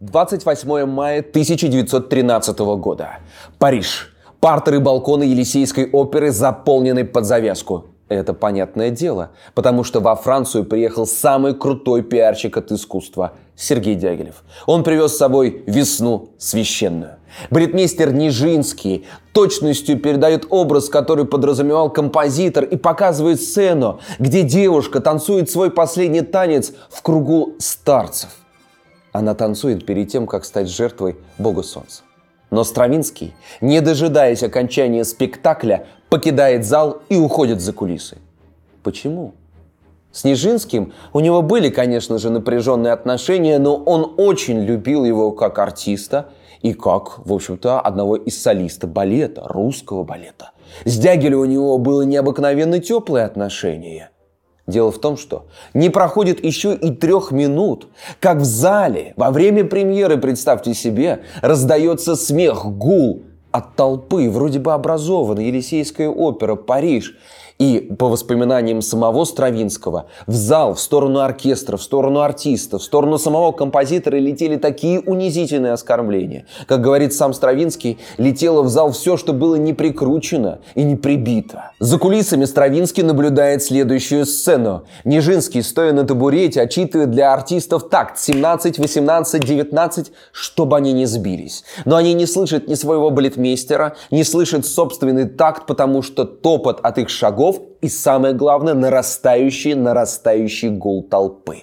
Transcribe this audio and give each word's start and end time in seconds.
28 0.00 0.86
мая 0.86 1.20
1913 1.20 2.58
года. 2.78 3.18
Париж. 3.58 4.14
Партеры 4.38 4.76
и 4.76 4.80
балконы 4.80 5.24
Елисейской 5.24 5.90
оперы 5.90 6.30
заполнены 6.30 7.04
под 7.04 7.24
завязку. 7.24 7.86
Это 8.08 8.32
понятное 8.32 8.90
дело, 8.90 9.32
потому 9.54 9.82
что 9.82 9.98
во 9.98 10.14
Францию 10.14 10.64
приехал 10.64 11.04
самый 11.04 11.52
крутой 11.52 12.02
пиарщик 12.02 12.56
от 12.56 12.70
искусства– 12.70 13.32
Сергей 13.56 13.96
Дягилев. 13.96 14.44
Он 14.66 14.84
привез 14.84 15.14
с 15.14 15.18
собой 15.18 15.64
весну 15.66 16.30
священную. 16.38 17.16
Бритмейстер 17.50 18.12
Нижинский 18.12 19.04
точностью 19.32 19.98
передает 19.98 20.46
образ, 20.48 20.88
который 20.88 21.24
подразумевал 21.24 21.90
композитор, 21.90 22.62
и 22.62 22.76
показывает 22.76 23.42
сцену, 23.42 23.98
где 24.20 24.42
девушка 24.42 25.00
танцует 25.00 25.50
свой 25.50 25.72
последний 25.72 26.22
танец 26.22 26.72
в 26.88 27.02
кругу 27.02 27.54
старцев. 27.58 28.30
Она 29.12 29.34
танцует 29.34 29.86
перед 29.86 30.08
тем, 30.08 30.26
как 30.26 30.44
стать 30.44 30.68
жертвой 30.68 31.16
бога 31.38 31.62
солнца. 31.62 32.02
Но 32.50 32.64
Стравинский, 32.64 33.34
не 33.60 33.80
дожидаясь 33.80 34.42
окончания 34.42 35.04
спектакля, 35.04 35.86
покидает 36.08 36.64
зал 36.64 37.02
и 37.08 37.16
уходит 37.16 37.60
за 37.60 37.72
кулисы. 37.72 38.18
Почему? 38.82 39.34
С 40.12 40.24
Нижинским 40.24 40.92
у 41.12 41.20
него 41.20 41.42
были, 41.42 41.68
конечно 41.68 42.18
же, 42.18 42.30
напряженные 42.30 42.92
отношения, 42.92 43.58
но 43.58 43.76
он 43.76 44.14
очень 44.16 44.60
любил 44.60 45.04
его 45.04 45.32
как 45.32 45.58
артиста 45.58 46.30
и 46.62 46.72
как, 46.72 47.24
в 47.26 47.32
общем-то, 47.32 47.80
одного 47.80 48.16
из 48.16 48.40
солиста 48.40 48.86
балета, 48.86 49.42
русского 49.46 50.04
балета. 50.04 50.52
С 50.84 50.98
Дягилем 50.98 51.40
у 51.40 51.44
него 51.44 51.78
было 51.78 52.02
необыкновенно 52.02 52.80
теплые 52.80 53.26
отношения. 53.26 54.10
Дело 54.68 54.92
в 54.92 54.98
том, 54.98 55.16
что 55.16 55.46
не 55.72 55.88
проходит 55.88 56.44
еще 56.44 56.74
и 56.74 56.90
трех 56.90 57.32
минут, 57.32 57.88
как 58.20 58.36
в 58.38 58.44
зале 58.44 59.14
во 59.16 59.30
время 59.30 59.64
премьеры, 59.64 60.18
представьте 60.18 60.74
себе, 60.74 61.22
раздается 61.40 62.16
смех, 62.16 62.66
гул 62.66 63.24
от 63.50 63.76
толпы, 63.76 64.28
вроде 64.28 64.58
бы 64.58 64.74
образованной, 64.74 65.46
Елисейская 65.46 66.10
опера, 66.10 66.54
Париж– 66.54 67.16
и 67.58 67.80
по 67.98 68.08
воспоминаниям 68.08 68.82
самого 68.82 69.24
Стравинского, 69.24 70.06
в 70.26 70.32
зал, 70.34 70.74
в 70.74 70.80
сторону 70.80 71.20
оркестра, 71.20 71.76
в 71.76 71.82
сторону 71.82 72.20
артиста, 72.20 72.78
в 72.78 72.82
сторону 72.82 73.18
самого 73.18 73.52
композитора 73.52 74.16
летели 74.16 74.56
такие 74.56 75.00
унизительные 75.00 75.72
оскорбления. 75.72 76.46
Как 76.66 76.80
говорит 76.80 77.12
сам 77.12 77.34
Стравинский, 77.34 77.98
летело 78.16 78.62
в 78.62 78.68
зал 78.68 78.92
все, 78.92 79.16
что 79.16 79.32
было 79.32 79.56
не 79.56 79.74
прикручено 79.74 80.60
и 80.74 80.84
не 80.84 80.96
прибито. 80.96 81.72
За 81.80 81.96
кулисами 81.96 82.44
Стравинский 82.44 83.04
наблюдает 83.04 83.62
следующую 83.62 84.26
сцену. 84.26 84.84
Нижинский, 85.04 85.62
стоя 85.62 85.92
на 85.92 86.02
табурете, 86.02 86.60
отчитывает 86.60 87.12
для 87.12 87.32
артистов 87.32 87.88
такт 87.88 88.18
17, 88.18 88.80
18, 88.80 89.44
19, 89.44 90.12
чтобы 90.32 90.76
они 90.76 90.92
не 90.92 91.06
сбились. 91.06 91.62
Но 91.84 91.94
они 91.94 92.14
не 92.14 92.26
слышат 92.26 92.66
ни 92.66 92.74
своего 92.74 93.10
балетмейстера, 93.10 93.94
не 94.10 94.24
слышат 94.24 94.66
собственный 94.66 95.28
такт, 95.28 95.66
потому 95.66 96.02
что 96.02 96.24
топот 96.24 96.80
от 96.82 96.98
их 96.98 97.10
шагов 97.10 97.60
и, 97.80 97.88
самое 97.88 98.34
главное, 98.34 98.74
нарастающий, 98.74 99.74
нарастающий 99.74 100.70
гул 100.70 101.04
толпы. 101.04 101.62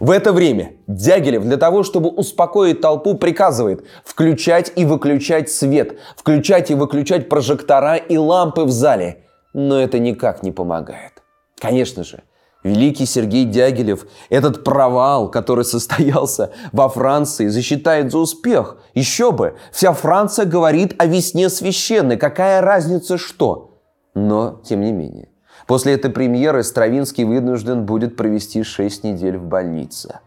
В 0.00 0.10
это 0.10 0.32
время 0.32 0.72
Дягилев 0.88 1.44
для 1.44 1.58
того, 1.58 1.84
чтобы 1.84 2.10
успокоить 2.10 2.80
толпу, 2.80 3.14
приказывает 3.14 3.84
включать 4.04 4.72
и 4.74 4.84
выключать 4.84 5.48
свет, 5.48 5.96
включать 6.16 6.72
и 6.72 6.74
выключать 6.74 7.28
прожектора 7.28 7.94
и 7.94 8.16
лампы 8.16 8.64
в 8.64 8.72
зале. 8.72 9.23
Но 9.54 9.80
это 9.80 9.98
никак 9.98 10.42
не 10.42 10.52
помогает. 10.52 11.22
Конечно 11.58 12.04
же, 12.04 12.24
великий 12.64 13.06
Сергей 13.06 13.44
Дягилев 13.44 14.06
этот 14.28 14.64
провал, 14.64 15.30
который 15.30 15.64
состоялся 15.64 16.52
во 16.72 16.88
Франции, 16.88 17.46
засчитает 17.46 18.10
за 18.10 18.18
успех. 18.18 18.78
Еще 18.94 19.32
бы, 19.32 19.56
вся 19.72 19.92
Франция 19.92 20.44
говорит 20.44 20.94
о 20.98 21.06
весне 21.06 21.48
священной. 21.48 22.16
Какая 22.16 22.60
разница 22.60 23.16
что? 23.16 23.78
Но, 24.14 24.60
тем 24.64 24.80
не 24.80 24.92
менее, 24.92 25.28
после 25.66 25.94
этой 25.94 26.10
премьеры 26.10 26.62
Стравинский 26.64 27.24
вынужден 27.24 27.86
будет 27.86 28.16
провести 28.16 28.62
6 28.62 29.04
недель 29.04 29.38
в 29.38 29.44
больнице. 29.44 30.20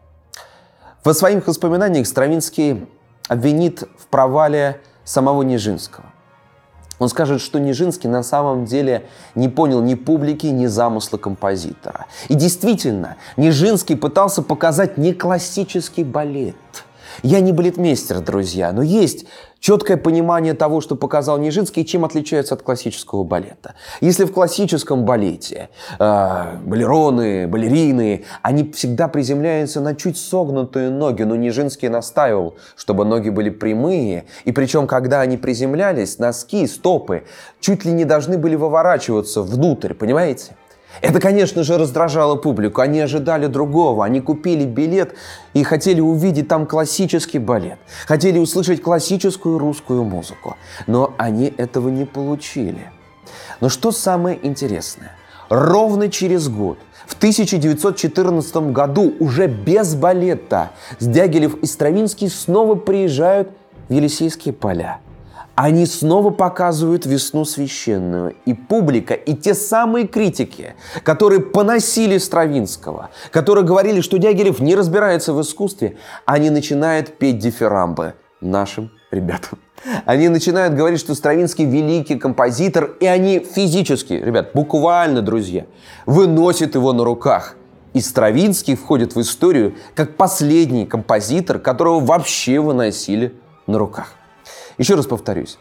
Во 1.04 1.14
своих 1.14 1.48
воспоминаниях 1.48 2.08
Стравинский 2.08 2.86
обвинит 3.28 3.84
в 3.98 4.08
провале 4.08 4.82
самого 5.04 5.42
Нижинского. 5.44 6.06
Он 7.00 7.10
скажет, 7.10 7.42
что 7.42 7.60
Нижинский 7.60 8.10
на 8.10 8.24
самом 8.24 8.66
деле 8.66 9.06
не 9.36 9.50
понял 9.50 9.82
ни 9.82 9.96
публики, 9.96 10.48
ни 10.48 10.66
замысла 10.66 11.18
композитора. 11.18 12.08
И 12.28 12.34
действительно, 12.34 13.18
Нижинский 13.36 13.96
пытался 13.96 14.42
показать 14.42 14.98
не 14.98 15.14
классический 15.14 16.04
балет– 16.04 16.56
я 17.24 17.40
не 17.40 17.52
балетмейстер, 17.52 18.22
друзья, 18.22 18.72
но 18.72 18.82
есть 18.82 19.26
четкое 19.60 19.98
понимание 19.98 20.54
того, 20.54 20.82
что 20.82 20.96
показал 20.96 21.38
Нижинский, 21.38 21.86
чем 21.86 22.06
отличается 22.06 22.54
от 22.54 22.62
классического 22.62 23.24
балета. 23.24 23.76
Если 24.02 24.26
в 24.26 24.32
классическом 24.32 25.06
балете 25.06 25.70
э, 26.00 26.58
балероны, 26.64 27.48
балерины, 27.48 28.26
они 28.42 28.72
всегда 28.72 29.08
приземляются 29.08 29.82
на 29.82 29.96
чуть 29.96 30.18
согнутые 30.18 30.90
ноги, 30.90 31.24
но 31.24 31.36
Нижинский 31.36 31.90
настаивал, 31.90 32.56
чтобы 32.76 33.06
ноги 33.06 33.30
были 33.30 33.50
прямые, 33.50 34.26
и 34.46 34.52
причем, 34.52 34.88
когда 34.88 35.22
они 35.22 35.38
приземлялись, 35.38 36.20
носки, 36.20 36.68
стопы 36.68 37.24
чуть 37.60 37.86
ли 37.86 37.92
не 37.92 38.06
должны 38.06 38.38
были 38.38 38.56
выворачиваться 38.56 39.42
внутрь, 39.42 39.94
понимаете? 39.94 40.56
Это, 41.02 41.20
конечно 41.20 41.64
же, 41.64 41.78
раздражало 41.78 42.36
публику. 42.36 42.82
Они 42.82 43.00
ожидали 43.00 43.48
другого. 43.48 44.06
Они 44.06 44.22
купили 44.22 44.66
билет 44.66 45.16
и 45.54 45.64
хотели 45.64 46.02
увидеть 46.02 46.48
там 46.48 46.66
классический 46.66 47.40
балет. 47.40 47.80
Хотели 48.06 48.40
услышать 48.40 48.82
классическую 48.82 49.58
русскую 49.58 50.04
музыку. 50.04 50.58
Но 50.88 51.14
они 51.18 51.54
этого 51.58 51.90
не 51.90 52.06
получили. 52.06 52.92
Но 53.62 53.70
что 53.70 53.92
самое 53.92 54.40
интересное? 54.42 55.16
Ровно 55.50 56.10
через 56.10 56.50
год, 56.50 56.78
в 57.06 57.16
1914 57.16 58.56
году, 58.74 59.14
уже 59.20 59.48
без 59.48 59.96
балета, 59.96 60.72
Дягилев 61.00 61.56
и 61.56 61.66
Стравинский 61.66 62.30
снова 62.30 62.76
приезжают 62.76 63.50
в 63.88 63.94
Елисейские 63.94 64.54
поля– 64.54 65.00
они 65.58 65.88
снова 65.88 66.30
показывают 66.30 67.08
весну 67.08 67.44
священную. 67.44 68.36
И 68.46 68.54
публика, 68.54 69.16
и 69.16 69.34
те 69.34 69.56
самые 69.56 70.08
критики, 70.08 70.76
которые 71.02 71.42
поносили 71.42 72.20
Стравинского, 72.20 73.10
которые 73.32 73.66
говорили, 73.66 74.02
что 74.02 74.20
Дягилев 74.20 74.60
не 74.60 74.76
разбирается 74.76 75.34
в 75.34 75.42
искусстве, 75.42 75.98
они 76.26 76.52
начинают 76.52 77.18
петь 77.18 77.40
дифирамбы 77.40 78.14
нашим 78.40 78.92
ребятам. 79.10 79.58
Они 80.06 80.30
начинают 80.30 80.76
говорить, 80.76 81.00
что 81.00 81.16
Стравинский 81.16 81.66
великий 81.66 82.20
композитор, 82.20 82.92
и 83.00 83.08
они 83.08 83.40
физически, 83.40 84.14
ребят, 84.14 84.52
буквально, 84.54 85.24
друзья, 85.24 85.66
выносят 86.06 86.76
его 86.76 86.94
на 86.94 87.04
руках. 87.04 87.56
И 87.96 88.02
Стравинский 88.02 88.76
входит 88.76 89.16
в 89.16 89.22
историю 89.22 89.74
как 89.96 90.18
последний 90.18 90.86
композитор, 90.86 91.58
которого 91.58 92.00
вообще 92.00 92.60
выносили 92.60 93.34
на 93.66 93.80
руках. 93.80 94.17
Еще 94.78 94.96
раз 94.96 95.06
повторюсь. 95.06 95.58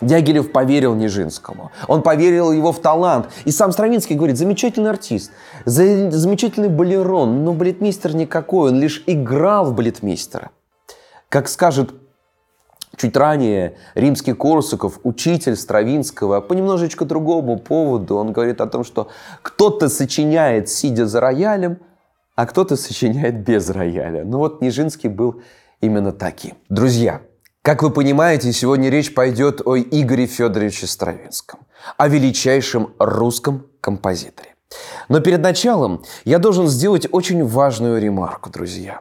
Дягилев 0.00 0.52
поверил 0.52 0.94
Нижинскому. 0.94 1.70
Он 1.88 2.02
поверил 2.02 2.52
его 2.52 2.72
в 2.72 2.80
талант. 2.80 3.28
И 3.44 3.50
сам 3.50 3.72
Стравинский 3.72 4.14
говорит, 4.14 4.36
замечательный 4.36 4.90
артист, 4.90 5.32
замечательный 5.64 6.68
балерон, 6.68 7.44
но 7.44 7.54
балетмейстер 7.54 8.14
никакой, 8.14 8.72
он 8.72 8.80
лишь 8.80 9.02
играл 9.06 9.64
в 9.64 9.74
балетмейстера. 9.74 10.50
Как 11.30 11.48
скажет 11.48 11.94
чуть 12.96 13.16
ранее 13.16 13.76
римский 13.94 14.32
Корсаков, 14.32 15.00
учитель 15.02 15.56
Стравинского, 15.56 16.40
по 16.40 16.52
немножечко 16.52 17.04
другому 17.04 17.58
поводу, 17.58 18.16
он 18.16 18.32
говорит 18.32 18.60
о 18.60 18.66
том, 18.66 18.84
что 18.84 19.08
кто-то 19.42 19.88
сочиняет, 19.88 20.68
сидя 20.68 21.06
за 21.06 21.20
роялем, 21.20 21.78
а 22.34 22.46
кто-то 22.46 22.76
сочиняет 22.76 23.44
без 23.44 23.70
рояля. 23.70 24.24
Ну 24.24 24.38
вот 24.38 24.60
Нижинский 24.60 25.08
был 25.08 25.40
именно 25.80 26.12
таким. 26.12 26.54
Друзья, 26.68 27.22
как 27.66 27.82
вы 27.82 27.90
понимаете, 27.90 28.52
сегодня 28.52 28.90
речь 28.90 29.12
пойдет 29.12 29.60
о 29.64 29.76
Игоре 29.76 30.26
Федоровиче 30.26 30.86
Стравинском, 30.86 31.58
о 31.96 32.06
величайшем 32.06 32.94
русском 33.00 33.66
композиторе. 33.80 34.54
Но 35.08 35.18
перед 35.18 35.40
началом 35.40 36.04
я 36.24 36.38
должен 36.38 36.68
сделать 36.68 37.08
очень 37.10 37.44
важную 37.44 38.00
ремарку, 38.00 38.50
друзья. 38.50 39.00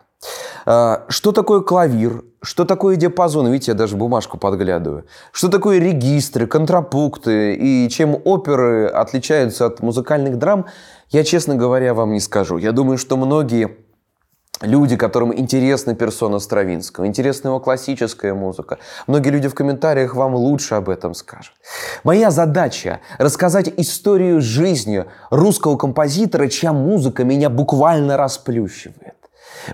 А, 0.65 1.05
что 1.09 1.31
такое 1.31 1.61
клавир? 1.61 2.23
Что 2.41 2.65
такое 2.65 2.95
диапазон? 2.95 3.51
Видите, 3.51 3.73
я 3.73 3.77
даже 3.77 3.95
бумажку 3.95 4.39
подглядываю. 4.39 5.05
Что 5.31 5.49
такое 5.49 5.77
регистры, 5.77 6.47
контрапункты 6.47 7.53
и 7.53 7.87
чем 7.89 8.19
оперы 8.25 8.87
отличаются 8.87 9.67
от 9.67 9.81
музыкальных 9.81 10.39
драм, 10.39 10.65
я, 11.09 11.23
честно 11.23 11.53
говоря, 11.53 11.93
вам 11.93 12.13
не 12.13 12.19
скажу. 12.19 12.57
Я 12.57 12.71
думаю, 12.71 12.97
что 12.97 13.15
многие 13.15 13.77
люди, 14.65 14.97
которым 14.97 15.37
интересна 15.37 15.95
персона 15.95 16.39
Стравинского, 16.39 17.07
интересна 17.07 17.49
его 17.49 17.59
классическая 17.59 18.33
музыка. 18.33 18.79
Многие 19.07 19.29
люди 19.29 19.47
в 19.47 19.55
комментариях 19.55 20.15
вам 20.15 20.35
лучше 20.35 20.75
об 20.75 20.89
этом 20.89 21.13
скажут. 21.13 21.53
Моя 22.03 22.31
задача– 22.31 22.99
рассказать 23.17 23.71
историю 23.77 24.41
жизни 24.41 25.05
русского 25.29 25.77
композитора, 25.77 26.47
чья 26.47 26.73
музыка 26.73 27.23
меня 27.23 27.49
буквально 27.49 28.17
расплющивает. 28.17 29.15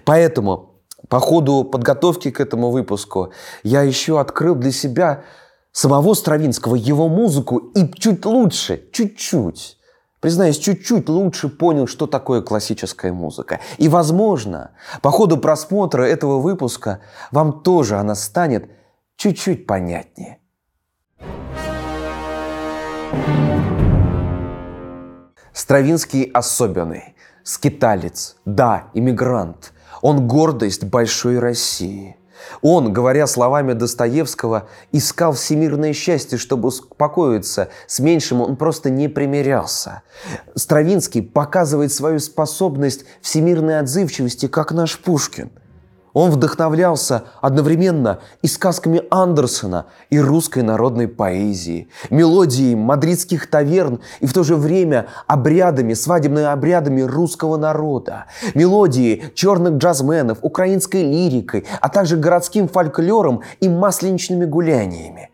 Поэтому 0.05 0.71
по 1.09 1.19
ходу 1.19 1.63
подготовки 1.63 2.31
к 2.31 2.39
этому 2.39 2.71
выпуску 2.71 3.33
я 3.63 3.81
еще 3.81 4.19
открыл 4.19 4.55
для 4.55 4.71
себя 4.71 5.23
самого 5.71 6.13
Стравинского, 6.13 6.75
его 6.75 7.07
музыку 7.09 7.57
и 7.57 7.89
чуть 7.93 8.25
лучше, 8.25 8.83
чуть-чуть, 8.91 9.77
признаюсь, 10.21 10.57
чуть-чуть 10.57 11.09
лучше 11.09 11.49
понял, 11.49 11.87
что 11.87 12.07
такое 12.07 12.41
классическая 12.41 13.11
музыка. 13.11 13.59
И, 13.77 13.89
возможно, 13.89 14.71
по 15.01 15.11
ходу 15.11 15.35
просмотра 15.35 16.03
этого 16.03 16.39
выпуска 16.39 17.01
вам 17.31 17.61
тоже 17.63 17.97
она 17.97 18.15
станет 18.15 18.69
чуть-чуть 19.17 19.67
понятнее. 19.67 20.37
Стравинский 25.51 26.23
особенный, 26.23 27.15
скиталец, 27.43 28.37
да, 28.45 28.87
иммигрант. 28.93 29.73
Он 30.01 30.27
гордость 30.27 30.85
большой 30.85 31.39
России– 31.39 32.15
он, 32.61 32.93
говоря 32.93 33.27
словами 33.27 33.73
Достоевского, 33.73 34.67
искал 34.91 35.33
всемирное 35.33 35.93
счастье, 35.93 36.37
чтобы 36.37 36.69
успокоиться. 36.69 37.69
С 37.87 37.99
меньшим 37.99 38.41
он 38.41 38.55
просто 38.55 38.89
не 38.89 39.07
примирялся. 39.07 40.03
Стравинский 40.55 41.21
показывает 41.21 41.91
свою 41.91 42.19
способность 42.19 43.05
всемирной 43.21 43.79
отзывчивости, 43.79 44.47
как 44.47 44.71
наш 44.71 44.99
Пушкин– 44.99 45.51
он 46.13 46.31
вдохновлялся 46.31 47.23
одновременно 47.41 48.19
и 48.41 48.47
сказками 48.47 49.03
Андерсона, 49.09 49.85
и 50.09 50.19
русской 50.19 50.63
народной 50.63 51.07
поэзией, 51.07 51.89
мелодией 52.09 52.75
мадридских 52.75 53.49
таверн 53.49 54.01
и 54.19 54.25
в 54.25 54.33
то 54.33 54.43
же 54.43 54.55
время 54.55 55.07
обрядами, 55.27 55.93
свадебными 55.93 56.45
обрядами 56.45 57.01
русского 57.01 57.57
народа, 57.57 58.25
мелодией 58.53 59.31
черных 59.33 59.75
джазменов, 59.75 60.39
украинской 60.41 61.03
лирикой, 61.03 61.65
а 61.79 61.89
также 61.89 62.17
городским 62.17 62.67
фольклором 62.67 63.41
и 63.59 63.69
масленичными 63.69 64.45
гуляниями. 64.45 65.29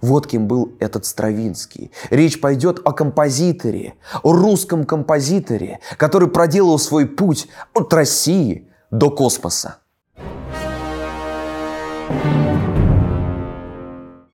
Вот 0.00 0.26
кем 0.26 0.46
был 0.46 0.72
этот 0.78 1.04
Стравинский. 1.04 1.90
Речь 2.10 2.40
пойдет 2.40 2.80
о 2.84 2.92
композиторе, 2.92 3.94
о 4.22 4.32
русском 4.32 4.84
композиторе, 4.84 5.80
который 5.96 6.28
проделал 6.28 6.78
свой 6.78 7.06
путь 7.06 7.48
от 7.74 7.92
России 7.92 8.68
до 8.90 9.10
космоса. 9.10 9.81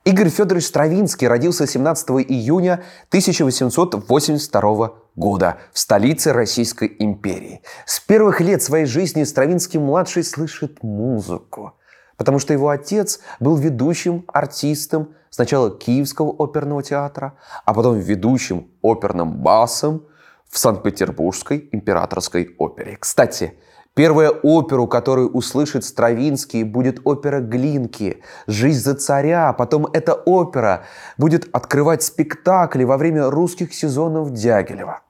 Игорь 0.04 0.30
Федорович 0.30 0.66
Стравинский 0.66 1.28
родился 1.28 1.66
17 1.66 2.10
июня 2.28 2.82
1882 3.08 4.92
года 5.14 5.58
в 5.72 5.78
столице 5.78 6.32
Российской 6.32 6.96
империи. 6.98 7.60
С 7.84 8.00
первых 8.00 8.40
лет 8.40 8.62
своей 8.62 8.86
жизни 8.86 9.22
Стравинский-младший 9.24 10.24
слышит 10.24 10.82
музыку, 10.82 11.74
потому 12.16 12.38
что 12.38 12.54
его 12.54 12.70
отец 12.70 13.20
был 13.38 13.56
ведущим 13.56 14.24
артистом 14.28 15.14
сначала 15.30 15.70
Киевского 15.70 16.34
оперного 16.38 16.82
театра, 16.82 17.34
а 17.66 17.74
потом 17.74 17.98
ведущим 17.98 18.68
оперным 18.80 19.42
басом 19.42 20.06
в 20.48 20.58
Санкт-Петербургской 20.58 21.68
императорской 21.70 22.54
опере. 22.58 22.96
Кстати, 22.98 23.58
Первая 23.98 24.30
оперу, 24.30 24.86
которую 24.86 25.28
услышит 25.30 25.82
Стравинский, 25.82 26.62
будет 26.62 27.00
опера 27.02 27.40
Глинки 27.40 28.22
«Жизнь 28.46 28.78
за 28.78 28.94
царя». 28.94 29.52
Потом 29.52 29.88
эта 29.92 30.14
опера 30.14 30.84
будет 31.16 31.48
открывать 31.52 32.04
спектакли 32.04 32.84
во 32.84 32.96
время 32.96 33.28
русских 33.28 33.74
сезонов 33.74 34.30
Дягилева. 34.30 35.00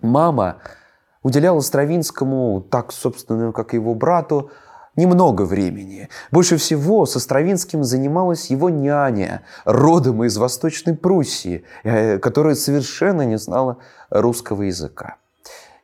Мама 0.00 0.56
уделяла 1.22 1.60
Стравинскому, 1.60 2.62
так, 2.70 2.92
собственно, 2.92 3.52
как 3.52 3.74
и 3.74 3.76
его 3.76 3.94
брату, 3.94 4.50
немного 4.96 5.42
времени. 5.42 6.08
Больше 6.32 6.56
всего 6.56 7.04
со 7.04 7.20
Стравинским 7.20 7.84
занималась 7.84 8.48
его 8.48 8.70
няня, 8.70 9.42
родом 9.66 10.24
из 10.24 10.38
Восточной 10.38 10.96
Пруссии, 10.96 11.62
э, 11.84 12.18
которая 12.18 12.54
совершенно 12.54 13.26
не 13.26 13.36
знала 13.36 13.76
русского 14.08 14.62
языка. 14.62 15.16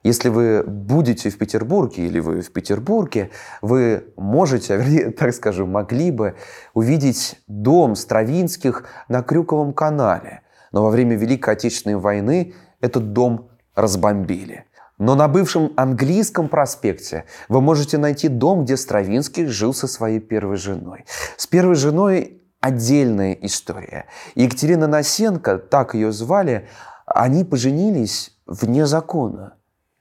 Если 0.04 0.28
вы 0.28 0.62
будете 0.62 1.30
в 1.30 1.38
Петербурге 1.38 2.06
или 2.06 2.20
вы 2.20 2.42
в 2.42 2.52
Петербурге, 2.52 3.30
вы 3.62 4.04
можете, 4.16 4.76
вернее, 4.76 5.10
так 5.18 5.34
скажем, 5.34 5.70
могли 5.70 6.10
бы 6.10 6.36
увидеть 6.74 7.40
дом 7.48 7.96
Стравинских 7.96 8.84
на 9.08 9.22
Крюковом 9.22 9.72
канале. 9.72 10.42
Но 10.72 10.84
во 10.84 10.90
время 10.90 11.16
Великой 11.16 11.54
Отечественной 11.54 11.96
войны 11.96 12.54
этот 12.80 13.14
дом 13.14 13.48
разбомбили. 13.74 14.66
Но 14.98 15.14
на 15.14 15.26
бывшем 15.26 15.72
английском 15.76 16.48
проспекте 16.48 17.24
вы 17.48 17.62
можете 17.62 17.96
найти 17.96 18.28
дом, 18.28 18.64
где 18.64 18.76
Стравинский 18.76 19.46
жил 19.46 19.72
со 19.72 19.88
своей 19.88 20.20
первой 20.20 20.56
женой. 20.56 21.06
С 21.38 21.46
первой 21.46 21.76
женой 21.76 22.42
отдельная 22.60 23.32
история. 23.32 24.06
Екатерина 24.34 24.86
Насенко, 24.86 25.58
так 25.58 25.94
ее 25.94 26.12
звали, 26.12 26.68
они 27.06 27.42
поженились 27.44 28.36
вне 28.46 28.86
закона. 28.86 29.54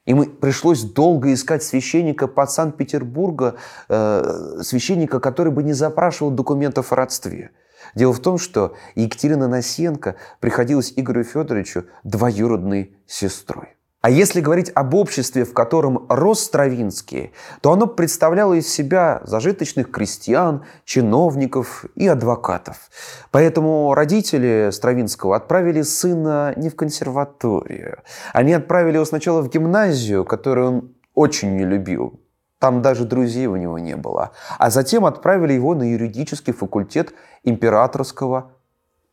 Им 0.05 0.25
пришлось 0.25 0.81
долго 0.83 1.33
искать 1.33 1.63
священника 1.63 2.27
под 2.27 2.51
Санкт-Петербурга, 2.51 3.55
э, 3.87 4.59
священника, 4.61 5.19
который 5.19 5.51
бы 5.51 5.63
не 5.63 5.73
запрашивал 5.73 6.31
документов 6.31 6.91
о 6.91 6.95
родстве. 6.95 7.51
Дело 7.95 8.13
в 8.13 8.19
том, 8.19 8.37
что 8.37 8.75
Екатерина 8.95 9.47
Насенко 9.47 10.15
приходилась 10.39 10.93
Игорю 10.95 11.23
Федоровичу 11.23 11.85
двоюродной 12.03 12.97
сестрой. 13.07 13.77
А 14.03 14.09
если 14.09 14.41
говорить 14.41 14.69
об 14.75 14.95
обществе, 14.95 15.45
в 15.45 15.53
котором 15.53 16.05
рос 16.09 16.41
Стравинский, 16.41 17.31
то 17.61 17.71
оно 17.71 17.87
представляло 17.87 18.53
из 18.53 18.67
себя 18.67 19.21
зажиточных 19.23 19.91
крестьян, 19.91 20.65
чиновников 20.83 21.85
и 21.95 22.05
адвокатов. 22.09 22.89
Поэтому 23.31 23.93
родители 23.93 24.71
Стравинского 24.73 25.37
отправили 25.37 25.83
сына 25.83 26.53
не 26.57 26.69
в 26.69 26.75
консерваторию. 26.75 27.99
Они 28.33 28.51
отправили 28.51 28.95
его 28.95 29.05
сначала 29.05 29.41
в 29.41 29.49
гимназию, 29.49 30.25
которую 30.25 30.67
он 30.67 30.95
очень 31.13 31.55
не 31.55 31.63
любил. 31.63 32.19
Там 32.59 32.81
даже 32.81 33.05
друзей 33.05 33.47
у 33.47 33.55
него 33.55 33.79
не 33.79 33.95
было. 33.95 34.31
А 34.57 34.69
затем 34.69 35.05
отправили 35.05 35.53
его 35.53 35.75
на 35.75 35.89
юридический 35.89 36.51
факультет 36.51 37.13
Императорского 37.43 38.51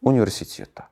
университета. 0.00 0.88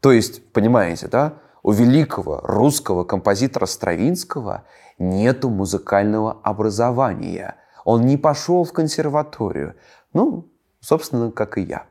То 0.00 0.10
есть, 0.10 0.52
понимаете, 0.52 1.06
да? 1.06 1.34
У 1.62 1.72
великого 1.72 2.40
русского 2.42 3.04
композитора 3.04 3.66
Стравинского 3.66 4.64
нету 4.98 5.48
музыкального 5.50 6.38
образования. 6.42 7.56
Он 7.84 8.06
не 8.06 8.16
пошел 8.16 8.64
в 8.64 8.72
консерваторию. 8.72 9.74
Ну, 10.12 10.48
собственно, 10.80 11.30
как 11.30 11.58
и 11.58 11.62
я. 11.62 11.84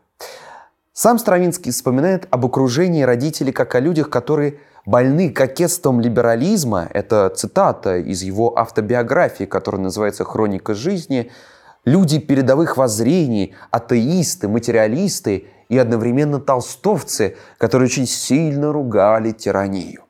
Сам 0.93 1.17
Стравинский 1.17 1.71
вспоминает 1.71 2.27
об 2.29 2.45
окружении 2.45 3.03
родителей 3.03 3.53
как 3.53 3.73
о 3.75 3.79
людях, 3.79 4.09
которые 4.09 4.59
больны 4.85 5.29
кокетством 5.29 6.01
либерализма. 6.01 6.89
Это 6.93 7.29
цитата 7.29 7.97
из 7.97 8.21
его 8.21 8.57
автобиографии, 8.57 9.45
которая 9.45 9.81
называется 9.81 10.25
«Хроника 10.25 10.73
жизни». 10.73 11.31
Люди 11.85 12.19
передовых 12.19 12.75
воззрений, 12.75 13.55
атеисты, 13.71 14.49
материалисты 14.49 15.47
и 15.69 15.77
одновременно 15.77 16.39
толстовцы, 16.39 17.37
которые 17.57 17.85
очень 17.85 18.07
сильно 18.07 18.73
ругали 18.73 19.31
тиранию. 19.31 20.03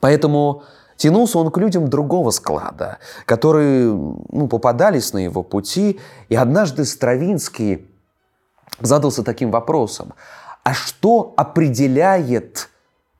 Поэтому 0.00 0.62
тянулся 0.96 1.38
он 1.38 1.50
к 1.50 1.58
людям 1.58 1.88
другого 1.88 2.30
склада, 2.30 2.98
которые 3.24 3.86
ну, 3.86 4.46
попадались 4.46 5.12
на 5.12 5.18
его 5.18 5.42
пути. 5.42 5.98
И 6.28 6.36
однажды 6.36 6.84
Стравинский 6.84 7.88
задался 8.80 9.24
таким 9.24 9.50
вопросом. 9.50 10.12
А 10.62 10.74
что 10.74 11.32
определяет 11.36 12.68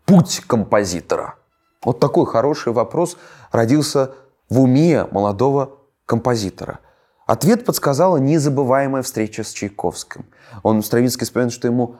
путь 0.04 0.42
композитора? 0.46 1.36
Вот 1.82 1.98
такой 1.98 2.26
хороший 2.26 2.72
вопрос 2.72 3.16
родился 3.50 4.12
в 4.50 4.60
уме 4.60 5.06
молодого 5.10 5.78
композитора– 6.04 6.80
Ответ 7.28 7.66
подсказала 7.66 8.16
незабываемая 8.16 9.02
встреча 9.02 9.44
с 9.44 9.52
Чайковским. 9.52 10.24
Он, 10.62 10.82
Стравинский, 10.82 11.26
вспоминает, 11.26 11.52
что 11.52 11.68
ему 11.68 11.96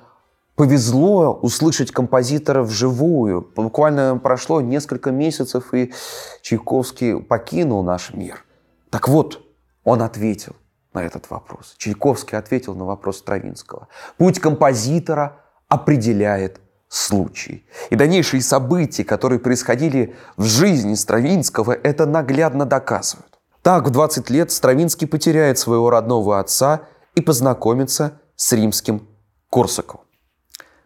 повезло 0.57 1.35
услышать 1.35 1.93
композитора 1.93 2.63
вживую. 2.63 3.47
Буквально 3.55 4.17
прошло 4.17 4.63
несколько 4.63 5.11
месяцев, 5.11 5.75
и 5.75 5.93
Чайковский 6.41 7.21
покинул 7.21 7.83
наш 7.83 8.15
мир. 8.15 8.43
Так 8.89 9.07
вот, 9.07 9.43
он 9.85 10.01
ответил 10.01 10.57
на 10.95 11.05
этот 11.05 11.29
вопрос. 11.29 11.75
Чайковский 11.77 12.39
ответил 12.39 12.75
на 12.75 12.87
вопрос 12.87 13.19
Стравинского. 13.19 13.89
Путь 14.17 14.41
композитора 14.41 15.43
определяет 15.69 16.59
случай. 16.89 17.67
И 17.91 17.97
дальнейшие 17.97 18.41
события, 18.41 19.05
которые 19.05 19.41
происходили 19.41 20.17
в 20.39 20.45
жизни 20.45 20.95
Стравинского, 20.95 21.73
это 21.73 22.07
наглядно 22.07 22.65
доказывают. 22.65 23.28
Так 23.63 23.87
в 23.87 23.91
20 23.91 24.31
лет 24.31 24.51
Стравинский 24.51 25.07
потеряет 25.07 25.59
своего 25.59 25.91
родного 25.91 26.39
отца 26.39 26.83
и 27.15 27.21
познакомится 27.21 28.21
с 28.37 28.53
римским 28.53 29.07
Корсаковым. 29.51 30.05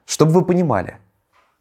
Чтобы 0.05 0.33
вы 0.33 0.45
понимали, 0.45 0.99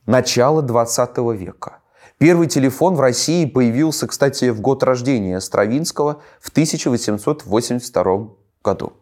начало 0.06 0.62
20 0.62 1.18
века, 1.36 1.82
Первый 2.22 2.46
телефон 2.46 2.94
в 2.94 3.00
России 3.00 3.46
появился, 3.46 4.06
кстати, 4.06 4.50
в 4.50 4.62
год 4.62 4.84
рождения 4.84 5.42
Стравинского 5.42 6.22
в 6.40 6.50
1882 6.50 8.28
году. 8.64 8.94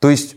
То 0.00 0.10
есть 0.10 0.34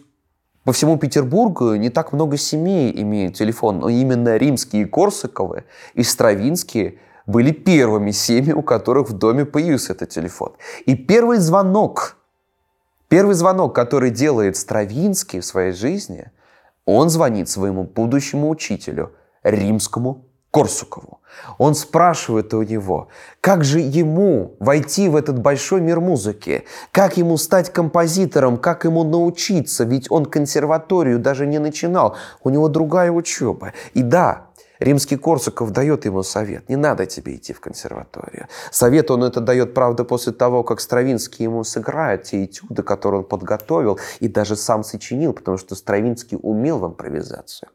по 0.64 0.72
всему 0.72 1.00
Петербургу 1.00 1.74
не 1.74 1.90
так 1.90 2.14
много 2.14 2.38
семей 2.38 2.94
имеют 3.02 3.36
телефон, 3.36 3.80
но 3.80 3.90
именно 3.90 4.38
римские 4.38 4.86
Корсаковы 4.86 5.64
и 5.96 6.04
Стравинские 6.04 7.00
были 7.26 7.52
первыми 7.52 8.12
семьями, 8.12 8.54
у 8.54 8.62
которых 8.62 9.10
в 9.10 9.14
доме 9.14 9.46
появился 9.46 9.94
этот 9.94 10.10
телефон. 10.10 10.54
И 10.86 10.96
первый 10.96 11.38
звонок, 11.38 12.18
первый 13.08 13.36
звонок, 13.36 13.74
который 13.76 14.12
делает 14.12 14.58
Стравинский 14.58 15.40
в 15.40 15.46
своей 15.46 15.72
жизни, 15.72 16.32
он 16.86 17.10
звонит 17.10 17.50
своему 17.50 17.84
будущему 17.84 18.50
учителю, 18.50 19.12
римскому 19.44 20.26
Корсукову. 20.52 21.20
Он 21.58 21.76
спрашивает 21.76 22.54
у 22.54 22.64
него, 22.64 23.10
как 23.42 23.66
же 23.66 23.80
ему 23.82 24.56
войти 24.60 25.10
в 25.10 25.18
этот 25.18 25.38
большой 25.40 25.82
мир 25.82 26.00
музыки, 26.00 26.64
как 26.92 27.18
ему 27.18 27.36
стать 27.36 27.74
композитором, 27.74 28.58
как 28.58 28.86
ему 28.86 29.04
научиться, 29.04 29.84
ведь 29.84 30.10
он 30.10 30.26
консерваторию 30.26 31.20
даже 31.20 31.46
не 31.46 31.60
начинал, 31.60 32.16
у 32.42 32.50
него 32.50 32.70
другая 32.70 33.12
учеба. 33.12 33.74
И 33.94 34.02
да, 34.02 34.46
Римский 34.80 35.18
Корсаков 35.18 35.72
дает 35.72 36.06
ему 36.06 36.24
совет. 36.24 36.70
Не 36.70 36.76
надо 36.76 37.06
тебе 37.06 37.36
идти 37.36 37.54
в 37.54 37.60
консерваторию. 37.60 38.48
Совет 38.72 39.12
он 39.12 39.24
это 39.24 39.40
дает, 39.40 39.74
правда, 39.74 40.04
после 40.04 40.34
того, 40.34 40.64
как 40.64 40.82
Стравинский 40.82 41.44
ему 41.44 41.64
сыграет 41.64 42.24
те 42.24 42.46
этюды, 42.46 42.84
которые 42.84 43.22
он 43.22 43.28
подготовил 43.28 44.00
и 44.20 44.28
даже 44.28 44.56
сам 44.56 44.84
сочинил, 44.84 45.34
потому 45.34 45.58
что 45.58 45.76
Стравинский 45.76 46.38
умел 46.42 46.80
в 46.80 46.88
импровизацию. 46.88 47.70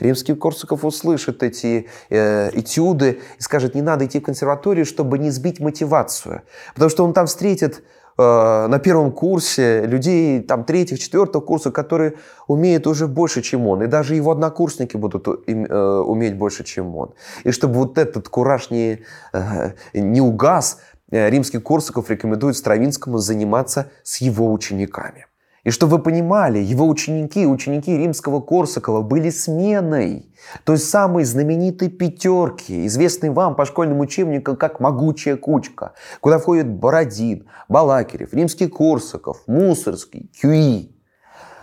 Римский 0.00 0.34
Корсаков 0.34 0.84
услышит 0.84 1.42
эти 1.42 1.88
э, 2.10 2.50
этюды 2.52 3.20
и 3.38 3.42
скажет, 3.42 3.74
не 3.74 3.82
надо 3.82 4.06
идти 4.06 4.20
в 4.20 4.22
консерваторию, 4.22 4.84
чтобы 4.84 5.18
не 5.18 5.30
сбить 5.30 5.60
мотивацию. 5.60 6.42
Потому 6.74 6.90
что 6.90 7.04
он 7.04 7.12
там 7.12 7.26
встретит 7.26 7.82
на 8.18 8.78
первом 8.78 9.12
курсе 9.12 9.86
людей 9.86 10.40
там 10.40 10.64
третьего, 10.64 10.98
четвертого 10.98 11.42
курса, 11.42 11.70
которые 11.70 12.14
умеют 12.46 12.86
уже 12.86 13.06
больше, 13.06 13.42
чем 13.42 13.66
он. 13.66 13.82
И 13.82 13.86
даже 13.86 14.14
его 14.14 14.32
однокурсники 14.32 14.96
будут 14.96 15.26
э, 15.28 15.32
уметь 15.52 16.36
больше, 16.36 16.64
чем 16.64 16.94
он. 16.96 17.14
И 17.44 17.50
чтобы 17.50 17.74
вот 17.74 17.98
этот 17.98 18.28
кураж 18.28 18.70
не, 18.70 19.00
э, 19.32 19.72
не 19.94 20.20
угас, 20.20 20.78
римский 21.10 21.58
Корсаков 21.58 22.10
рекомендует 22.10 22.56
Стравинскому 22.56 23.18
заниматься 23.18 23.90
с 24.02 24.20
его 24.20 24.52
учениками. 24.52 25.26
И 25.64 25.70
чтобы 25.70 25.98
вы 25.98 26.02
понимали, 26.02 26.58
его 26.58 26.88
ученики, 26.88 27.46
ученики 27.46 27.96
римского 27.96 28.40
Корсакова 28.40 29.00
были 29.02 29.30
сменой 29.30 30.26
той 30.64 30.76
самой 30.76 31.22
знаменитой 31.24 31.88
пятерки, 31.88 32.84
известной 32.86 33.30
вам 33.30 33.54
по 33.54 33.64
школьным 33.64 34.00
учебникам 34.00 34.56
как 34.56 34.80
«Могучая 34.80 35.36
кучка», 35.36 35.92
куда 36.20 36.40
входят 36.40 36.68
Бородин, 36.68 37.46
Балакирев, 37.68 38.34
римский 38.34 38.66
Корсаков, 38.66 39.42
Мусорский, 39.46 40.32
Кюи. 40.40 40.96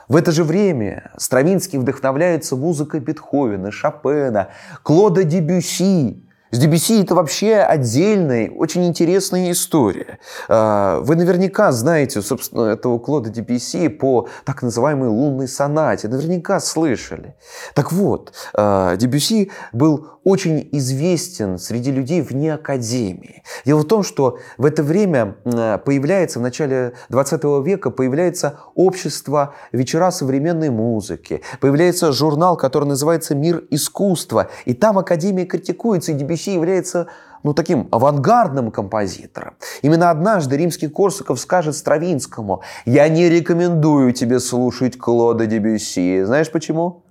В 0.07 0.15
это 0.15 0.31
же 0.31 0.45
время 0.45 1.11
Стравинский 1.17 1.77
вдохновляется 1.77 2.55
музыкой 2.55 3.01
Бетховена, 3.01 3.69
Шопена, 3.69 4.47
Клода 4.81 5.25
Дебюси, 5.25 6.23
с 6.51 6.57
Дебюси 6.57 7.01
это 7.01 7.13
вообще 7.13 7.57
отдельная, 7.57 8.49
очень 8.49 8.85
интересная 8.87 9.51
история. 9.51 10.17
А, 10.47 10.99
вы 11.01 11.15
наверняка 11.15 11.71
знаете, 11.71 12.21
собственно, 12.21 12.63
этого 12.63 12.97
Клода 12.97 13.29
Дебюси 13.29 13.87
по 13.87 14.27
так 14.45 14.63
называемой 14.63 15.09
лунной 15.09 15.47
сонате. 15.47 16.07
Наверняка 16.07 16.59
слышали. 16.59 17.35
Так 17.75 17.91
вот, 17.91 18.33
а, 18.53 18.95
Дебюси 18.95 19.51
был 19.73 20.18
очень 20.29 20.69
известен 20.71 21.57
среди 21.57 21.91
людей 21.91 22.21
вне 22.21 22.53
академии. 22.53 23.41
Дело 23.65 23.79
в 23.79 23.85
том, 23.85 24.03
что 24.03 24.37
в 24.57 24.65
это 24.65 24.83
время 24.83 25.35
появляется, 25.43 26.39
в 26.39 26.41
начале 26.43 26.93
20 27.09 27.43
века, 27.65 27.89
появляется 27.89 28.59
общество 28.75 29.55
«Вечера 29.71 30.11
современной 30.11 30.69
музыки», 30.69 31.41
появляется 31.59 32.11
журнал, 32.11 32.57
который 32.57 32.85
называется 32.85 33.33
«Мир 33.33 33.63
искусства», 33.71 34.49
и 34.65 34.73
там 34.73 34.99
академия 34.99 35.45
критикуется, 35.45 36.11
и 36.11 36.15
Дебюси 36.15 36.51
является 36.51 37.07
ну, 37.41 37.53
таким 37.53 37.87
авангардным 37.91 38.69
композитором. 38.69 39.55
Именно 39.81 40.11
однажды 40.11 40.57
римский 40.57 40.89
Корсаков 40.89 41.39
скажет 41.39 41.75
Стравинскому, 41.75 42.61
«Я 42.85 43.07
не 43.09 43.29
рекомендую 43.29 44.13
тебе 44.13 44.39
слушать 44.39 44.97
Клода 44.97 45.47
Дебюсси». 45.47 46.23
Знаешь 46.23 46.51
почему? 46.51 47.03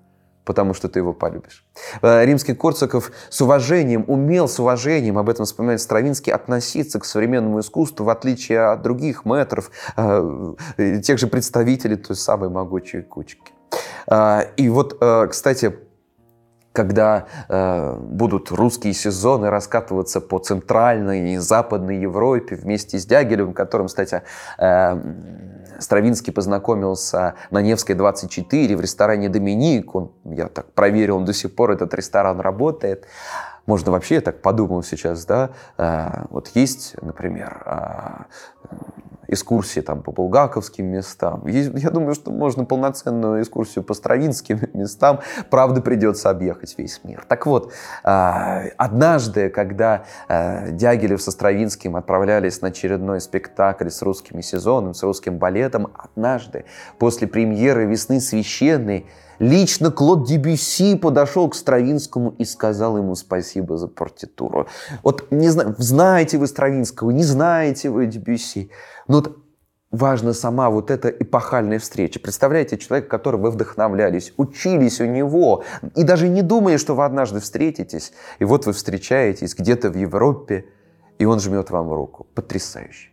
Потому 0.49 0.73
что 0.73 0.89
ты 0.89 1.01
его 1.01 1.13
полюбишь. 1.13 1.67
Э, 2.01 2.25
римский 2.25 2.55
Корсаков 2.55 3.13
с 3.29 3.41
уважением, 3.43 4.05
умел 4.09 4.49
с 4.49 4.59
уважением, 4.59 5.19
об 5.19 5.29
этом 5.29 5.45
вспоминает 5.45 5.81
Стравинский, 5.81 6.33
относиться 6.33 6.99
к 6.99 7.05
современному 7.05 7.61
искусству, 7.61 8.07
в 8.07 8.09
отличие 8.09 8.61
от 8.61 8.81
других 8.81 9.27
мэтров, 9.27 9.71
э, 9.99 11.01
тех 11.05 11.19
же 11.19 11.27
представителей 11.27 11.97
той 11.97 12.17
самой 12.17 12.49
могучей 12.49 13.03
кучки. 13.03 13.53
Э, 14.11 14.45
и 14.57 14.71
вот, 14.71 14.99
кстати, 15.31 15.75
когда 16.79 17.27
э, 17.49 17.97
будут 18.01 18.53
русские 18.53 18.95
сезоны 18.95 19.51
раскатываться 19.51 20.21
по 20.21 20.39
центральной 20.39 21.35
и 21.35 21.37
западной 21.39 21.99
Европе 21.99 22.55
вместе 22.55 23.01
с 23.01 23.05
Дягилевым, 23.05 23.53
которым, 23.53 23.89
кстати, 23.89 24.23
э, 24.59 24.97
Стравинский 25.79 26.33
познакомился 26.33 27.35
на 27.51 27.63
Невской 27.63 27.95
24 27.95 28.77
в 28.77 28.81
ресторане 28.81 29.29
«Доминик». 29.29 29.95
Он, 29.95 30.13
я 30.25 30.49
так 30.49 30.73
проверил, 30.73 31.17
он 31.17 31.25
до 31.25 31.33
сих 31.33 31.55
пор 31.55 31.73
этот 31.73 31.95
ресторан 31.95 32.41
работает. 32.41 33.07
Можно 33.67 33.93
вообще, 33.93 34.17
я 34.17 34.21
так 34.21 34.41
подумал 34.41 34.83
сейчас, 34.83 35.27
да, 35.27 35.51
э, 35.77 36.25
вот 36.31 36.49
есть, 36.55 36.97
например, 37.03 37.63
э, 37.67 38.77
экскурсии 39.29 39.81
там 39.81 40.03
по 40.03 40.11
булгаковским 40.11 40.87
местам. 40.87 41.47
Я 41.47 41.91
думаю, 41.91 42.15
что 42.15 42.33
можно 42.33 42.65
полноценную 42.65 43.43
экскурсию 43.43 43.85
по 43.85 43.95
стравинским 43.95 44.61
местам, 44.73 45.21
правда, 45.51 45.81
придется 45.81 46.31
объехать 46.31 46.75
весь 46.79 47.01
мир. 47.05 47.25
Так 47.29 47.47
вот, 47.47 47.73
а, 48.03 48.65
однажды, 48.77 49.51
когда 49.51 50.05
а, 50.29 50.69
Дягилев 50.71 51.21
со 51.21 51.31
Стравинским 51.31 51.97
отправлялись 51.97 52.61
на 52.63 52.69
очередной 52.69 53.21
спектакль 53.21 53.91
с 53.91 54.03
русскими 54.03 54.41
сезонами, 54.41 54.95
с 54.95 55.03
русским 55.03 55.39
балетом, 55.39 55.93
однажды 55.95 56.65
после 56.99 57.29
премьеры 57.29 57.85
«Весны 57.85 58.21
священной» 58.21 59.07
Лично 59.39 59.93
Клод 59.93 60.27
Дебюси 60.27 60.97
подошел 60.97 61.49
к 61.49 61.55
Стравинскому 61.55 62.35
и 62.39 62.45
сказал 62.45 62.99
ему 62.99 63.15
спасибо 63.15 63.77
за 63.77 63.87
партитуру. 63.87 64.67
Вот 65.05 65.31
не 65.31 65.49
знаю, 65.49 65.77
знаете 65.79 66.39
вы 66.39 66.49
Стравинского, 66.49 67.11
не 67.11 67.23
знаете 67.23 67.91
вы 67.91 68.07
Дебюси. 68.07 68.71
Но 69.09 69.17
вот 69.17 69.39
важна 69.91 70.35
сама 70.35 70.69
вот 70.69 70.91
эта 70.91 71.09
эпохальная 71.09 71.79
встреча. 71.79 72.21
Представляете, 72.21 72.77
человек, 72.77 73.09
которым 73.09 73.41
вы 73.41 73.51
вдохновлялись, 73.51 74.35
учились 74.37 75.01
у 75.01 75.07
него, 75.07 75.65
и 75.97 76.03
даже 76.05 76.29
не 76.29 76.43
думали, 76.43 76.77
что 76.77 76.95
вы 76.95 77.05
однажды 77.05 77.41
встретитесь, 77.41 78.13
и 78.39 78.45
вот 78.45 78.67
вы 78.67 78.75
встречаетесь 78.75 79.55
где-то 79.55 79.91
в 79.91 79.97
Европе, 79.97 80.67
и 81.19 81.25
он 81.25 81.41
жмет 81.41 81.71
вам 81.71 81.91
руку. 81.93 82.27
Потрясающе. 82.35 83.11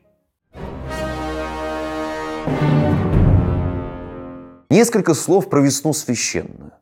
Несколько 4.69 5.13
слов 5.13 5.49
про 5.49 5.61
весну 5.61 5.93
священную. 5.93 6.73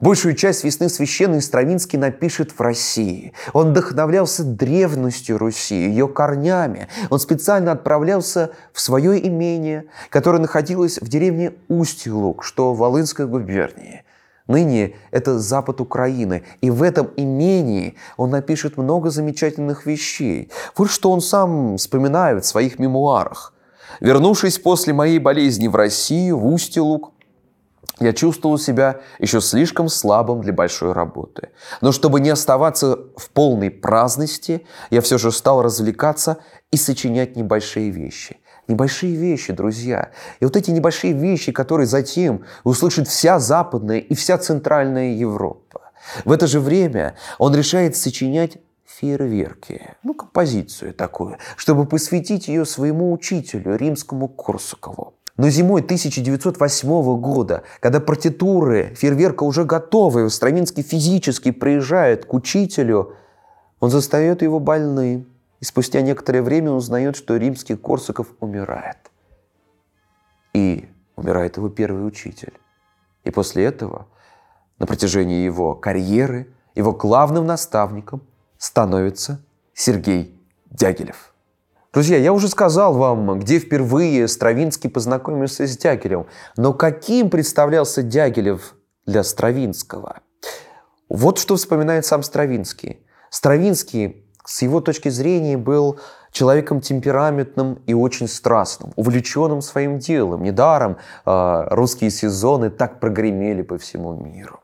Большую 0.00 0.34
часть 0.34 0.64
«Весны 0.64 0.88
священной» 0.88 1.42
Стравинский 1.42 1.98
напишет 1.98 2.52
в 2.52 2.60
России. 2.62 3.34
Он 3.52 3.70
вдохновлялся 3.70 4.42
древностью 4.44 5.36
Руси, 5.36 5.74
ее 5.74 6.08
корнями. 6.08 6.88
Он 7.10 7.20
специально 7.20 7.72
отправлялся 7.72 8.52
в 8.72 8.80
свое 8.80 9.26
имение, 9.28 9.84
которое 10.08 10.38
находилось 10.38 10.98
в 10.98 11.08
деревне 11.08 11.52
Усть-Луг, 11.68 12.44
что 12.44 12.72
в 12.72 12.78
Волынской 12.78 13.26
губернии. 13.26 14.04
Ныне 14.46 14.94
это 15.10 15.38
запад 15.38 15.82
Украины. 15.82 16.44
И 16.62 16.70
в 16.70 16.82
этом 16.82 17.10
имении 17.16 17.96
он 18.16 18.30
напишет 18.30 18.78
много 18.78 19.10
замечательных 19.10 19.84
вещей. 19.84 20.50
Вот 20.78 20.90
что 20.90 21.10
он 21.10 21.20
сам 21.20 21.76
вспоминает 21.76 22.42
в 22.42 22.48
своих 22.48 22.78
мемуарах. 22.78 23.52
«Вернувшись 24.00 24.58
после 24.58 24.94
моей 24.94 25.18
болезни 25.18 25.68
в 25.68 25.76
Россию, 25.76 26.38
в 26.38 26.46
Усть-Луг, 26.46 27.12
я 28.00 28.14
чувствовал 28.14 28.58
себя 28.58 29.00
еще 29.18 29.40
слишком 29.40 29.88
слабым 29.88 30.40
для 30.40 30.52
большой 30.52 30.92
работы. 30.92 31.50
Но 31.82 31.92
чтобы 31.92 32.20
не 32.20 32.30
оставаться 32.30 32.98
в 33.16 33.30
полной 33.30 33.70
праздности, 33.70 34.66
я 34.90 35.02
все 35.02 35.18
же 35.18 35.30
стал 35.30 35.62
развлекаться 35.62 36.38
и 36.70 36.76
сочинять 36.76 37.36
небольшие 37.36 37.90
вещи. 37.90 38.38
Небольшие 38.68 39.14
вещи, 39.14 39.52
друзья. 39.52 40.10
И 40.40 40.44
вот 40.44 40.56
эти 40.56 40.70
небольшие 40.70 41.12
вещи, 41.12 41.52
которые 41.52 41.86
затем 41.86 42.44
услышит 42.64 43.06
вся 43.06 43.38
Западная 43.38 43.98
и 43.98 44.14
вся 44.14 44.38
Центральная 44.38 45.12
Европа. 45.12 45.92
В 46.24 46.32
это 46.32 46.46
же 46.46 46.60
время 46.60 47.16
он 47.38 47.54
решает 47.54 47.96
сочинять 47.96 48.58
фейерверки, 48.86 49.94
ну, 50.02 50.14
композицию 50.14 50.94
такую, 50.94 51.38
чтобы 51.56 51.86
посвятить 51.86 52.48
ее 52.48 52.64
своему 52.64 53.12
учителю, 53.12 53.76
римскому 53.76 54.28
Корсакову. 54.28 55.14
Но 55.40 55.48
зимой 55.48 55.80
1908 55.80 57.18
года, 57.18 57.62
когда 57.80 57.98
партитуры 57.98 58.94
фейерверка 58.94 59.44
уже 59.44 59.64
готовы, 59.64 60.28
Стравинский 60.28 60.82
физически 60.82 61.50
приезжает 61.50 62.26
к 62.26 62.34
учителю, 62.34 63.14
Он 63.80 63.88
застает 63.88 64.42
его 64.42 64.60
больным, 64.60 65.26
и 65.58 65.64
спустя 65.64 66.02
некоторое 66.02 66.42
время 66.42 66.72
узнает, 66.72 67.16
что 67.16 67.38
римский 67.38 67.74
Корсаков 67.74 68.26
умирает. 68.40 68.98
И 70.52 70.90
умирает 71.16 71.56
его 71.56 71.70
первый 71.70 72.06
учитель. 72.06 72.52
И 73.24 73.30
после 73.30 73.64
этого, 73.64 74.08
на 74.78 74.84
протяжении 74.84 75.42
его 75.42 75.74
карьеры, 75.74 76.52
его 76.74 76.92
главным 76.92 77.46
наставником 77.46 78.20
становится 78.58 79.42
Сергей 79.72 80.38
Дягилев. 80.66 81.29
Друзья, 81.92 82.18
я 82.18 82.32
уже 82.32 82.48
сказал 82.48 82.94
вам, 82.94 83.40
где 83.40 83.58
впервые 83.58 84.28
Стравинский 84.28 84.88
познакомился 84.88 85.66
с 85.66 85.76
Дягилевым. 85.76 86.28
Но 86.56 86.72
каким 86.72 87.30
представлялся 87.30 88.04
Дягилев 88.04 88.76
для 89.06 89.24
Стравинского? 89.24 90.20
Вот 91.08 91.40
что 91.40 91.56
вспоминает 91.56 92.06
сам 92.06 92.22
Стравинский. 92.22 93.04
Стравинский, 93.28 94.24
с 94.44 94.62
его 94.62 94.80
точки 94.80 95.08
зрения, 95.08 95.56
был 95.56 95.98
человеком 96.30 96.80
темпераментным 96.80 97.82
и 97.88 97.92
очень 97.92 98.28
страстным, 98.28 98.92
увлеченным 98.94 99.60
своим 99.60 99.98
делом. 99.98 100.44
Недаром 100.44 100.96
э, 101.26 101.66
русские 101.70 102.10
сезоны 102.10 102.70
так 102.70 103.00
прогремели 103.00 103.62
по 103.62 103.78
всему 103.78 104.14
миру. 104.14 104.60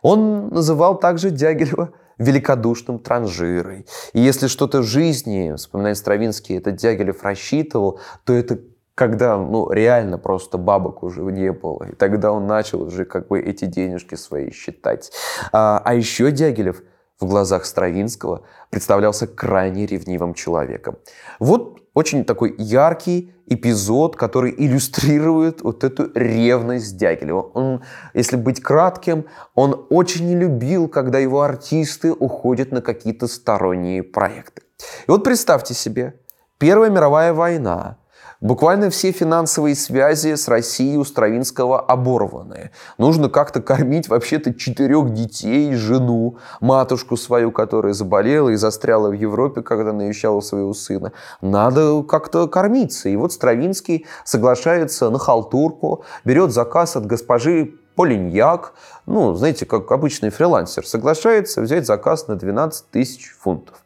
Он 0.00 0.50
называл 0.50 0.96
также 1.00 1.30
Дягилева 1.30 1.92
великодушным 2.18 2.98
транжирой. 2.98 3.86
И 4.12 4.20
если 4.20 4.46
что-то 4.48 4.80
в 4.80 4.84
жизни, 4.84 5.54
вспоминая 5.56 5.94
Стравинский, 5.94 6.58
этот 6.58 6.76
Дягилев 6.76 7.22
рассчитывал, 7.22 8.00
то 8.24 8.32
это 8.32 8.58
когда 8.94 9.38
ну, 9.38 9.70
реально 9.70 10.18
просто 10.18 10.58
бабок 10.58 11.04
уже 11.04 11.22
не 11.22 11.52
было. 11.52 11.84
И 11.84 11.94
тогда 11.94 12.32
он 12.32 12.48
начал 12.48 12.82
уже 12.82 13.04
как 13.04 13.28
бы 13.28 13.38
эти 13.38 13.64
денежки 13.64 14.16
свои 14.16 14.50
считать. 14.50 15.12
А, 15.52 15.80
а 15.84 15.94
еще 15.94 16.32
Дягилев 16.32 16.82
в 17.20 17.26
глазах 17.26 17.64
Стравинского 17.64 18.42
представлялся 18.70 19.28
крайне 19.28 19.86
ревнивым 19.86 20.34
человеком. 20.34 20.98
Вот 21.38 21.78
очень 21.98 22.24
такой 22.24 22.54
яркий 22.58 23.32
эпизод, 23.46 24.14
который 24.14 24.54
иллюстрирует 24.56 25.62
вот 25.62 25.82
эту 25.82 26.10
ревность 26.14 26.96
Дягилева. 26.96 27.40
Он, 27.54 27.82
если 28.14 28.36
быть 28.36 28.60
кратким, 28.60 29.24
он 29.54 29.86
очень 29.90 30.28
не 30.28 30.36
любил, 30.36 30.88
когда 30.88 31.18
его 31.18 31.42
артисты 31.42 32.12
уходят 32.12 32.72
на 32.72 32.82
какие-то 32.82 33.26
сторонние 33.26 34.02
проекты. 34.02 34.62
И 35.08 35.10
вот 35.10 35.24
представьте 35.24 35.74
себе, 35.74 36.14
Первая 36.58 36.90
мировая 36.90 37.32
война– 37.32 37.96
Буквально 38.40 38.88
все 38.90 39.10
финансовые 39.10 39.74
связи 39.74 40.36
с 40.36 40.46
Россией 40.46 40.96
у 40.96 41.04
Стравинского 41.04 41.80
оборваны. 41.80 42.70
Нужно 42.96 43.28
как-то 43.28 43.60
кормить 43.60 44.08
вообще-то 44.08 44.54
четырех 44.54 45.12
детей, 45.12 45.74
жену, 45.74 46.36
матушку 46.60 47.16
свою, 47.16 47.50
которая 47.50 47.94
заболела 47.94 48.50
и 48.50 48.54
застряла 48.54 49.08
в 49.08 49.14
Европе, 49.14 49.62
когда 49.62 49.92
навещала 49.92 50.40
своего 50.40 50.72
сына. 50.72 51.12
Надо 51.40 52.04
как-то 52.04 52.46
кормиться. 52.46 53.08
И 53.08 53.16
вот 53.16 53.32
Стравинский 53.32 54.06
соглашается 54.24 55.10
на 55.10 55.18
халтурку, 55.18 56.04
берет 56.24 56.52
заказ 56.52 56.94
от 56.94 57.06
госпожи 57.06 57.74
Полиньяк, 57.96 58.74
ну, 59.06 59.34
знаете, 59.34 59.66
как 59.66 59.90
обычный 59.90 60.30
фрилансер, 60.30 60.86
соглашается 60.86 61.60
взять 61.60 61.86
заказ 61.86 62.28
на 62.28 62.36
12 62.36 62.88
тысяч 62.92 63.34
фунтов. 63.36 63.82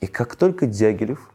И 0.00 0.06
как 0.06 0.36
только 0.36 0.64
Дягилев 0.64 1.30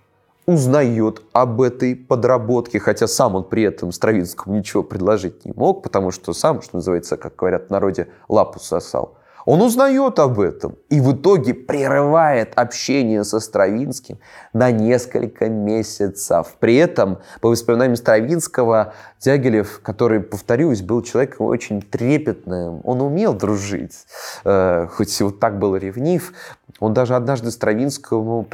узнает 0.46 1.22
об 1.34 1.62
этой 1.62 1.96
подработке, 1.96 2.80
хотя 2.80 3.08
сам 3.08 3.36
он 3.36 3.44
при 3.44 3.64
этом 3.64 3.92
Стравинскому 3.92 4.58
ничего 4.58 4.84
предложить 4.84 5.46
не 5.46 5.54
мог, 5.56 5.84
потому 5.84 6.12
что 6.12 6.34
сам, 6.34 6.62
что 6.62 6.78
называется, 6.78 7.18
как 7.18 7.36
говорят 7.36 7.68
в 7.68 7.70
народе, 7.72 8.08
лапу 8.30 8.60
сосал. 8.60 9.18
Он 9.46 9.62
узнает 9.62 10.20
об 10.20 10.40
этом 10.40 10.76
и 10.90 11.00
в 11.00 11.14
итоге 11.14 11.54
прерывает 11.54 12.54
общение 12.56 13.24
со 13.24 13.40
Стравинским 13.40 14.18
на 14.54 14.72
несколько 14.72 15.50
месяцев. 15.50 16.56
При 16.60 16.76
этом, 16.76 17.20
по 17.42 17.50
воспоминаниям 17.50 17.96
Стравинского, 17.96 18.94
Дягилев, 19.22 19.82
который, 19.84 20.20
повторюсь, 20.20 20.82
был 20.82 21.02
человеком 21.02 21.48
очень 21.48 21.82
трепетным, 21.82 22.82
он 22.84 23.02
умел 23.02 23.34
дружить, 23.34 24.06
э, 24.44 24.88
хоть 24.92 25.20
и 25.20 25.24
вот 25.24 25.40
так 25.40 25.60
был 25.60 25.76
ревнив, 25.76 26.34
он 26.80 26.94
даже 26.94 27.16
однажды 27.16 27.52
Стравинскому, 27.52 28.46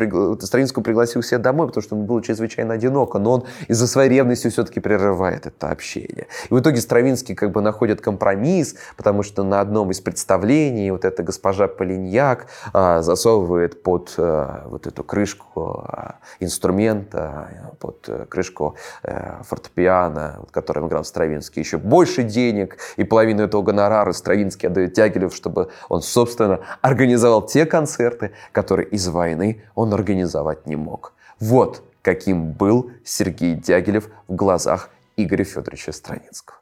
Стравинского 0.42 0.84
пригласил 0.84 1.24
себя 1.24 1.40
домой, 1.40 1.68
потому 1.68 1.84
что 1.84 1.96
он 1.96 2.06
был 2.06 2.22
чрезвычайно 2.22 2.76
одиноко, 2.76 3.18
но 3.18 3.32
он 3.32 3.44
из-за 3.68 3.88
своей 3.88 4.10
ревности 4.10 4.50
все-таки 4.50 4.80
прерывает 4.80 5.48
это 5.48 5.70
общение. 5.70 6.28
И 6.50 6.54
в 6.54 6.60
итоге 6.60 6.82
Стравинский 6.82 7.34
как 7.34 7.52
бы 7.52 7.62
находит 7.62 8.02
компромисс, 8.02 8.76
потому 8.96 9.24
что 9.24 9.44
на 9.44 9.60
одном 9.60 9.92
из 9.92 10.02
представлений 10.02 10.81
вот 10.90 11.06
эта 11.06 11.22
госпожа 11.22 11.68
Полиньяк 11.68 12.48
а, 12.74 13.02
засовывает 13.02 13.84
под 13.84 14.16
а, 14.18 14.66
вот 14.68 14.88
эту 14.88 15.04
крышку 15.04 15.86
а, 15.88 16.16
инструмента, 16.40 17.76
под 17.80 18.06
а, 18.08 18.26
крышку 18.26 18.76
а, 19.04 19.44
фортепиано, 19.44 20.40
которым 20.52 20.88
играл 20.88 21.04
Стравинский, 21.04 21.62
еще 21.62 21.78
больше 21.78 22.24
денег, 22.24 22.78
и 22.96 23.04
половину 23.04 23.44
этого 23.44 23.62
гонорара 23.62 24.12
Стравинский 24.14 24.68
отдает 24.68 24.94
Тягилев, 24.94 25.36
чтобы 25.36 25.70
он, 25.90 26.02
собственно, 26.02 26.62
организовал 26.82 27.46
те 27.46 27.66
концерты, 27.66 28.32
которые 28.52 28.88
из 28.88 29.08
войны 29.08 29.64
он 29.76 29.94
организовать 29.94 30.66
не 30.66 30.76
мог. 30.76 31.14
Вот 31.40 31.84
каким 32.02 32.52
был 32.52 32.92
Сергей 33.04 33.56
Дягилев 33.56 34.10
в 34.28 34.36
глазах 34.36 34.90
Игоря 35.18 35.44
Федоровича 35.44 35.92
Страницкого. 35.92 36.58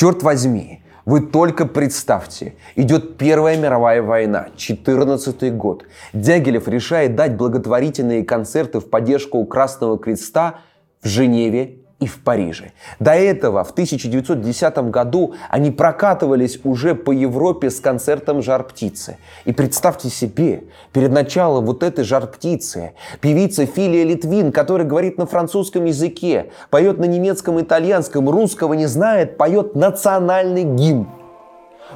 Черт 0.00 0.22
возьми, 0.22 0.80
вы 1.04 1.20
только 1.20 1.66
представьте, 1.66 2.54
идет 2.74 3.18
Первая 3.18 3.58
мировая 3.58 4.00
война, 4.00 4.48
14 4.56 5.52
год. 5.54 5.84
Дягилев 6.14 6.68
решает 6.68 7.16
дать 7.16 7.36
благотворительные 7.36 8.24
концерты 8.24 8.80
в 8.80 8.88
поддержку 8.88 9.44
Красного 9.44 9.98
Креста 9.98 10.60
в 11.02 11.06
Женеве 11.06 11.79
и 12.00 12.06
в 12.06 12.22
Париже. 12.24 12.72
До 12.98 13.12
этого, 13.12 13.62
в 13.62 13.70
1910 13.70 14.90
году, 14.90 15.34
они 15.50 15.70
прокатывались 15.70 16.58
уже 16.64 16.94
по 16.94 17.12
Европе 17.12 17.70
с 17.70 17.78
концертом 17.78 18.42
«Жар 18.42 18.64
птицы». 18.64 19.18
И 19.44 19.52
представьте 19.52 20.08
себе, 20.08 20.64
перед 20.92 21.12
началом 21.12 21.66
вот 21.66 21.82
этой 21.82 22.04
«Жар 22.04 22.26
птицы» 22.26 22.94
певица 23.20 23.66
Филия 23.66 24.04
Литвин, 24.04 24.50
которая 24.50 24.86
говорит 24.86 25.18
на 25.18 25.26
французском 25.26 25.84
языке, 25.84 26.50
поет 26.70 26.98
на 26.98 27.04
немецком, 27.04 27.60
итальянском, 27.60 28.28
русского 28.30 28.72
не 28.74 28.86
знает, 28.86 29.36
поет 29.36 29.74
национальный 29.74 30.64
гимн. 30.64 31.06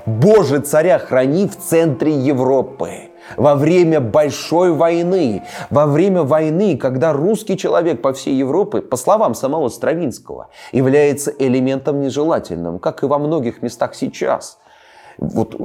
«Боже, 0.06 0.60
царя 0.60 0.98
храни 0.98 1.48
в 1.48 1.56
центре 1.56 2.12
Европы» 2.12 3.13
во 3.36 3.54
время 3.54 4.00
большой 4.00 4.72
войны, 4.72 5.44
во 5.70 5.86
время 5.86 6.22
войны, 6.22 6.76
когда 6.76 7.12
русский 7.12 7.56
человек 7.56 8.02
по 8.02 8.12
всей 8.12 8.34
Европе, 8.34 8.80
по 8.80 8.96
словам 8.96 9.34
самого 9.34 9.68
Стравинского, 9.68 10.48
является 10.72 11.30
элементом 11.30 12.00
нежелательным, 12.00 12.78
как 12.78 13.02
и 13.02 13.06
во 13.06 13.18
многих 13.18 13.62
местах 13.62 13.94
сейчас. 13.94 14.58
Вот 15.18 15.56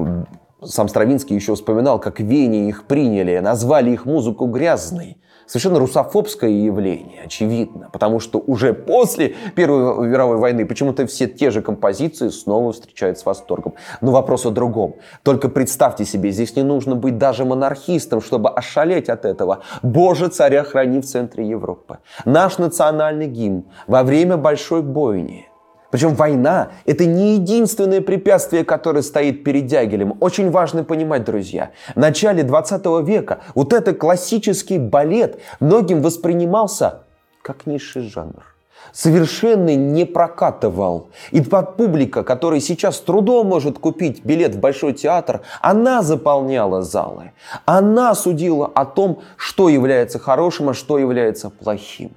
сам 0.64 0.88
Стравинский 0.88 1.36
еще 1.36 1.56
вспоминал, 1.56 2.00
как 2.00 2.20
в 2.20 2.24
Вене 2.24 2.68
их 2.68 2.86
приняли, 2.86 3.40
назвали 3.40 3.92
их 3.92 4.06
музыку 4.06 4.46
грязной 4.46 5.18
совершенно 5.50 5.80
русофобское 5.80 6.50
явление, 6.52 7.24
очевидно, 7.26 7.90
потому 7.92 8.20
что 8.20 8.38
уже 8.46 8.74
после 8.74 9.36
Первой 9.56 10.08
мировой 10.08 10.38
войны 10.38 10.66
почему-то 10.66 11.08
все 11.08 11.28
те 11.28 11.50
же 11.50 11.64
композиции 11.64 12.30
снова 12.30 12.72
встречают 12.72 13.18
с 13.18 13.26
восторгом. 13.26 13.74
Но 14.00 14.12
вопрос 14.12 14.46
о 14.46 14.52
другом. 14.52 14.96
Только 15.24 15.50
представьте 15.50 16.06
себе, 16.06 16.30
здесь 16.30 16.56
не 16.56 16.62
нужно 16.62 16.96
быть 16.96 17.18
даже 17.18 17.46
монархистом, 17.46 18.22
чтобы 18.22 18.50
ошалеть 18.52 19.10
от 19.10 19.26
этого. 19.26 19.62
Боже, 19.82 20.28
царя 20.28 20.64
храни 20.64 21.00
в 21.00 21.06
центре 21.06 21.50
Европы. 21.50 21.98
Наш 22.26 22.60
национальный 22.60 23.28
гимн 23.28 23.66
во 23.88 24.04
время 24.04 24.38
большой 24.38 24.84
бойни– 24.84 25.48
причем 25.92 26.14
война– 26.14 26.70
это 26.86 27.06
не 27.06 27.36
единственное 27.36 28.02
препятствие, 28.02 28.64
которое 28.64 29.02
стоит 29.02 29.44
перед 29.44 29.66
Дягилем. 29.66 30.16
Очень 30.20 30.52
важно 30.52 30.84
понимать, 30.84 31.24
друзья. 31.24 31.72
В 31.96 32.00
начале 32.00 32.44
20 32.44 32.86
века 33.04 33.40
вот 33.56 33.74
этот 33.74 33.98
классический 33.98 34.78
балет 34.78 35.40
многим 35.60 36.02
воспринимался 36.02 37.02
как 37.42 37.66
низший 37.66 38.04
жанр. 38.04 38.44
Совершенно 38.92 39.76
не 39.76 40.06
прокатывал. 40.06 41.10
И 41.32 41.42
публика, 41.42 42.24
которая 42.24 42.60
сейчас 42.60 42.98
с 42.98 43.02
трудом 43.02 43.48
может 43.48 43.78
купить 43.78 44.24
билет 44.24 44.56
в 44.56 44.60
Большой 44.60 44.94
театр, 44.94 45.42
она 45.62 46.02
заполняла 46.02 46.82
залы. 46.82 47.32
Она 47.66 48.16
судила 48.16 48.68
о 48.68 48.86
том, 48.86 49.22
что 49.38 49.70
является 49.70 50.18
хорошим, 50.18 50.70
а 50.70 50.74
что 50.74 50.98
является 50.98 51.50
плохим. 51.50 52.12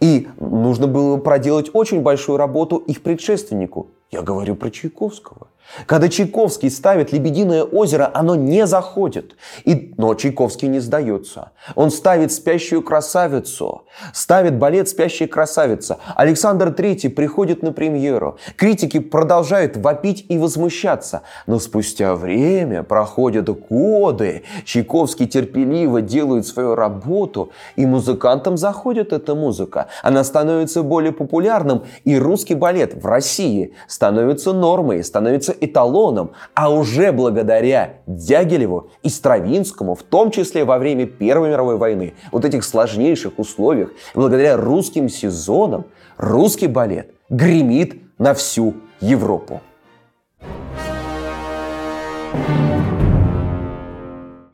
И 0.00 0.28
нужно 0.38 0.86
было 0.86 1.16
проделать 1.16 1.70
очень 1.72 2.02
большую 2.02 2.38
работу 2.38 2.76
их 2.76 3.02
предшественнику, 3.02 3.88
Я 4.10 4.22
говорю 4.22 4.56
про 4.56 4.70
Чайковского. 4.70 5.48
Когда 5.86 6.08
Чайковский 6.08 6.70
ставит 6.70 7.12
«Лебединое 7.12 7.62
озеро», 7.64 8.10
оно 8.12 8.34
не 8.34 8.66
заходит. 8.66 9.36
И... 9.64 9.94
Но 9.96 10.14
Чайковский 10.14 10.68
не 10.68 10.80
сдается. 10.80 11.52
Он 11.74 11.90
ставит 11.90 12.32
«Спящую 12.32 12.82
красавицу», 12.82 13.82
ставит 14.12 14.58
балет 14.58 14.88
«Спящая 14.88 15.28
красавица». 15.28 15.98
Александр 16.14 16.68
III 16.68 17.10
приходит 17.10 17.62
на 17.62 17.72
премьеру. 17.72 18.38
Критики 18.56 18.98
продолжают 18.98 19.76
вопить 19.76 20.26
и 20.28 20.38
возмущаться. 20.38 21.22
Но 21.46 21.58
спустя 21.58 22.14
время, 22.14 22.82
проходят 22.82 23.48
годы, 23.48 24.42
Чайковский 24.64 25.26
терпеливо 25.26 26.00
делает 26.00 26.46
свою 26.46 26.74
работу, 26.74 27.50
и 27.76 27.86
музыкантам 27.86 28.56
заходит 28.56 29.12
эта 29.12 29.34
музыка. 29.34 29.88
Она 30.02 30.24
становится 30.24 30.82
более 30.82 31.12
популярным, 31.12 31.84
и 32.04 32.18
русский 32.18 32.54
балет 32.54 32.94
в 32.94 33.06
России 33.06 33.74
становится 33.86 34.52
нормой, 34.52 35.04
становится 35.04 35.52
эталоном, 35.60 36.32
а 36.54 36.70
уже 36.70 37.12
благодаря 37.12 38.00
Дягилеву 38.06 38.90
и 39.02 39.08
Стравинскому, 39.08 39.94
в 39.94 40.02
том 40.02 40.30
числе 40.30 40.64
во 40.64 40.78
время 40.78 41.06
Первой 41.06 41.50
мировой 41.50 41.76
войны, 41.76 42.14
вот 42.32 42.44
этих 42.44 42.64
сложнейших 42.64 43.38
условиях, 43.38 43.90
благодаря 44.14 44.56
русским 44.56 45.08
сезонам, 45.08 45.86
русский 46.16 46.66
балет 46.66 47.10
гремит 47.28 48.02
на 48.18 48.34
всю 48.34 48.74
Европу. 49.00 49.60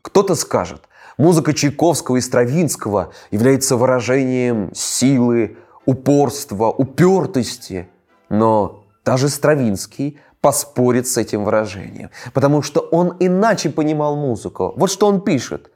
Кто-то 0.02 0.34
скажет, 0.34 0.82
музыка 1.16 1.54
Чайковского 1.54 2.16
и 2.16 2.20
Стравинского 2.20 3.12
является 3.30 3.76
выражением 3.76 4.70
силы, 4.74 5.56
упорства, 5.86 6.66
упертости. 6.66 7.88
Но 8.28 8.84
даже 9.04 9.28
Стравинский 9.28 10.20
поспорит 10.42 11.06
с 11.06 11.16
этим 11.16 11.44
выражением, 11.44 12.10
потому 12.34 12.60
что 12.60 12.80
он 12.80 13.16
иначе 13.20 13.70
понимал 13.70 14.16
музыку. 14.16 14.74
Вот 14.76 14.90
что 14.90 15.06
он 15.06 15.22
пишет. 15.22 15.70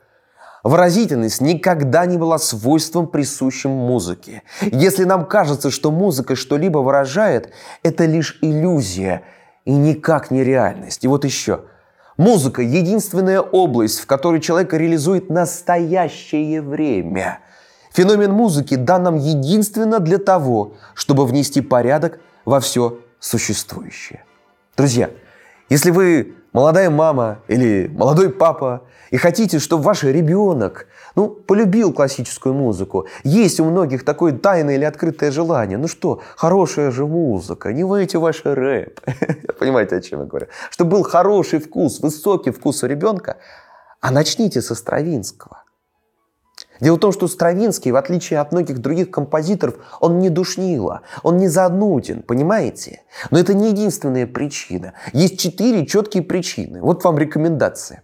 Выразительность 0.64 1.40
никогда 1.40 2.04
не 2.06 2.18
была 2.18 2.38
свойством, 2.38 3.06
присущим 3.06 3.70
музыке. 3.70 4.42
Если 4.60 5.04
нам 5.04 5.24
кажется, 5.26 5.70
что 5.70 5.92
музыка 5.92 6.34
что-либо 6.34 6.78
выражает, 6.78 7.52
это 7.84 8.04
лишь 8.04 8.38
иллюзия 8.42 9.22
и 9.64 9.72
никак 9.72 10.32
не 10.32 10.42
реальность. 10.42 11.04
И 11.04 11.08
вот 11.08 11.24
еще. 11.24 11.60
Музыка– 12.16 12.62
единственная 12.62 13.40
область, 13.40 14.00
в 14.00 14.06
которой 14.06 14.40
человек 14.40 14.72
реализует 14.72 15.30
настоящее 15.30 16.60
время. 16.60 17.38
Феномен 17.92 18.32
музыки 18.32 18.74
дан 18.74 19.04
нам 19.04 19.16
единственно 19.16 20.00
для 20.00 20.18
того, 20.18 20.74
чтобы 20.94 21.24
внести 21.24 21.60
порядок 21.60 22.18
во 22.44 22.58
все 22.58 22.98
существующее. 23.20 24.25
Друзья, 24.76 25.08
если 25.70 25.90
вы 25.90 26.34
молодая 26.52 26.90
мама 26.90 27.38
или 27.48 27.90
молодой 27.94 28.30
папа 28.30 28.82
и 29.10 29.16
хотите, 29.16 29.58
чтобы 29.58 29.84
ваш 29.84 30.02
ребенок 30.02 30.86
ну, 31.14 31.28
полюбил 31.28 31.94
классическую 31.94 32.54
музыку, 32.54 33.06
есть 33.24 33.58
у 33.58 33.64
многих 33.64 34.04
такое 34.04 34.32
тайное 34.32 34.74
или 34.74 34.84
открытое 34.84 35.30
желание. 35.30 35.78
Ну 35.78 35.88
что, 35.88 36.20
хорошая 36.36 36.90
же 36.90 37.06
музыка, 37.06 37.72
не 37.72 37.84
войте 37.84 38.18
ваш 38.18 38.42
рэп. 38.44 39.00
Понимаете, 39.58 39.96
о 39.96 40.00
чем 40.02 40.20
я 40.20 40.26
говорю? 40.26 40.48
Чтобы 40.70 40.90
был 40.90 41.02
хороший 41.04 41.58
вкус, 41.58 42.00
высокий 42.00 42.50
вкус 42.50 42.82
у 42.82 42.86
ребенка, 42.86 43.38
а 44.02 44.10
начните 44.10 44.60
со 44.60 44.74
Стравинского. 44.74 45.62
Дело 46.80 46.96
в 46.96 47.00
том, 47.00 47.12
что 47.12 47.28
Стравинский, 47.28 47.90
в 47.90 47.96
отличие 47.96 48.40
от 48.40 48.52
многих 48.52 48.78
других 48.78 49.10
композиторов, 49.10 49.76
он 50.00 50.18
не 50.18 50.30
душнило, 50.30 51.02
он 51.22 51.36
не 51.36 51.48
зануден, 51.48 52.22
понимаете? 52.22 53.02
Но 53.30 53.38
это 53.38 53.54
не 53.54 53.70
единственная 53.70 54.26
причина. 54.26 54.94
Есть 55.12 55.38
четыре 55.38 55.86
четкие 55.86 56.22
причины. 56.22 56.80
Вот 56.80 57.04
вам 57.04 57.18
рекомендация. 57.18 58.02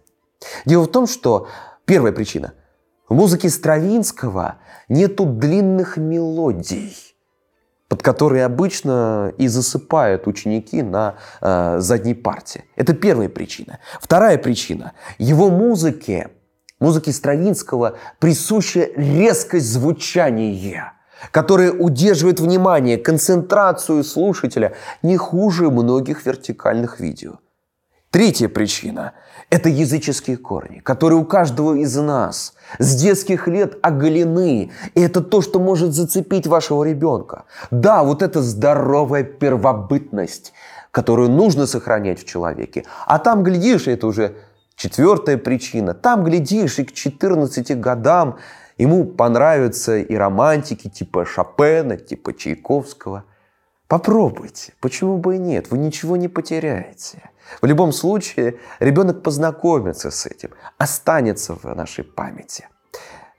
Дело 0.65 0.83
в 0.83 0.91
том, 0.91 1.07
что 1.07 1.47
первая 1.85 2.13
причина. 2.13 2.53
В 3.07 3.13
музыке 3.13 3.49
Стравинского 3.49 4.55
нету 4.89 5.25
длинных 5.25 5.97
мелодий, 5.97 6.95
под 7.87 8.01
которые 8.01 8.45
обычно 8.45 9.33
и 9.37 9.47
засыпают 9.47 10.25
ученики 10.25 10.81
на 10.81 11.15
э, 11.41 11.79
задней 11.79 12.15
парте. 12.15 12.63
Это 12.75 12.93
первая 12.93 13.29
причина. 13.29 13.79
Вторая 14.01 14.37
причина. 14.37 14.93
Его 15.19 15.49
музыке 15.49 16.31
Музыке 16.83 17.13
Стравинского 17.13 17.95
присуща 18.19 18.89
резкость 18.97 19.71
звучания, 19.71 20.91
которая 21.31 21.71
удерживает 21.71 22.41
внимание, 22.41 22.97
концентрацию 22.97 24.03
слушателя 24.03 24.73
не 25.01 25.15
хуже 25.15 25.69
многих 25.71 26.25
вертикальных 26.25 26.99
видео. 26.99 27.35
Третья 28.11 28.49
причина– 28.49 29.13
это 29.49 29.69
языческие 29.69 30.35
корни, 30.35 30.79
которые 30.79 31.19
у 31.19 31.23
каждого 31.23 31.75
из 31.75 31.95
нас 31.95 32.53
с 32.79 32.95
детских 32.95 33.47
лет 33.47 33.77
оголены. 33.81 34.71
И 34.93 34.99
это 34.99 35.21
то, 35.21 35.41
что 35.41 35.61
может 35.61 35.93
зацепить 35.93 36.47
вашего 36.47 36.83
ребенка. 36.83 37.45
Да, 37.71 38.03
вот 38.03 38.21
эта 38.21 38.41
здоровая 38.41 39.23
первобытность, 39.23 40.51
которую 40.91 41.29
нужно 41.29 41.65
сохранять 41.65 42.19
в 42.19 42.25
человеке. 42.25 42.83
А 43.05 43.19
там, 43.19 43.41
глядишь, 43.41 43.87
это 43.87 44.05
уже 44.05 44.35
Четвертая 44.75 45.37
причина. 45.37 45.93
Там, 45.93 46.23
глядишь, 46.23 46.79
и 46.79 46.83
к 46.83 46.93
14 46.93 47.79
годам 47.79 48.39
ему 48.77 49.05
понравятся 49.05 49.97
и 49.97 50.15
романтики 50.15 50.89
типа 50.89 51.25
Шопена, 51.25 51.97
типа 51.97 52.33
Чайковского. 52.33 53.25
Попробуйте. 53.87 54.73
Почему 54.79 55.17
бы 55.17 55.35
и 55.35 55.39
нет? 55.39 55.69
Вы 55.69 55.77
ничего 55.77 56.17
не 56.17 56.27
потеряете. 56.27 57.29
В 57.61 57.65
любом 57.65 57.91
случае, 57.91 58.59
ребенок 58.79 59.21
познакомится 59.21 60.09
с 60.09 60.25
этим, 60.25 60.51
останется 60.77 61.55
в 61.55 61.65
нашей 61.75 62.03
памяти. 62.03 62.67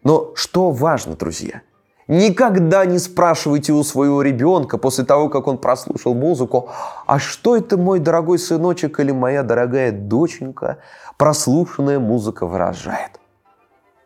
Но 0.02 0.32
что 0.36 0.70
важно, 0.70 1.16
друзья– 1.16 1.62
Никогда 2.06 2.84
не 2.84 2.98
спрашивайте 2.98 3.72
у 3.72 3.82
своего 3.82 4.20
ребенка 4.20 4.76
после 4.76 5.04
того, 5.04 5.30
как 5.30 5.46
он 5.46 5.56
прослушал 5.56 6.14
музыку, 6.14 6.68
а 7.06 7.18
что 7.18 7.56
это 7.56 7.78
мой 7.78 7.98
дорогой 7.98 8.38
сыночек 8.38 9.00
или 9.00 9.10
моя 9.10 9.42
дорогая 9.42 9.90
доченька 9.90 10.78
прослушанная 11.16 11.98
музыка 11.98 12.46
выражает. 12.46 13.20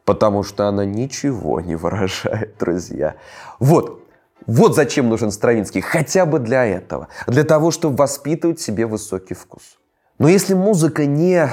Потому 0.04 0.42
что 0.42 0.68
она 0.68 0.84
ничего 0.84 1.60
не 1.60 1.74
выражает, 1.74 2.56
друзья. 2.58 3.16
Вот, 3.58 4.04
вот 4.46 4.76
зачем 4.76 5.08
нужен 5.08 5.32
Стравинский, 5.32 5.80
хотя 5.80 6.24
бы 6.24 6.38
для 6.38 6.64
этого, 6.64 7.08
для 7.26 7.44
того, 7.44 7.72
чтобы 7.72 7.96
воспитывать 7.96 8.60
себе 8.60 8.86
высокий 8.86 9.34
вкус. 9.34 9.78
Но 10.18 10.28
если 10.28 10.54
музыка 10.54 11.04
не 11.04 11.50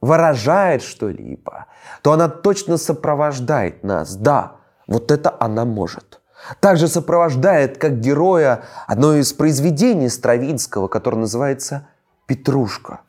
выражает 0.00 0.82
что-либо, 0.82 1.66
то 2.02 2.12
она 2.12 2.28
точно 2.28 2.78
сопровождает 2.78 3.84
нас, 3.84 4.16
да, 4.16 4.56
вот 4.86 5.10
это 5.10 5.34
она 5.38 5.64
может. 5.64 6.20
Также 6.60 6.88
сопровождает 6.88 7.78
как 7.78 8.00
героя 8.00 8.62
одно 8.86 9.14
из 9.14 9.32
произведений 9.32 10.08
Стравинского, 10.08 10.88
которое 10.88 11.18
называется 11.18 11.86
«Петрушка». 12.26 13.00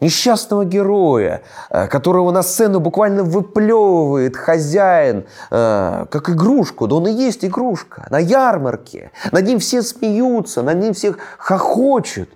Несчастного 0.00 0.64
героя, 0.64 1.42
э, 1.70 1.86
которого 1.86 2.32
на 2.32 2.42
сцену 2.42 2.80
буквально 2.80 3.22
выплевывает 3.22 4.36
хозяин, 4.36 5.24
э, 5.50 6.06
как 6.10 6.30
игрушку. 6.30 6.88
Да 6.88 6.96
он 6.96 7.06
и 7.06 7.12
есть 7.12 7.44
игрушка. 7.44 8.06
На 8.10 8.18
ярмарке. 8.18 9.12
Над 9.30 9.46
ним 9.46 9.60
все 9.60 9.82
смеются, 9.82 10.62
над 10.62 10.78
ним 10.78 10.94
всех 10.94 11.18
хохочут. 11.38 12.28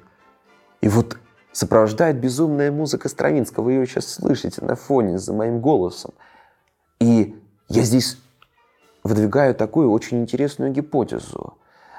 И 0.80 0.88
вот 0.88 1.18
сопровождает 1.52 2.20
безумная 2.20 2.70
музыка 2.70 3.08
Стравинского. 3.08 3.64
Вы 3.64 3.72
ее 3.72 3.86
сейчас 3.86 4.14
слышите 4.14 4.64
на 4.64 4.76
фоне 4.76 5.18
за 5.18 5.32
моим 5.32 5.60
голосом. 5.60 6.12
И 7.00 7.36
я 7.68 7.82
здесь 7.82 8.18
выдвигаю 9.08 9.54
такую 9.54 9.90
очень 9.90 10.20
интересную 10.20 10.70
гипотезу. 10.70 11.54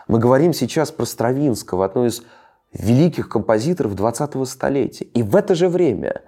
Мы 0.08 0.19
говорим 0.19 0.54
сейчас 0.54 0.91
про 0.91 1.06
Стравинского, 1.06 1.86
одно 1.86 2.06
из 2.06 2.24
великих 2.72 3.30
композиторов 3.30 3.93
20-го 3.93 4.45
столетия. 4.45 5.06
И 5.06 5.24
в 5.24 5.36
это 5.36 5.56
же 5.56 5.69
время, 5.69 6.22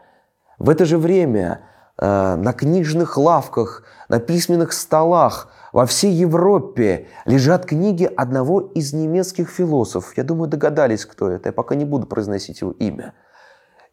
в 0.60 0.70
это 0.70 0.86
же 0.86 0.98
время 0.98 1.62
э, 1.98 2.36
на 2.36 2.54
книжных 2.54 3.18
лавках, 3.18 3.84
на 4.10 4.20
письменных 4.20 4.74
столах 4.74 5.52
во 5.72 5.86
всей 5.86 6.12
Европе 6.12 7.08
лежат 7.26 7.66
книги 7.66 8.10
одного 8.18 8.60
из 8.60 8.94
немецких 8.94 9.50
философов. 9.50 10.18
Я 10.18 10.24
думаю, 10.24 10.50
догадались, 10.50 11.06
кто 11.06 11.30
это. 11.30 11.50
Я 11.50 11.54
пока 11.54 11.76
не 11.76 11.86
буду 11.86 12.08
произносить 12.08 12.62
его 12.62 12.72
имя. 12.72 13.14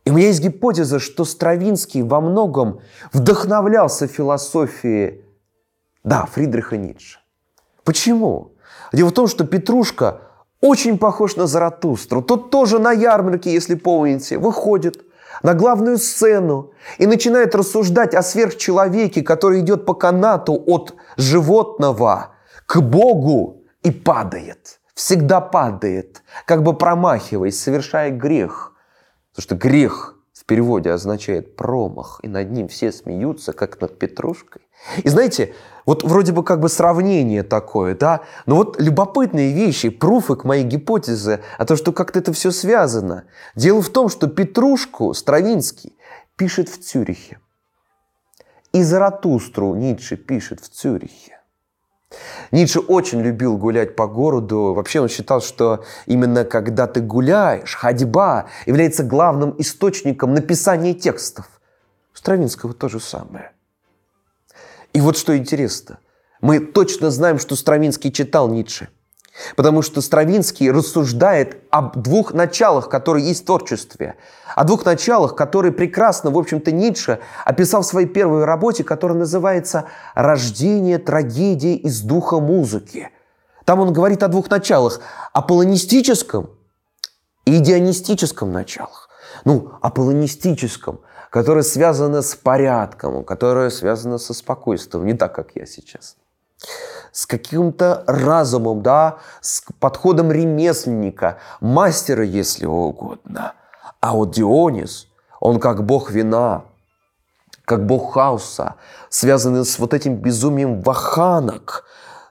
И 0.05 0.11
у 0.11 0.15
меня 0.15 0.29
есть 0.29 0.43
гипотеза, 0.43 0.99
что 0.99 1.25
Стравинский 1.25 2.03
во 2.03 2.21
многом 2.21 2.81
вдохновлялся 3.13 4.07
философией 4.07 5.28
да, 6.05 6.27
Фридриха 6.27 6.77
Ницше. 6.77 7.19
Почему? 7.85 8.53
Дело 8.93 9.09
в 9.09 9.13
том, 9.13 9.29
что 9.29 9.45
Петрушка 9.45 10.21
очень 10.61 10.99
похож 10.99 11.37
на 11.37 11.47
Заратустру. 11.47 12.23
Тот 12.23 12.51
тоже 12.51 12.79
на 12.79 12.93
ярмарке, 12.93 13.53
если 13.53 13.75
помните, 13.75 14.39
выходит 14.39 15.05
на 15.43 15.55
главную 15.55 15.99
сцену 15.99 16.73
и 16.99 17.07
начинает 17.07 17.55
рассуждать 17.55 18.15
о 18.15 18.23
сверхчеловеке, 18.23 19.23
который 19.23 19.61
идет 19.61 19.87
по 19.87 19.95
канату 19.95 20.61
от 20.67 20.95
животного 21.17 22.35
к 22.67 22.81
Богу 22.81 23.63
и 23.83 23.91
падает. 23.91 24.81
всегда 24.95 25.41
падает, 25.41 26.23
как 26.45 26.65
бы 26.65 26.75
промахиваясь, 26.77 27.63
совершая 27.63 28.11
грех. 28.11 28.73
Потому 29.31 29.43
что 29.43 29.55
грех 29.55 30.18
переводе 30.49 30.91
означает 30.91 31.55
промах, 31.55 32.19
и 32.25 32.29
над 32.29 32.51
ним 32.51 32.67
все 32.67 32.91
смеются, 32.91 33.53
как 33.53 33.81
над 33.81 33.99
петрушкой. 33.99 34.63
И 35.05 35.09
знаете, 35.09 35.55
вот 35.87 36.03
вроде 36.03 36.33
бы 36.33 36.43
как 36.43 36.61
бы 36.61 36.69
сравнение 36.69 37.43
такое, 37.43 37.95
да, 37.95 38.23
но 38.47 38.57
вот 38.57 38.81
любопытные 38.81 39.53
вещи, 39.53 39.91
пруфы 39.91 40.37
к 40.37 40.45
моей 40.45 40.65
гипотезе, 40.65 41.43
а 41.59 41.65
то, 41.65 41.77
что 41.77 41.93
как-то 41.93 42.19
это 42.19 42.33
все 42.33 42.51
связано. 42.51 43.25
Дело 43.55 43.83
в 43.83 43.91
том, 43.91 44.09
что 44.09 44.27
Петрушку 44.27 45.15
Стравинский 45.15 45.95
пишет 46.37 46.69
в 46.69 46.83
Цюрихе. 46.83 47.39
И 48.73 48.83
Заратустру 48.83 49.75
Ницше 49.75 50.17
пишет 50.17 50.61
в 50.61 50.69
Цюрихе. 50.69 51.38
Ницше 52.51 52.81
очень 52.81 53.21
любил 53.21 53.59
гулять 53.59 53.95
по 53.95 54.07
городу. 54.07 54.73
Вообще 54.75 55.01
он 55.01 55.09
считал, 55.09 55.41
что 55.41 55.85
именно 56.07 56.45
когда 56.45 56.87
ты 56.87 57.01
гуляешь, 57.01 57.75
ходьба 57.75 58.49
является 58.67 59.05
главным 59.05 59.55
источником 59.59 60.35
написания 60.35 60.95
текстов. 60.95 61.47
У 62.15 62.17
Стравинского 62.17 62.73
то 62.73 62.89
же 62.89 63.01
самое. 63.01 63.53
И 64.93 65.01
вот 65.01 65.17
что 65.19 65.37
интересно. 65.37 65.99
Мы 66.41 66.61
точно 66.61 67.11
знаем, 67.11 67.39
что 67.39 67.57
Стравинский 67.57 68.11
читал 68.11 68.49
Ницше. 68.49 68.89
Потому 69.57 69.83
что 69.83 70.01
Стравинский 70.01 70.71
рассуждает 70.71 71.59
об 71.71 72.01
двух 72.01 72.33
началах, 72.33 72.89
которые 72.89 73.27
есть 73.27 73.43
в 73.43 73.47
творчестве. 73.47 74.17
О 74.55 74.65
двух 74.65 74.85
началах, 74.85 75.35
которые 75.35 75.73
прекрасно, 75.73 76.31
в 76.31 76.39
общем-то, 76.39 76.73
Ницше 76.73 77.21
описал 77.45 77.83
в 77.83 77.87
своей 77.87 78.07
первой 78.07 78.45
работе, 78.45 78.85
которая 78.85 79.19
называется 79.19 79.85
«Рождение 80.15 80.99
трагедии 80.99 81.77
из 81.77 82.01
духа 82.01 82.41
музыки». 82.41 83.11
Там 83.65 83.81
он 83.81 83.93
говорит 83.93 84.23
о 84.23 84.29
двух 84.29 84.51
началах. 84.51 85.01
О 85.33 85.43
полонистическом 85.43 86.51
и 87.45 87.59
идеонистическом 87.59 88.53
началах. 88.53 89.09
Ну, 89.45 89.73
о 89.81 89.91
полонистическом 89.91 91.01
которое 91.31 91.63
связано 91.63 92.23
с 92.23 92.35
порядком, 92.35 93.25
которое 93.25 93.71
связано 93.71 94.19
со 94.19 94.35
спокойствием, 94.35 95.07
не 95.07 95.15
так, 95.15 95.35
как 95.35 95.55
я 95.55 95.67
сейчас. 95.67 96.17
С 97.13 97.27
каким-то 97.27 98.05
разумом, 98.07 98.83
да, 98.83 99.19
с 99.41 99.63
подходом 99.81 100.31
ремесленника, 100.31 101.39
мастера, 101.61 102.25
если 102.25 102.67
угодно. 102.67 103.55
А 104.01 104.13
вот 104.13 104.33
Дионис, 104.33 105.09
он 105.41 105.59
как 105.61 105.85
бог 105.85 106.11
вина, 106.11 106.65
как 107.65 107.87
бог 107.87 108.15
хаоса, 108.15 108.77
связанный 109.09 109.65
с 109.65 109.79
вот 109.79 109.95
этим 109.95 110.17
безумием 110.17 110.81
ваханок. 110.81 111.85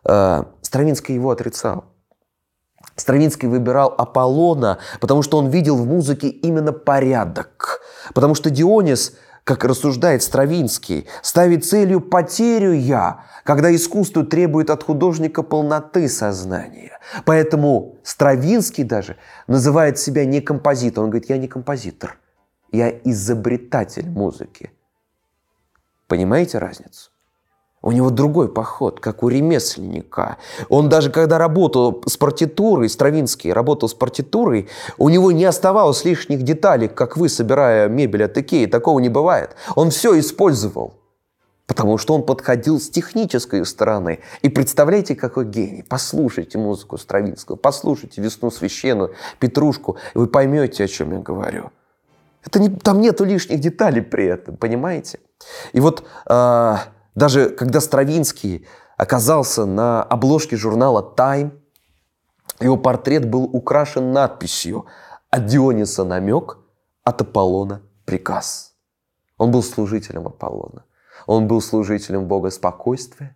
Э, 0.04 0.44
Стравинский 0.62 1.16
его 1.16 1.32
отрицал. 1.32 1.86
Стравинский 2.96 3.48
выбирал 3.48 3.94
Аполлона, 3.96 4.80
потому 5.00 5.22
что 5.22 5.38
он 5.38 5.50
видел 5.50 5.78
в 5.78 5.86
музыке 5.86 6.30
именно 6.30 6.74
порядок. 6.74 7.82
Потому 8.16 8.34
что 8.34 8.50
Дионис, 8.50 9.14
как 9.48 9.64
рассуждает 9.64 10.24
Стравинский, 10.24 11.08
ставит 11.22 11.66
целью 11.66 12.02
потерю 12.02 12.74
«я», 12.74 13.24
когда 13.46 13.74
искусство 13.74 14.26
требует 14.26 14.70
от 14.70 14.84
художника 14.84 15.42
полноты 15.42 16.10
сознания. 16.10 17.00
Поэтому 17.24 17.98
Стравинский 18.04 18.84
даже 18.84 19.16
называет 19.48 20.00
себя 20.00 20.26
не 20.26 20.42
композитором. 20.42 21.06
Он 21.06 21.12
говорит, 21.12 21.30
я 21.30 21.38
не 21.38 21.48
композитор, 21.48 22.20
я 22.74 22.90
изобретатель 22.90 24.10
музыки. 24.10 24.72
Понимаете 26.08 26.58
разницу? 26.58 27.10
У 27.84 27.92
него 27.92 28.10
другой 28.10 28.50
подход, 28.50 29.00
как 29.00 29.24
у 29.24 29.30
ремесленника. 29.30 30.38
Он 30.68 30.90
даже 30.90 31.12
когда 31.12 31.38
работал 31.38 32.04
с 32.08 32.18
партитурой, 32.18 32.90
Стравинский 32.90 33.54
работал 33.54 33.88
с 33.88 33.94
партитурой, 33.94 34.68
у 34.98 35.10
него 35.10 35.32
не 35.32 35.46
оставалось 35.46 36.04
лишних 36.04 36.42
деталей, 36.42 36.88
как 36.88 37.18
вы, 37.18 37.30
собирая 37.30 37.88
мебель 37.88 38.24
от 38.24 38.38
Икеи. 38.38 38.66
Такого 38.66 39.00
не 39.00 39.10
бывает. 39.10 39.56
Он 39.76 39.92
все 39.92 40.20
использовал. 40.20 40.96
Потому 41.68 41.98
что 41.98 42.16
он 42.16 42.24
подходил 42.24 42.80
с 42.80 42.90
технической 42.90 43.64
стороны. 43.66 44.20
И 44.42 44.50
представляете, 44.50 45.16
какой 45.16 45.46
гений. 45.46 45.84
Послушайте 45.88 46.58
музыку 46.58 46.98
Стравинского, 46.98 47.58
послушайте 47.58 48.22
«Весну 48.22 48.50
священную», 48.52 49.14
«Петрушку», 49.38 49.98
и 50.16 50.18
вы 50.18 50.28
поймете, 50.28 50.86
о 50.86 50.88
чем 50.88 51.12
я 51.12 51.20
говорю. 51.20 51.72
Это 52.46 52.60
не, 52.60 52.70
там 52.70 53.02
нету 53.02 53.26
лишних 53.26 53.60
деталей 53.60 54.02
при 54.02 54.26
этом, 54.26 54.56
понимаете? 54.56 55.20
И 55.74 55.82
вот 55.82 56.06
э, 56.30 56.76
даже 57.18 57.50
когда 57.50 57.82
Стравинский 57.82 58.68
оказался 58.96 59.66
на 59.66 60.04
обложке 60.04 60.56
журнала 60.56 61.02
«Тайм», 61.02 61.52
его 62.60 62.78
портрет 62.78 63.28
был 63.28 63.46
украшен 63.46 64.12
надписью 64.12 64.86
«От 65.32 65.48
Диониса 65.48 66.04
намек, 66.04 66.60
от 67.04 67.22
Аполлона 67.22 67.82
приказ». 68.06 68.76
Он 69.40 69.50
был 69.50 69.64
служителем 69.64 70.28
Аполлона. 70.28 70.86
Он 71.26 71.48
был 71.48 71.60
служителем 71.60 72.28
Бога 72.28 72.52
спокойствия 72.52 73.36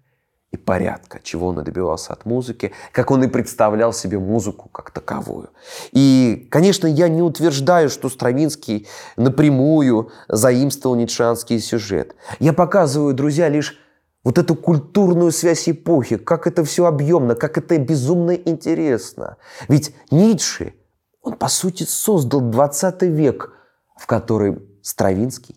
и 0.52 0.58
порядка, 0.58 1.20
чего 1.24 1.48
он 1.48 1.60
и 1.60 1.64
добивался 1.64 2.12
от 2.12 2.26
музыки, 2.26 2.74
как 2.92 3.10
он 3.10 3.24
и 3.24 3.28
представлял 3.28 3.94
себе 3.94 4.20
музыку 4.20 4.68
как 4.70 4.92
таковую. 4.92 5.50
И, 5.94 6.48
конечно, 6.52 6.88
я 6.88 7.08
не 7.08 7.22
утверждаю, 7.22 7.90
что 7.90 8.10
Стравинский 8.10 8.88
напрямую 9.16 10.12
заимствовал 10.28 10.96
ницшанский 10.96 11.60
сюжет. 11.60 12.16
Я 12.40 12.52
показываю, 12.52 13.14
друзья, 13.14 13.48
лишь 13.48 13.78
вот 14.24 14.38
эту 14.38 14.56
культурную 14.56 15.32
связь 15.32 15.70
эпохи, 15.70 16.18
как 16.18 16.48
это 16.48 16.66
все 16.66 16.86
объемно, 16.86 17.36
как 17.36 17.58
это 17.58 17.78
безумно 17.78 18.32
интересно. 18.32 19.38
Ведь 19.70 19.96
Ницше, 20.12 20.74
он, 21.22 21.38
по 21.38 21.48
сути, 21.48 21.84
создал 21.84 22.42
20 22.42 23.04
век, 23.04 23.54
в 23.96 24.06
который 24.06 24.60
Стравинский 24.82 25.56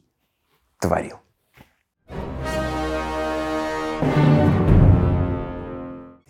творил. 0.79 1.17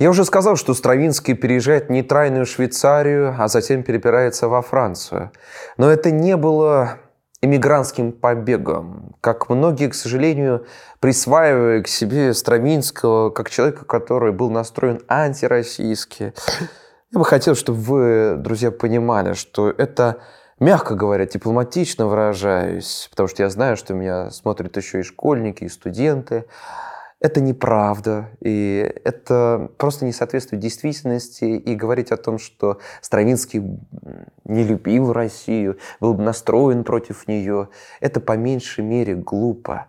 Я 0.05 0.11
уже 0.11 0.27
сказал, 0.27 0.57
что 0.57 0.75
Стравинский 0.75 1.33
переезжает 1.33 1.87
в 1.87 1.91
нейтральную 1.91 2.45
Швейцарию, 2.45 3.35
а 3.39 3.49
затем 3.49 3.83
перебирается 3.83 4.49
во 4.49 4.61
Францию. 4.61 5.31
Но 5.79 5.91
это 5.91 6.11
не 6.11 6.37
было 6.37 6.99
эмигрантским 7.41 8.13
побегом. 8.13 9.17
Как 9.23 9.49
многие, 9.49 9.89
к 9.89 9.95
сожалению, 9.95 10.67
присваивая 11.01 11.83
к 11.83 11.89
себе 11.89 12.35
Стравинского 12.35 13.31
как 13.31 13.49
человека, 13.49 13.87
который 13.87 14.33
был 14.33 14.51
настроен 14.51 15.01
антироссийски. 15.09 16.35
Я 17.11 17.19
бы 17.19 17.25
хотел, 17.25 17.55
чтобы 17.55 17.79
вы, 17.79 18.35
друзья, 18.37 18.71
понимали, 18.71 19.33
что 19.33 19.71
это, 19.71 20.19
мягко 20.61 20.97
говоря, 20.97 21.25
дипломатично 21.25 22.09
выражаюсь, 22.09 23.09
потому 23.11 23.27
что 23.27 23.43
я 23.43 23.49
знаю, 23.49 23.79
что 23.79 23.95
меня 23.95 24.31
смотрят 24.31 24.77
еще 24.77 25.01
и 25.01 25.03
школьники, 25.03 25.65
и 25.65 25.69
студенты 25.71 26.45
это 27.25 27.41
неправда, 27.41 28.29
и 28.43 28.87
это 29.03 29.71
просто 29.79 30.05
не 30.05 30.13
соответствует 30.13 30.61
действительности, 30.61 31.45
и 31.47 31.75
говорить 31.75 32.13
о 32.13 32.19
том, 32.19 32.39
что 32.39 32.81
Стравинский 33.01 33.63
не 34.45 34.63
любил 34.63 35.11
Россию, 35.11 35.79
был 36.01 36.13
бы 36.13 36.23
настроен 36.23 36.85
против 36.85 37.27
нее, 37.27 37.71
это 38.01 38.21
по 38.21 38.37
меньшей 38.37 38.85
мере 38.85 39.15
глупо. 39.15 39.87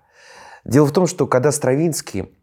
Дело 0.64 0.86
в 0.86 0.94
том, 0.94 1.08
что 1.08 1.28
когда 1.28 1.52
Стравинский 1.52 2.34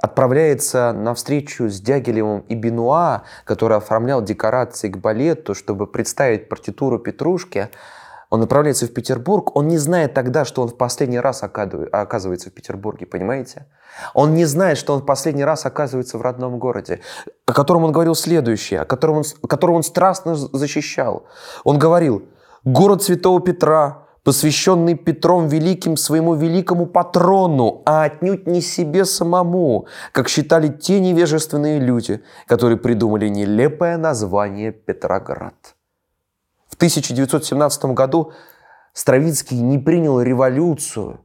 отправляется 0.00 0.92
на 0.92 1.14
встречу 1.14 1.68
с 1.68 1.80
Дягилевым 1.80 2.44
и 2.48 2.54
Бенуа, 2.54 3.24
который 3.44 3.78
оформлял 3.78 4.22
декорации 4.22 4.88
к 4.90 4.98
балету, 4.98 5.56
чтобы 5.56 5.88
представить 5.88 6.48
партитуру 6.48 7.00
Петрушки, 7.00 7.68
он 8.30 8.42
отправляется 8.42 8.86
в 8.86 8.92
Петербург, 8.94 9.56
он 9.56 9.66
не 9.66 9.76
знает 9.76 10.14
тогда, 10.14 10.44
что 10.44 10.62
он 10.62 10.68
в 10.68 10.76
последний 10.76 11.18
раз 11.18 11.42
оказывается 11.42 12.50
в 12.50 12.52
Петербурге, 12.52 13.06
понимаете? 13.06 13.66
Он 14.14 14.34
не 14.34 14.44
знает, 14.44 14.78
что 14.78 14.94
он 14.94 15.00
в 15.00 15.04
последний 15.04 15.44
раз 15.44 15.66
оказывается 15.66 16.16
в 16.16 16.22
родном 16.22 16.58
городе, 16.58 17.00
о 17.46 17.52
котором 17.52 17.84
он 17.84 17.92
говорил 17.92 18.14
следующее, 18.14 18.80
о 18.80 18.84
котором 18.84 19.18
он, 19.18 19.24
которого 19.48 19.76
он 19.76 19.82
страстно 19.82 20.36
защищал. 20.36 21.26
Он 21.64 21.78
говорил, 21.78 22.22
город 22.64 23.02
Святого 23.02 23.40
Петра, 23.40 24.06
посвященный 24.22 24.94
Петром 24.94 25.48
Великим 25.48 25.96
своему 25.96 26.34
великому 26.34 26.86
патрону, 26.86 27.82
а 27.84 28.04
отнюдь 28.04 28.46
не 28.46 28.60
себе 28.60 29.06
самому, 29.06 29.86
как 30.12 30.28
считали 30.28 30.68
те 30.68 31.00
невежественные 31.00 31.80
люди, 31.80 32.22
которые 32.46 32.76
придумали 32.78 33.28
нелепое 33.28 33.96
название 33.96 34.70
Петроград. 34.70 35.74
В 36.80 36.82
1917 36.82 37.84
году 37.92 38.32
Стравинский 38.94 39.60
не 39.60 39.78
принял 39.78 40.18
революцию. 40.22 41.20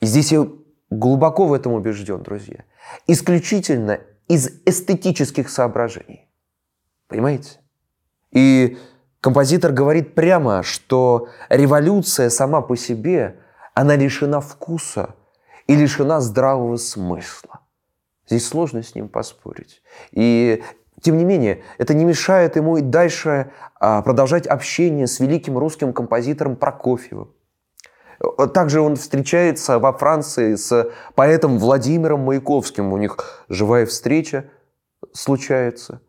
И 0.00 0.06
здесь 0.06 0.32
я 0.32 0.48
глубоко 0.88 1.46
в 1.46 1.52
этом 1.52 1.74
убежден, 1.74 2.22
друзья. 2.22 2.64
Исключительно 3.06 4.00
из 4.28 4.48
эстетических 4.64 5.50
соображений. 5.50 6.26
Понимаете? 7.06 7.60
И 8.30 8.78
композитор 9.20 9.72
говорит 9.72 10.14
прямо, 10.14 10.62
что 10.62 11.28
революция 11.50 12.30
сама 12.30 12.62
по 12.62 12.74
себе, 12.74 13.40
она 13.74 13.94
лишена 13.94 14.40
вкуса 14.40 15.16
и 15.66 15.76
лишена 15.76 16.22
здравого 16.22 16.78
смысла. 16.78 17.60
Здесь 18.26 18.48
сложно 18.48 18.82
с 18.82 18.94
ним 18.94 19.10
поспорить. 19.10 19.82
И 20.12 20.62
тем 21.02 21.18
не 21.18 21.24
менее, 21.24 21.62
это 21.78 21.94
не 21.94 22.04
мешает 22.04 22.56
ему 22.56 22.76
и 22.76 22.80
дальше 22.80 23.50
а, 23.80 24.02
продолжать 24.02 24.46
общение 24.46 25.06
с 25.06 25.20
великим 25.20 25.58
русским 25.58 25.92
композитором 25.92 26.56
Прокофьевым. 26.56 27.34
Также 28.54 28.80
он 28.80 28.94
встречается 28.94 29.80
во 29.80 29.92
Франции 29.92 30.54
с 30.54 30.90
поэтом 31.16 31.58
Владимиром 31.58 32.20
Маяковским. 32.20 32.92
У 32.92 32.96
них 32.96 33.44
живая 33.48 33.84
встреча 33.84 34.44
случается. 35.12 36.00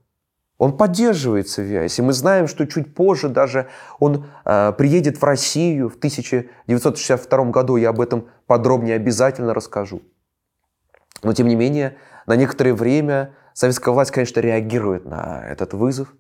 Он 0.60 0.78
поддерживает 0.78 1.50
связь. 1.50 1.98
И 1.98 2.04
мы 2.04 2.14
знаем, 2.14 2.48
что 2.48 2.68
чуть 2.68 2.94
позже 2.94 3.30
даже 3.30 3.68
он 4.00 4.28
э, 4.46 4.74
приедет 4.78 5.20
в 5.20 5.24
Россию 5.24 5.90
в 5.90 5.96
1962 5.96 7.46
году. 7.46 7.78
Я 7.78 7.90
об 7.90 8.00
этом 8.00 8.30
подробнее 8.46 8.96
обязательно 8.96 9.56
расскажу. 9.56 10.04
Но 11.24 11.34
тем 11.34 11.48
не 11.48 11.56
менее, 11.56 11.98
на 12.28 12.36
некоторое 12.36 12.74
время 12.74 13.34
советская 13.54 13.94
власть, 13.94 14.12
конечно, 14.12 14.40
реагирует 14.40 15.06
на 15.06 15.44
этот 15.48 15.74
вызов. 15.74 16.14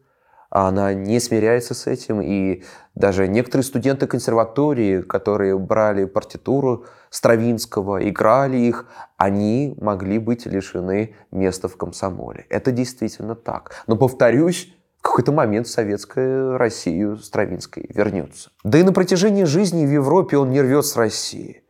Она 0.49 0.93
не 0.93 1.19
смиряется 1.19 1.73
с 1.73 1.87
этим. 1.87 2.21
И 2.21 2.63
даже 2.93 3.27
некоторые 3.27 3.63
студенты 3.63 4.05
консерватории, 4.05 5.01
которые 5.01 5.57
брали 5.57 6.05
партитуру 6.05 6.85
Стравинского, 7.09 8.07
играли 8.07 8.57
их, 8.57 8.85
они 9.17 9.75
могли 9.81 10.19
быть 10.19 10.45
лишены 10.45 11.15
места 11.31 11.67
в 11.67 11.75
комсомоле. 11.75 12.45
Это 12.49 12.71
действительно 12.71 13.33
так. 13.33 13.83
Но, 13.87 13.95
повторюсь, 13.95 14.71
в 14.99 15.01
какой-то 15.01 15.31
момент 15.31 15.67
советская 15.67 16.55
Россия 16.57 17.15
Стравинской 17.15 17.89
вернется. 17.89 18.51
Да 18.63 18.77
и 18.77 18.83
на 18.83 18.93
протяжении 18.93 19.45
жизни 19.45 19.87
в 19.87 19.89
Европе 19.89 20.37
он 20.37 20.51
не 20.51 20.61
рвет 20.61 20.85
с 20.85 20.95
России. 20.95 21.62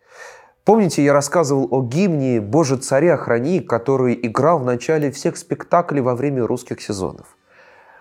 Помните, 0.66 1.04
я 1.04 1.12
рассказывал 1.12 1.68
о 1.72 1.82
гимне 1.82 2.40
«Боже, 2.40 2.78
царя 2.78 3.18
храни», 3.18 3.60
который 3.60 4.18
играл 4.22 4.60
в 4.60 4.66
начале 4.66 5.12
всех 5.12 5.36
спектаклей 5.36 6.02
во 6.02 6.16
время 6.16 6.48
русских 6.48 6.82
сезонов. 6.82 7.36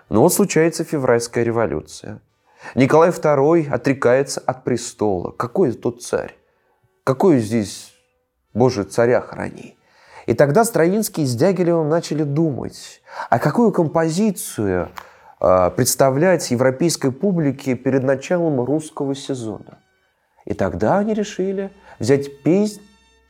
Но 0.09 0.20
вот 0.20 0.33
случается 0.33 0.85
февральская 0.85 1.42
революция. 1.42 2.20
Николай 2.77 3.11
II 3.11 3.68
отрекается 3.68 4.40
от 4.46 4.62
престола. 4.62 5.33
Какой 5.33 5.72
тот 5.72 6.03
царь? 6.03 6.37
Какой 7.03 7.40
здесь 7.40 7.92
«Боже, 8.55 8.85
царя 8.85 9.20
храни»? 9.20 9.77
И 10.27 10.35
тогда 10.35 10.64
Стравинский 10.64 11.27
с 11.27 11.35
Дягилевым 11.35 11.88
начали 11.88 12.22
думать, 12.22 13.03
а 13.29 13.40
какую 13.40 13.72
композицию 13.72 14.88
э, 15.40 15.70
представлять 15.75 16.48
европейской 16.53 17.11
публике 17.11 17.75
перед 17.75 18.05
началом 18.05 18.61
русского 18.61 19.16
сезона. 19.16 19.81
И 20.44 20.55
тогда 20.55 20.98
они 20.98 21.12
решили– 21.12 21.72
взять 21.98 22.42
песнь 22.42 22.81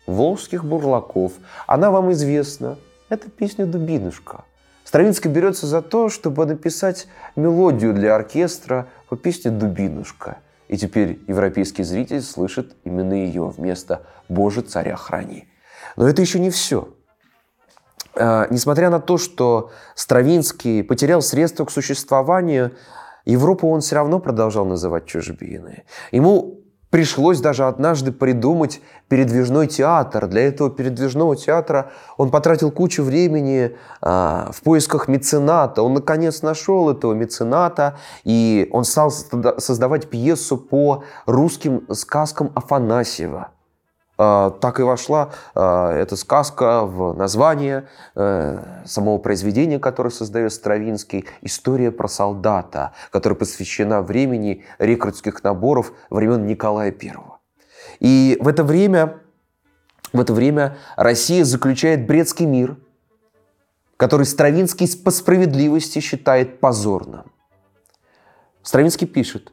волжских 0.06 0.64
бурлаков. 0.64 1.32
Она 1.66 1.90
вам 1.90 2.12
известна. 2.12 2.78
Это 3.08 3.30
песня 3.30 3.66
«Дубинушка». 3.66 4.44
Стравинский 4.84 5.30
берется 5.30 5.66
за 5.66 5.80
то, 5.80 6.08
чтобы 6.08 6.44
написать 6.44 7.06
мелодию 7.36 7.94
для 7.94 8.14
оркестра 8.14 8.88
по 9.08 9.16
песне 9.16 9.50
«Дубинушка». 9.50 10.38
И 10.68 10.76
теперь 10.76 11.20
европейский 11.28 11.82
зритель 11.82 12.22
слышит 12.22 12.76
именно 12.84 13.12
ее 13.12 13.48
вместо 13.48 14.06
«Боже, 14.28 14.62
царя 14.62 14.96
храни». 14.96 15.48
Но 15.96 16.08
это 16.08 16.22
еще 16.22 16.38
не 16.40 16.50
все. 16.50 16.88
А, 18.14 18.46
несмотря 18.50 18.90
на 18.90 19.00
то, 19.00 19.18
что 19.18 19.70
Стравинский 19.94 20.82
потерял 20.82 21.22
средства 21.22 21.64
к 21.64 21.70
существованию, 21.70 22.72
Европу 23.24 23.68
он 23.68 23.80
все 23.80 23.96
равно 23.96 24.18
продолжал 24.18 24.64
называть 24.64 25.06
чужбиной. 25.06 25.84
Ему 26.10 26.61
Пришлось 26.92 27.40
даже 27.40 27.64
однажды 27.64 28.12
придумать 28.12 28.82
передвижной 29.08 29.66
театр. 29.66 30.26
Для 30.26 30.42
этого 30.46 30.68
передвижного 30.68 31.34
театра 31.36 31.90
он 32.18 32.30
потратил 32.30 32.70
кучу 32.70 33.02
времени 33.02 33.74
а, 34.02 34.50
в 34.52 34.60
поисках 34.60 35.08
мецената. 35.08 35.82
Он 35.82 35.94
наконец 35.94 36.42
нашел 36.42 36.90
этого 36.90 37.14
мецената, 37.14 37.96
и 38.24 38.68
он 38.72 38.84
стал 38.84 39.10
создавать 39.10 40.10
пьесу 40.10 40.58
по 40.58 41.02
русским 41.24 41.86
сказкам 41.94 42.52
Афанасьева. 42.54 43.48
А, 44.18 44.50
так 44.50 44.78
и 44.78 44.82
вошла 44.82 45.30
а, 45.54 45.92
эта 45.94 46.16
сказка 46.16 46.84
в 46.84 47.14
название 47.14 47.88
э, 48.14 48.82
самого 48.84 49.18
произведения, 49.18 49.78
которое 49.78 50.10
создает 50.10 50.52
Стравинский, 50.52 51.24
«История 51.40 51.90
про 51.90 52.08
солдата», 52.08 52.92
которая 53.10 53.38
посвящена 53.38 54.02
времени 54.02 54.64
рекрутских 54.78 55.42
наборов 55.42 55.92
времен 56.10 56.46
Николая 56.46 56.92
I. 56.92 57.14
И 58.00 58.36
в 58.40 58.48
это 58.48 58.64
время, 58.64 59.20
в 60.12 60.20
это 60.20 60.34
время 60.34 60.76
Россия 60.96 61.44
заключает 61.44 62.06
Брестский 62.06 62.44
мир, 62.44 62.76
который 63.96 64.26
Стравинский 64.26 64.88
по 65.02 65.10
справедливости 65.10 66.00
считает 66.00 66.60
позорным. 66.60 67.32
Стравинский 68.62 69.06
пишет, 69.06 69.52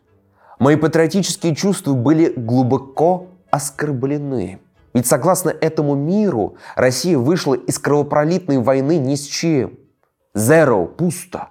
«Мои 0.59 0.75
патриотические 0.75 1.55
чувства 1.55 1.93
были 1.93 2.33
глубоко 2.35 3.28
оскорблены. 3.51 4.59
Ведь 4.93 5.07
согласно 5.07 5.49
этому 5.49 5.95
миру 5.95 6.57
Россия 6.75 7.17
вышла 7.17 7.53
из 7.53 7.77
кровопролитной 7.79 8.57
войны 8.57 8.97
ни 8.97 9.15
с 9.15 9.25
чем. 9.25 9.77
Zero, 10.35 10.87
пусто. 10.87 11.49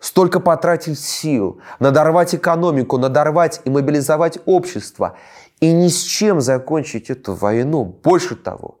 Столько 0.00 0.40
потратить 0.40 0.98
сил, 0.98 1.60
надорвать 1.80 2.34
экономику, 2.34 2.98
надорвать 2.98 3.60
и 3.64 3.70
мобилизовать 3.70 4.38
общество. 4.44 5.16
И 5.60 5.72
ни 5.72 5.88
с 5.88 6.02
чем 6.02 6.40
закончить 6.40 7.10
эту 7.10 7.34
войну. 7.34 7.84
Больше 7.84 8.36
того, 8.36 8.80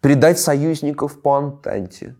предать 0.00 0.38
союзников 0.38 1.20
по 1.20 1.36
Антанте, 1.36 2.16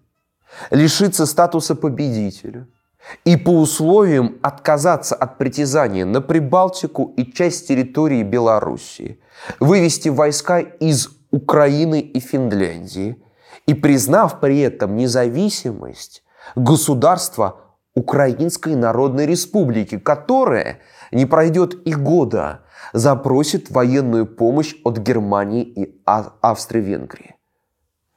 лишиться 0.71 1.25
статуса 1.25 1.75
победителя– 1.75 2.69
и 3.25 3.37
по 3.37 3.51
условиям 3.51 4.39
отказаться 4.43 5.15
от 5.15 5.39
притязания 5.39 6.05
на 6.05 6.21
Прибалтику 6.21 7.13
и 7.17 7.31
часть 7.33 7.69
территории 7.69 8.23
Белоруссии, 8.23 9.21
вывести 9.61 10.09
войска 10.09 10.61
из 10.61 11.11
Украины 11.31 12.01
и 12.01 12.21
Финляндии 12.21 13.23
и 13.67 13.75
признав 13.75 14.41
при 14.41 14.61
этом 14.61 14.97
независимость 14.97 16.23
государства 16.55 17.61
Украинской 17.95 18.75
Народной 18.75 19.27
Республики, 19.27 19.99
которое 19.99 20.81
не 21.13 21.27
пройдет 21.27 21.87
и 21.87 21.95
года, 21.95 22.61
запросит 22.93 23.71
военную 23.71 24.27
помощь 24.27 24.75
от 24.85 24.99
Германии 24.99 25.63
и 25.63 26.03
Австро-Венгрии. 26.05 27.35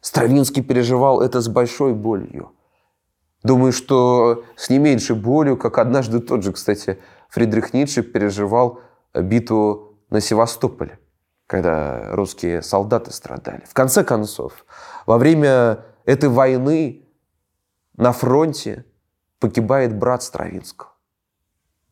Стравинский 0.01 0.63
переживал 0.63 1.21
это 1.21 1.41
с 1.41 1.47
большой 1.47 1.93
болью– 1.93 2.53
Думаю, 3.43 3.71
что 3.71 4.43
с 4.55 4.69
не 4.69 4.79
меньшей 4.79 5.15
болью, 5.15 5.57
как 5.57 5.77
однажды 5.77 6.19
тот 6.19 6.43
же, 6.43 6.51
кстати, 6.51 6.99
Фридрих 7.29 7.73
Ницше 7.73 8.03
переживал 8.03 8.81
битву 9.13 9.97
на 10.09 10.19
Севастополе, 10.19 10.99
когда 11.47 12.11
русские 12.11 12.61
солдаты 12.61 13.11
страдали. 13.13 13.63
В 13.67 13.73
конце 13.73 14.03
концов, 14.03 14.65
во 15.05 15.17
время 15.17 15.85
этой 16.05 16.29
войны 16.29 17.05
на 17.95 18.11
фронте 18.11 18.85
погибает 19.39 19.97
брат 19.97 20.23
Стравинского. 20.23 20.89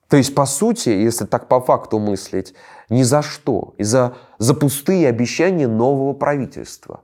То 0.09 0.17
есть, 0.17 0.33
по 0.33 0.45
сути, 0.45 0.89
если 0.89 1.25
так 1.25 1.47
по 1.47 1.59
факту 1.59 1.99
мыслить, 1.99 2.53
ни 2.89 3.03
за 3.03 3.21
что, 3.21 3.73
и 3.77 3.83
за, 3.83 4.15
за 4.37 4.53
пустые 4.53 5.07
обещания 5.07 5.67
нового 5.67 6.13
правительства. 6.13 7.01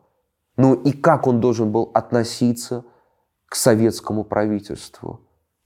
Ну 0.55 0.73
и 0.73 0.93
как 0.93 1.27
он 1.27 1.41
должен 1.41 1.71
был 1.71 1.91
относиться 1.93 2.85
к 3.53 3.55
советскому 3.55 4.23
правительству. 4.23 5.19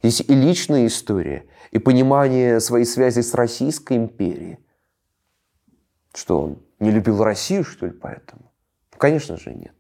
Здесь 0.04 0.20
и 0.20 0.34
личная 0.34 0.88
история, 0.88 1.46
и 1.72 1.80
понимание 1.80 2.60
своей 2.60 2.84
связи 2.84 3.22
с 3.22 3.34
Российской 3.34 3.96
империей. 3.96 4.60
Что 6.14 6.42
он 6.42 6.58
не 6.82 6.92
любил 6.92 7.24
Россию, 7.24 7.64
что 7.64 7.86
ли, 7.86 7.94
поэтому? 7.94 8.52
Ну, 8.92 8.98
конечно 8.98 9.38
же, 9.38 9.54
нет. 9.54 9.72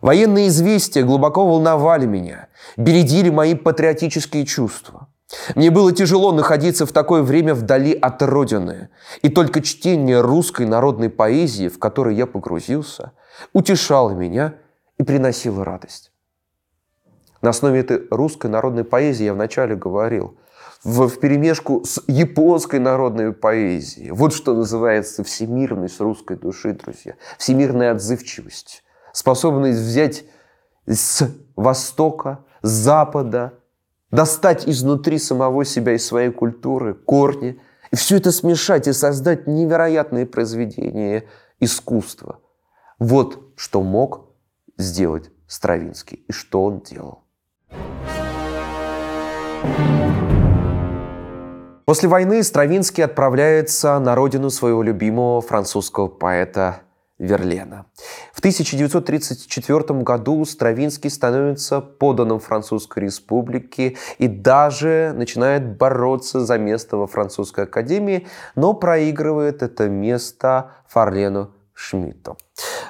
Военные 0.00 0.48
известия 0.48 1.04
глубоко 1.04 1.46
волновали 1.46 2.06
меня, 2.06 2.48
бередили 2.78 3.28
мои 3.28 3.54
патриотические 3.54 4.46
чувства. 4.46 5.08
Мне 5.54 5.70
было 5.70 5.92
тяжело 5.92 6.32
находиться 6.32 6.86
в 6.86 6.92
такое 6.92 7.22
время 7.22 7.54
вдали 7.54 7.92
от 7.92 8.22
Родины, 8.22 8.88
и 9.20 9.28
только 9.28 9.60
чтение 9.60 10.22
русской 10.22 10.64
народной 10.64 11.10
поэзии, 11.10 11.68
в 11.68 11.78
которой 11.78 12.14
я 12.14 12.26
погрузился, 12.26 13.12
утешало 13.52 14.12
меня 14.12 14.54
и 14.96 15.02
приносило 15.02 15.62
радость. 15.62 16.11
На 17.42 17.50
основе 17.50 17.80
этой 17.80 18.06
русской 18.10 18.46
народной 18.46 18.84
поэзии 18.84 19.24
я 19.24 19.34
вначале 19.34 19.74
говорил, 19.74 20.38
в, 20.84 21.08
в 21.08 21.20
перемешку 21.20 21.84
с 21.84 22.02
японской 22.06 22.78
народной 22.78 23.32
поэзией. 23.32 24.12
Вот 24.12 24.32
что 24.32 24.54
называется 24.54 25.24
всемирность 25.24 26.00
русской 26.00 26.36
души, 26.36 26.72
друзья. 26.72 27.14
Всемирная 27.38 27.92
отзывчивость. 27.92 28.84
Способность 29.12 29.78
взять 29.78 30.24
с 30.86 31.28
востока, 31.56 32.44
с 32.62 32.70
запада, 32.70 33.54
достать 34.10 34.68
изнутри 34.68 35.18
самого 35.18 35.64
себя 35.64 35.94
и 35.94 35.98
своей 35.98 36.30
культуры 36.30 36.94
корни, 36.94 37.60
и 37.90 37.96
все 37.96 38.16
это 38.16 38.30
смешать 38.30 38.86
и 38.86 38.92
создать 38.92 39.46
невероятные 39.46 40.26
произведения 40.26 41.24
искусства. 41.60 42.40
Вот 42.98 43.52
что 43.56 43.82
мог 43.82 44.30
сделать 44.76 45.30
Стравинский 45.46 46.24
и 46.28 46.32
что 46.32 46.64
он 46.64 46.80
делал. 46.80 47.22
После 51.84 52.08
войны 52.08 52.42
Стравинский 52.42 53.04
отправляется 53.04 53.98
на 53.98 54.14
родину 54.14 54.50
своего 54.50 54.82
любимого 54.82 55.40
французского 55.42 56.08
поэта 56.08 56.82
Верлена. 57.18 57.86
В 58.32 58.38
1934 58.38 60.00
году 60.00 60.44
Стравинский 60.44 61.10
становится 61.10 61.80
поданным 61.80 62.40
Французской 62.40 63.04
республике 63.04 63.96
и 64.18 64.26
даже 64.26 65.12
начинает 65.14 65.76
бороться 65.76 66.40
за 66.40 66.58
место 66.58 66.96
во 66.96 67.06
Французской 67.06 67.64
академии, 67.64 68.26
но 68.56 68.74
проигрывает 68.74 69.62
это 69.62 69.88
место 69.88 70.72
Фарлену 70.88 71.50
Шмидту. 71.74 72.36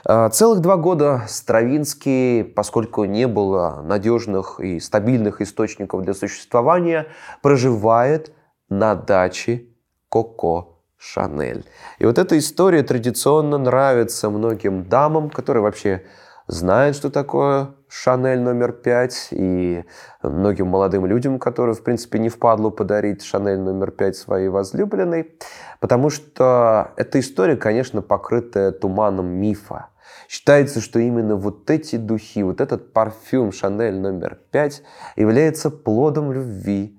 А, 0.05 0.29
целых 0.31 0.61
два 0.61 0.77
года 0.77 1.23
Стравинский, 1.29 2.45
поскольку 2.45 3.05
не 3.05 3.27
было 3.27 3.83
надежных 3.85 4.61
и 4.61 4.81
стабильных 4.81 5.41
источников 5.41 6.03
для 6.03 6.15
существования, 6.15 7.07
проживает 7.43 8.33
на 8.69 8.95
даче 8.95 9.67
Коко 10.09 10.81
Шанель. 10.99 11.65
И 11.99 12.07
вот 12.07 12.19
эта 12.19 12.39
история 12.39 12.83
традиционно 12.83 13.59
нравится 13.59 14.31
многим 14.31 14.85
дамам, 14.85 15.31
которые 15.31 15.63
вообще 15.63 16.05
знают, 16.47 16.97
что 16.97 17.11
такое 17.11 17.75
Шанель 17.95 18.41
номер 18.41 18.73
пять, 18.73 19.29
и 19.33 19.85
многим 20.23 20.69
молодым 20.69 21.05
людям, 21.05 21.39
которые, 21.39 21.75
в 21.75 21.83
принципе, 21.83 22.19
не 22.19 22.31
впадло 22.31 22.71
подарить 22.71 23.23
Шанель 23.23 23.59
номер 23.59 23.91
пять 23.91 24.17
своей 24.17 24.49
возлюбленной, 24.49 25.37
потому 25.79 26.09
что 26.09 26.93
эта 26.97 27.21
история, 27.21 27.57
конечно, 27.57 28.01
покрытая 28.01 28.73
туманом 28.73 29.27
мифа. 29.27 29.89
Считается, 30.27 30.81
что 30.81 31.01
именно 31.01 31.37
вот 31.37 31.69
эти 31.69 31.97
духи, 31.97 32.43
вот 32.43 32.63
этот 32.63 32.95
парфюм 32.95 33.53
Шанель 33.53 34.01
номер 34.01 34.39
пять 34.51 34.83
является 35.15 35.69
плодом 35.69 36.33
любви 36.33 36.99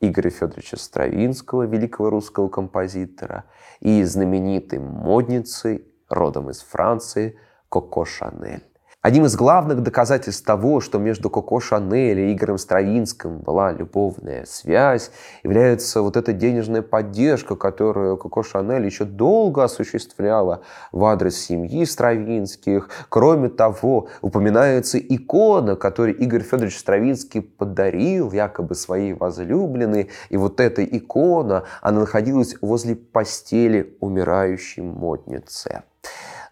Игоря 0.00 0.28
Федоровича 0.28 0.76
Стравинского, 0.76 1.62
великого 1.62 2.10
русского 2.10 2.48
композитора, 2.50 3.44
и 3.80 4.04
знаменитой 4.04 4.78
модницей, 4.78 5.88
родом 6.10 6.50
из 6.50 6.60
Франции, 6.60 7.38
Коко 7.70 8.04
Шанель. 8.04 8.73
Одним 9.04 9.26
из 9.26 9.36
главных 9.36 9.82
доказательств 9.82 10.46
того, 10.46 10.80
что 10.80 10.98
между 10.98 11.28
Коко 11.28 11.60
Шанель 11.60 12.20
и 12.20 12.32
Игорем 12.32 12.56
Стравинским 12.56 13.40
была 13.40 13.70
любовная 13.70 14.46
связь, 14.46 15.10
является 15.42 16.00
вот 16.00 16.16
эта 16.16 16.32
денежная 16.32 16.80
поддержка, 16.80 17.54
которую 17.54 18.16
Коко 18.16 18.42
Шанель 18.42 18.86
еще 18.86 19.04
долго 19.04 19.64
осуществляла 19.64 20.62
в 20.90 21.04
адрес 21.04 21.36
семьи 21.36 21.84
Стравинских. 21.84 22.88
Кроме 23.10 23.50
того, 23.50 24.08
упоминается 24.22 24.98
икона, 24.98 25.76
которую 25.76 26.16
Игорь 26.16 26.42
Федорович 26.42 26.78
Стравинский 26.78 27.42
подарил 27.42 28.32
якобы 28.32 28.74
своей 28.74 29.12
возлюбленной. 29.12 30.08
И 30.30 30.38
вот 30.38 30.60
эта 30.60 30.82
икона, 30.82 31.64
она 31.82 32.00
находилась 32.00 32.56
возле 32.62 32.96
постели 32.96 33.98
умирающей 34.00 34.82
модницы. 34.82 35.82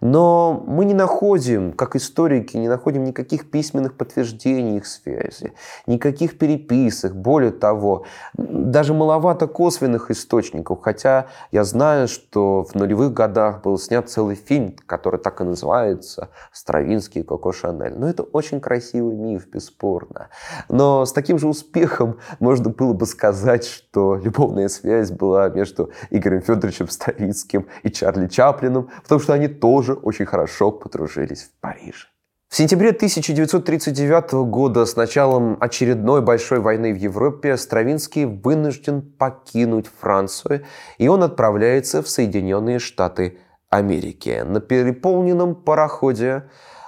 Но 0.02 0.64
мы 0.66 0.84
не 0.84 0.94
находим, 0.94 1.72
как 1.72 1.94
историки, 1.94 2.56
не 2.56 2.68
находим 2.68 3.04
никаких 3.04 3.48
письменных 3.50 3.96
подтверждений 3.96 4.78
их 4.78 4.86
связи, 4.86 5.52
никаких 5.86 6.38
переписок. 6.38 7.14
Более 7.14 7.52
того, 7.52 8.04
даже 8.34 8.94
маловато 8.94 9.46
косвенных 9.46 10.10
источников. 10.10 10.80
Хотя 10.82 11.28
я 11.52 11.62
знаю, 11.62 12.08
что 12.08 12.64
в 12.64 12.74
нулевых 12.74 13.12
годах 13.12 13.62
был 13.62 13.78
снят 13.78 14.10
целый 14.10 14.34
фильм, 14.34 14.74
который 14.86 15.20
так 15.20 15.40
и 15.40 15.44
называется 15.44 16.30
«Стравинский 16.50 17.20
и 17.20 17.24
Коко 17.24 17.52
Шанель». 17.52 17.94
Но 17.96 18.08
это 18.08 18.24
очень 18.24 18.60
красивый 18.60 19.14
миф, 19.14 19.46
бесспорно. 19.46 20.30
Но 20.68 21.04
с 21.04 21.12
таким 21.12 21.38
же 21.38 21.46
успехом 21.46 22.18
можно 22.40 22.70
было 22.70 22.92
бы 22.92 23.06
сказать, 23.06 23.64
что 23.64 24.16
любовная 24.16 24.66
связь 24.66 25.12
была 25.12 25.48
между 25.48 25.92
Игорем 26.10 26.40
Федоровичем 26.40 26.88
Стравинским 26.88 27.68
и 27.84 27.90
Чарли 27.90 28.26
Чаплином, 28.26 28.90
потому 29.04 29.20
что 29.20 29.32
они 29.32 29.46
тоже 29.46 29.91
тоже 29.92 30.00
очень 30.02 30.26
хорошо 30.26 30.70
подружились 30.70 31.42
в 31.42 31.60
Париже. 31.60 32.06
В 32.48 32.56
сентябре 32.56 32.90
1939 32.90 34.32
года 34.50 34.84
с 34.84 34.94
началом 34.96 35.56
очередной 35.58 36.20
большой 36.20 36.60
войны 36.60 36.92
в 36.92 36.96
Европе 36.96 37.56
Стравинский 37.56 38.26
вынужден 38.26 39.00
покинуть 39.00 39.86
Францию, 40.00 40.64
и 40.98 41.08
он 41.08 41.22
отправляется 41.22 42.02
в 42.02 42.08
Соединенные 42.08 42.78
Штаты 42.78 43.38
Америки. 43.70 44.42
На 44.44 44.60
переполненном 44.60 45.54
пароходе 45.54 46.42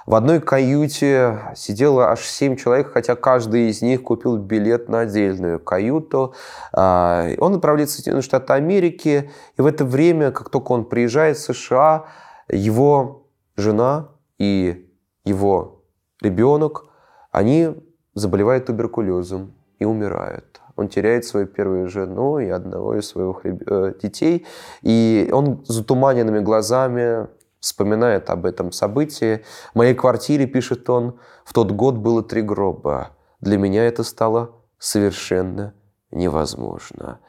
в 0.05 0.13
одной 0.13 0.39
каюте 0.39 1.39
сидело 1.55 2.11
аж 2.11 2.19
семь 2.19 2.57
человек, 2.57 2.91
хотя 2.93 3.15
каждый 3.15 3.69
из 3.69 3.81
них 3.81 4.03
купил 4.03 4.37
билет 4.37 4.87
на 4.87 4.99
отдельную 4.99 5.59
каюту. 5.59 6.35
А, 6.73 7.27
он 7.39 7.55
отправляется 7.55 7.95
в 7.95 7.95
Соединенные 8.01 8.21
Штаты 8.21 8.53
Америки, 8.53 9.31
и 9.57 9.61
в 9.63 9.65
это 9.65 9.83
время, 9.83 10.29
как 10.29 10.49
только 10.49 10.73
он 10.73 10.85
приезжает 10.85 11.37
в 11.37 11.53
США, 11.53 12.05
его 12.49 13.27
жена 13.55 14.09
и 14.37 14.89
его 15.23 15.83
ребенок, 16.21 16.85
они 17.31 17.75
заболевают 18.13 18.65
туберкулезом 18.65 19.53
и 19.79 19.85
умирают. 19.85 20.61
Он 20.75 20.89
теряет 20.89 21.25
свою 21.25 21.47
первую 21.47 21.87
жену 21.87 22.39
и 22.39 22.49
одного 22.49 22.95
из 22.95 23.07
своих 23.07 23.45
э, 23.45 23.93
детей. 24.01 24.45
И 24.81 25.29
он 25.31 25.63
затуманенными 25.65 26.39
глазами 26.39 27.27
вспоминает 27.59 28.29
об 28.29 28.45
этом 28.45 28.71
событии. 28.71 29.43
В 29.73 29.77
моей 29.77 29.95
квартире, 29.95 30.45
пишет 30.45 30.89
он, 30.89 31.17
в 31.45 31.53
тот 31.53 31.71
год 31.71 31.95
было 31.95 32.21
три 32.21 32.41
гроба. 32.41 33.11
Для 33.39 33.57
меня 33.57 33.85
это 33.85 34.03
стало 34.03 34.51
совершенно 34.77 35.73
невозможно. 36.11 37.19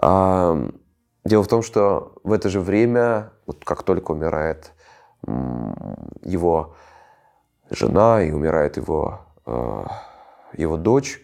Дело 0.00 1.42
в 1.42 1.48
том, 1.48 1.62
что 1.62 2.12
в 2.22 2.32
это 2.32 2.48
же 2.48 2.60
время, 2.60 3.32
вот 3.46 3.64
как 3.64 3.82
только 3.82 4.12
умирает 4.12 4.72
его 6.22 6.74
жена 7.70 8.22
и 8.22 8.30
умирает 8.30 8.76
его, 8.76 9.20
э, 9.46 9.84
его 10.56 10.76
дочь, 10.76 11.20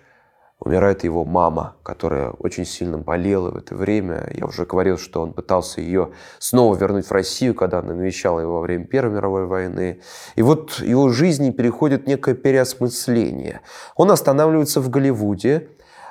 умирает 0.59 1.05
его 1.05 1.25
мама, 1.25 1.77
которая 1.83 2.31
очень 2.31 2.67
сильно 2.67 2.99
болела 2.99 3.51
в 3.51 3.57
это 3.57 3.75
время. 3.75 4.29
Я 4.35 4.47
уже 4.47 4.67
говорил, 4.67 4.99
что 4.99 5.23
он 5.23 5.33
пытался 5.33 5.81
ее 5.81 6.11
снова 6.39 6.77
вернуть 6.77 7.07
в 7.07 7.13
Россию, 7.13 7.55
когда 7.55 7.79
она 7.79 7.95
навещала 7.95 8.41
его 8.41 8.55
во 8.55 8.61
время 8.61 8.85
Первой 8.85 9.15
мировой 9.15 9.47
войны. 9.47 10.01
И 10.37 10.43
вот 10.43 10.81
его 10.81 11.09
жизни 11.09 11.51
переходит 11.51 12.07
некое 12.07 12.35
переосмысление. 12.35 13.61
Он 13.97 14.11
останавливается 14.11 14.81
в 14.81 14.91
Голливуде, 14.91 15.69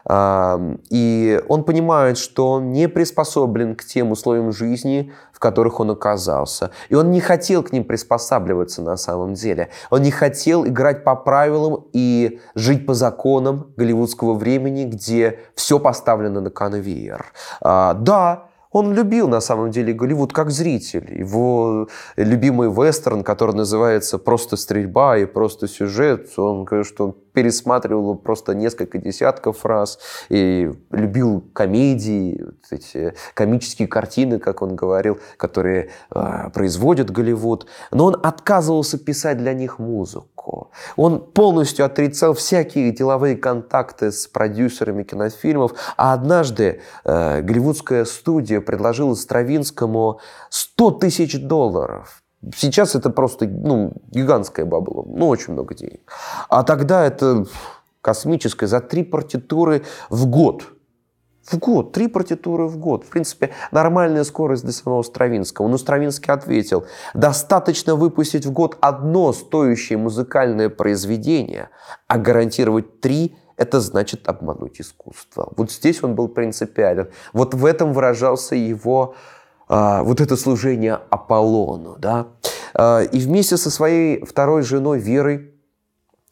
и 0.10 1.44
он 1.48 1.64
понимает, 1.64 2.18
что 2.18 2.54
он 2.54 2.72
не 2.72 2.88
приспособлен 2.88 3.76
к 3.76 3.84
тем 3.84 4.12
условиям 4.12 4.52
жизни, 4.52 5.14
в 5.32 5.40
которых 5.40 5.80
он 5.80 5.92
оказался. 5.92 6.72
И 6.90 6.96
он 6.96 7.12
не 7.12 7.22
хотел 7.22 7.64
к 7.64 7.72
ним 7.72 7.84
приспосабливаться 7.84 8.82
на 8.82 8.98
самом 8.98 9.36
деле. 9.36 9.70
Он 9.92 10.02
не 10.02 10.12
хотел 10.12 10.66
играть 10.66 11.04
по 11.04 11.16
правилам 11.16 11.86
и 11.94 12.42
жить 12.56 12.86
по 12.88 12.94
законам 12.94 13.72
голливудского 13.78 14.34
времени, 14.34 14.86
где 14.86 15.40
все 15.54 15.80
поставлено 15.80 16.42
на 16.42 16.50
конвейер. 16.50 17.26
А, 17.62 17.94
да, 17.94 18.49
он 18.72 18.94
любил 18.94 19.28
на 19.28 19.42
самом 19.42 19.72
деле 19.72 19.94
Голливуд 19.94 20.32
как 20.32 20.52
зритель. 20.52 21.18
Его 21.18 21.88
любимый 22.16 22.70
вестерн, 22.70 23.24
который 23.24 23.56
называется 23.56 24.20
«Просто 24.20 24.58
стрельба» 24.58 25.18
и 25.18 25.26
«Просто 25.26 25.68
сюжет», 25.68 26.38
он 26.38 26.68
он 27.00 27.16
пересматривал 27.34 28.16
просто 28.16 28.54
несколько 28.54 28.98
десятков 28.98 29.66
раз 29.66 30.00
и 30.30 30.70
любил 30.92 31.42
комедии, 31.54 32.44
вот 32.44 32.56
эти 32.72 33.14
комические 33.34 33.88
картины, 33.88 34.40
как 34.40 34.62
он 34.62 34.76
говорил, 34.76 35.20
которые 35.38 35.90
э, 36.12 36.50
производит 36.54 37.12
Голливуд. 37.12 37.66
Но 37.92 38.06
он 38.06 38.20
отказывался 38.22 38.98
писать 38.98 39.38
для 39.38 39.54
них 39.54 39.80
музыку. 39.80 40.72
Он 40.96 41.20
полностью 41.20 41.86
отрицал 41.86 42.34
всякие 42.34 42.92
деловые 42.92 43.36
контакты 43.36 44.12
с 44.12 44.28
продюсерами 44.28 45.04
кинофильмов. 45.04 45.74
А 45.98 46.14
однажды 46.14 46.82
э, 47.06 47.42
голливудская 47.42 48.06
студия 48.06 48.59
предложила 48.62 49.14
Стравинскому 49.16 50.20
100 50.50 50.92
тысяч 50.92 51.40
долларов 51.40 52.22
Сейчас 52.56 52.96
это 52.96 53.10
просто 53.10 53.48
ну, 53.48 53.94
гигантская 54.12 54.66
бабла, 54.66 55.04
ну, 55.06 55.28
очень 55.28 55.54
много 55.54 55.76
денег. 55.76 56.00
А 56.48 56.64
тогда 56.64 57.06
это 57.06 57.46
космическое, 58.02 58.68
за 58.68 58.80
три 58.80 59.04
партитуры 59.04 59.84
в 60.10 60.26
год. 60.26 60.64
В 61.44 61.58
год, 61.58 61.92
три 61.92 62.08
партитуры 62.08 62.68
в 62.68 62.78
год. 62.78 63.04
В 63.04 63.10
принципе, 63.10 63.50
нормальная 63.72 64.24
скорость 64.24 64.64
для 64.64 64.72
самого 64.72 65.02
Стравинского. 65.02 65.68
Но 65.68 65.78
Стравинский 65.78 66.32
ответил, 66.32 66.86
достаточно 67.14 67.96
выпустить 67.96 68.46
в 68.46 68.52
год 68.52 68.78
одно 68.80 69.34
стоящее 69.34 69.98
музыкальное 69.98 70.70
произведение, 70.70 71.70
а 72.08 72.18
гарантировать 72.18 73.02
три– 73.02 73.36
это 73.60 73.82
значит 73.82 74.28
обмануть 74.28 74.82
искусство. 74.82 75.52
Вот 75.58 75.72
здесь 75.72 76.02
он 76.04 76.16
был 76.16 76.30
принципиален. 76.30 77.10
Вот 77.34 77.54
в 77.54 77.66
этом 77.66 77.94
выражался 77.94 78.56
его 78.56 79.16
а, 79.68 80.02
вот 80.04 80.22
это 80.22 80.38
служение 80.38 81.00
Аполлону. 81.10 81.98
Да? 82.00 82.28
А, 82.74 83.02
и 83.02 83.20
вместе 83.20 83.58
со 83.58 83.70
своей 83.70 84.26
второй 84.26 84.64
женой 84.64 85.00
Верой 85.00 85.54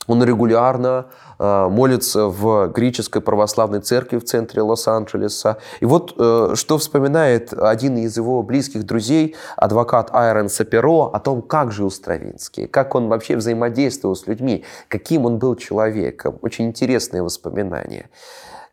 он 0.08 0.24
регулярно 0.24 1.08
э, 1.08 1.27
молится 1.40 2.28
в 2.28 2.68
греческой 2.70 3.22
православной 3.22 3.82
церкви 3.82 4.18
в 4.18 4.24
центре 4.24 4.62
Лос-Анджелеса. 4.62 5.58
И 5.80 5.86
вот 5.86 6.16
э, 6.18 6.54
что 6.56 6.78
вспоминает 6.78 7.54
один 7.54 7.98
из 7.98 8.18
его 8.18 8.42
близких 8.42 8.84
друзей, 8.84 9.36
адвокат 9.56 10.10
Айрон 10.14 10.50
Саперо, 10.50 11.12
о 11.14 11.20
том, 11.20 11.42
как 11.42 11.72
жил 11.72 11.92
Стравинский, 11.92 12.68
как 12.68 12.96
он 12.96 13.08
вообще 13.08 13.36
взаимодействовал 13.36 14.16
с 14.16 14.26
людьми, 14.26 14.66
каким 14.88 15.26
он 15.26 15.38
был 15.38 15.56
человеком. 15.56 16.40
Очень 16.42 16.68
интересные 16.68 17.22
воспоминания. 17.22 18.10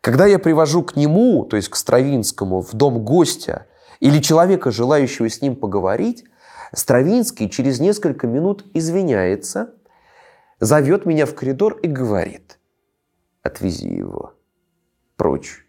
Когда 0.01 0.25
я 0.25 0.39
привожу 0.39 0.83
к 0.83 0.95
нему, 0.95 1.45
то 1.45 1.55
есть 1.55 1.69
к 1.69 1.75
Стравинскому, 1.75 2.61
в 2.61 2.73
дом 2.73 3.03
гостя 3.03 3.65
или 3.99 4.19
человека, 4.19 4.71
желающего 4.71 5.29
с 5.29 5.41
ним 5.41 5.55
поговорить, 5.55 6.25
Стравинский 6.73 7.49
через 7.49 7.79
несколько 7.79 8.27
минут 8.27 8.65
извиняется, 8.73 9.74
зовет 10.59 11.05
меня 11.05 11.25
в 11.25 11.35
коридор 11.35 11.77
и 11.79 11.87
говорит, 11.87 12.59
отвези 13.43 13.89
его 13.89 14.33
прочь 15.15 15.65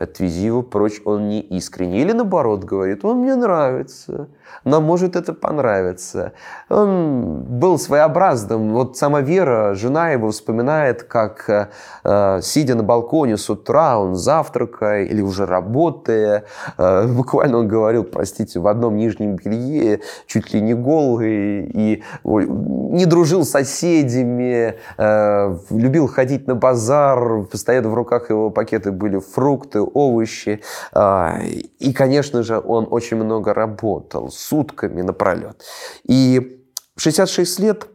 отвези 0.00 0.46
его 0.46 0.62
прочь, 0.62 1.00
он 1.04 1.28
не 1.28 1.40
искренний. 1.40 2.00
Или 2.00 2.12
наоборот 2.12 2.64
говорит, 2.64 3.04
он 3.04 3.18
мне 3.18 3.36
нравится, 3.36 4.30
нам 4.64 4.84
может 4.84 5.16
это 5.16 5.32
понравиться. 5.32 6.32
Он 6.68 7.42
был 7.42 7.78
своеобразным. 7.78 8.72
Вот 8.72 8.96
сама 8.96 9.20
Вера, 9.20 9.74
жена 9.74 10.10
его, 10.10 10.30
вспоминает, 10.30 11.02
как, 11.02 11.70
э, 12.04 12.40
сидя 12.42 12.74
на 12.74 12.82
балконе 12.82 13.36
с 13.36 13.48
утра, 13.50 13.98
он 13.98 14.14
завтракая 14.14 15.04
или 15.04 15.20
уже 15.20 15.46
работая, 15.46 16.44
э, 16.78 17.06
буквально 17.16 17.58
он 17.58 17.68
говорил, 17.68 18.04
простите, 18.04 18.60
в 18.60 18.66
одном 18.66 18.96
нижнем 18.96 19.36
белье, 19.36 20.00
чуть 20.26 20.54
ли 20.54 20.60
не 20.60 20.74
голый, 20.74 21.64
и 21.64 22.02
не 22.24 23.06
дружил 23.06 23.44
с 23.44 23.50
соседями, 23.50 24.76
э, 24.98 25.56
любил 25.70 26.06
ходить 26.06 26.46
на 26.46 26.54
базар, 26.54 27.44
постоянно 27.44 27.88
в 27.88 27.94
руках 27.94 28.30
его 28.30 28.50
пакеты 28.50 28.92
были 28.92 29.18
фрукты, 29.18 29.80
овощи. 29.80 30.60
А, 30.92 31.38
и, 31.78 31.92
конечно 31.92 32.42
же, 32.42 32.58
он 32.58 32.86
очень 32.90 33.16
много 33.16 33.54
работал, 33.54 34.30
сутками 34.40 35.02
напролет. 35.02 35.62
И 36.04 36.64
в 36.96 37.00
66 37.00 37.60
лет 37.60 37.86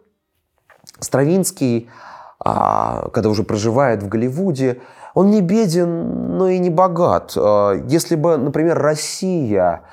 Стравинский, 1.00 1.90
а, 2.40 3.10
когда 3.14 3.30
уже 3.30 3.44
проживает 3.44 4.04
в 4.04 4.08
Голливуде, 4.08 4.82
он 5.14 5.32
не 5.32 5.42
беден, 5.42 6.38
но 6.38 6.50
и 6.50 6.60
не 6.60 6.70
богат. 6.70 7.34
А, 7.36 7.74
если 7.74 8.16
бы, 8.16 8.38
например, 8.38 8.78
Россия 8.78 9.84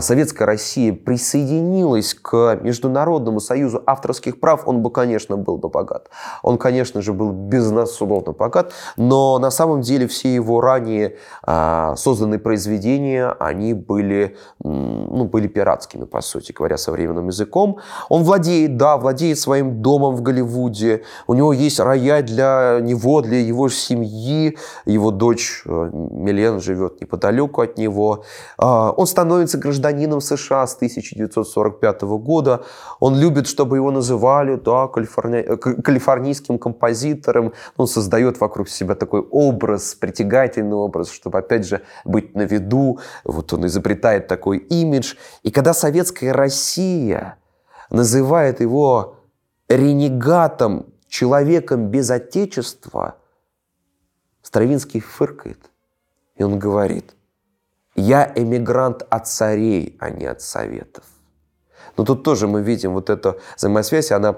Советская 0.00 0.46
Россия 0.46 0.92
присоединилась 0.92 2.14
к 2.14 2.58
Международному 2.62 3.40
союзу 3.40 3.82
авторских 3.86 4.38
прав, 4.40 4.66
он 4.66 4.82
бы, 4.82 4.90
конечно, 4.90 5.36
был 5.36 5.56
бы 5.56 5.68
богат. 5.68 6.10
Он, 6.42 6.58
конечно 6.58 7.02
же, 7.02 7.12
был 7.12 7.32
безусловно 7.32 8.32
богат, 8.32 8.72
но 8.96 9.38
на 9.38 9.50
самом 9.50 9.80
деле 9.80 10.06
все 10.06 10.34
его 10.34 10.60
ранее 10.60 11.16
а, 11.42 11.96
созданные 11.96 12.38
произведения, 12.38 13.34
они 13.38 13.74
были, 13.74 14.36
ну, 14.62 15.24
были 15.24 15.48
пиратскими, 15.48 16.04
по 16.04 16.20
сути 16.20 16.52
говоря, 16.52 16.76
современным 16.76 17.28
языком. 17.28 17.78
Он 18.08 18.22
владеет, 18.22 18.76
да, 18.76 18.96
владеет 18.96 19.38
своим 19.38 19.82
домом 19.82 20.16
в 20.16 20.22
Голливуде, 20.22 21.04
у 21.26 21.34
него 21.34 21.52
есть 21.52 21.80
рояль 21.80 22.24
для 22.24 22.78
него, 22.80 23.22
для 23.22 23.40
его 23.40 23.68
семьи, 23.68 24.58
его 24.84 25.10
дочь 25.10 25.62
э, 25.64 25.90
Милен 25.92 26.60
живет 26.60 27.00
неподалеку 27.00 27.62
от 27.62 27.78
него. 27.78 28.24
А, 28.58 28.90
он 28.90 29.06
становится 29.06 29.58
гражданином 29.70 30.20
США 30.20 30.66
с 30.66 30.74
1945 30.74 32.02
года. 32.02 32.64
Он 33.00 33.16
любит, 33.16 33.46
чтобы 33.46 33.76
его 33.76 33.90
называли 33.90 34.56
да, 34.56 34.88
калифорни... 34.88 35.38
Э, 35.38 35.56
калифорнийским 35.56 36.58
композитором. 36.58 37.52
Он 37.76 37.86
создает 37.86 38.40
вокруг 38.40 38.68
себя 38.68 38.94
такой 38.94 39.20
образ, 39.20 39.94
притягательный 39.94 40.76
образ, 40.76 41.10
чтобы, 41.10 41.38
опять 41.38 41.66
же, 41.66 41.80
быть 42.04 42.34
на 42.34 42.42
виду. 42.42 42.98
Вот 43.24 43.52
он 43.52 43.66
изобретает 43.66 44.26
такой 44.26 44.58
имидж. 44.58 45.14
И 45.44 45.50
когда 45.50 45.72
советская 45.72 46.32
Россия 46.32 47.36
называет 47.90 48.60
его 48.60 49.16
ренегатом, 49.68 50.86
человеком 51.08 51.90
без 51.90 52.10
отечества, 52.10 53.14
Стравинский 54.42 55.00
фыркает. 55.00 55.70
И 56.38 56.42
он 56.42 56.58
говорит– 56.58 57.14
я 58.00 58.32
эмигрант 58.34 59.06
от 59.08 59.28
царей, 59.28 59.96
а 60.00 60.10
не 60.10 60.26
от 60.26 60.40
советов. 60.42 61.04
Но 61.96 62.04
тут 62.04 62.22
тоже 62.22 62.46
мы 62.46 62.62
видим 62.62 62.92
вот 62.92 63.10
эту 63.10 63.38
взаимосвязь, 63.56 64.12
она 64.12 64.36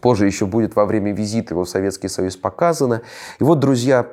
позже 0.00 0.26
еще 0.26 0.46
будет 0.46 0.76
во 0.76 0.84
время 0.84 1.12
визита 1.12 1.54
его 1.54 1.64
в 1.64 1.68
Советский 1.68 2.08
Союз 2.08 2.36
показана. 2.36 3.02
И 3.40 3.44
вот, 3.44 3.60
друзья, 3.60 4.06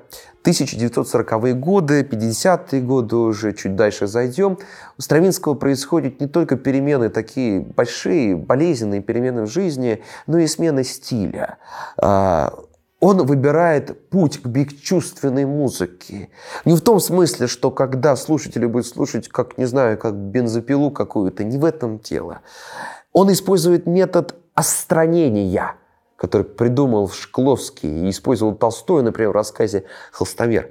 1940-е 0.43 1.53
годы, 1.53 2.03
50-е 2.03 2.81
годы 2.81 3.15
уже, 3.15 3.53
чуть 3.53 3.75
дальше 3.75 4.07
зайдем, 4.07 4.57
у 4.97 5.01
Стравинского 5.01 5.55
происходят 5.55 6.19
не 6.19 6.27
только 6.27 6.55
перемены 6.57 7.09
такие 7.09 7.59
большие, 7.61 8.35
болезненные 8.35 9.01
перемены 9.01 9.43
в 9.43 9.47
жизни, 9.47 10.03
но 10.27 10.37
и 10.37 10.47
смена 10.47 10.83
стиля. 10.83 11.57
Он 13.03 13.25
выбирает 13.25 14.09
путь 14.09 14.41
к 14.41 14.45
бесчувственной 14.45 15.43
музыке. 15.43 16.29
Не 16.63 16.73
в 16.73 16.79
том 16.79 17.01
смысле, 17.01 17.47
что 17.47 17.69
когда 17.69 18.15
слушатели 18.15 18.65
будут 18.65 18.87
слушать, 18.87 19.27
как, 19.27 19.57
не 19.57 19.65
знаю, 19.65 19.97
как 19.97 20.15
бензопилу 20.15 20.89
какую-то, 20.89 21.43
не 21.43 21.57
в 21.57 21.65
этом 21.65 21.99
дело. 21.99 22.39
Он 23.11 23.29
использует 23.29 23.87
метод 23.87 24.35
остранения, 24.55 25.75
который 26.15 26.45
придумал 26.45 27.09
Шкловский 27.09 28.07
и 28.07 28.09
использовал 28.09 28.55
Толстой, 28.55 29.03
например, 29.03 29.31
в 29.31 29.35
рассказе 29.35 29.83
«Холстомер». 30.13 30.69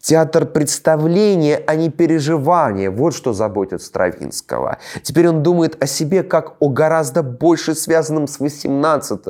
Театр 0.00 0.46
представления, 0.46 1.62
а 1.66 1.76
не 1.76 1.90
переживания. 1.90 2.90
Вот 2.90 3.14
что 3.14 3.34
заботит 3.34 3.82
Стравинского. 3.82 4.78
Теперь 5.02 5.28
он 5.28 5.42
думает 5.42 5.82
о 5.82 5.86
себе 5.86 6.22
как 6.22 6.56
о 6.60 6.70
гораздо 6.70 7.22
больше 7.22 7.74
связанном 7.74 8.26
с 8.26 8.40
18 8.40 9.20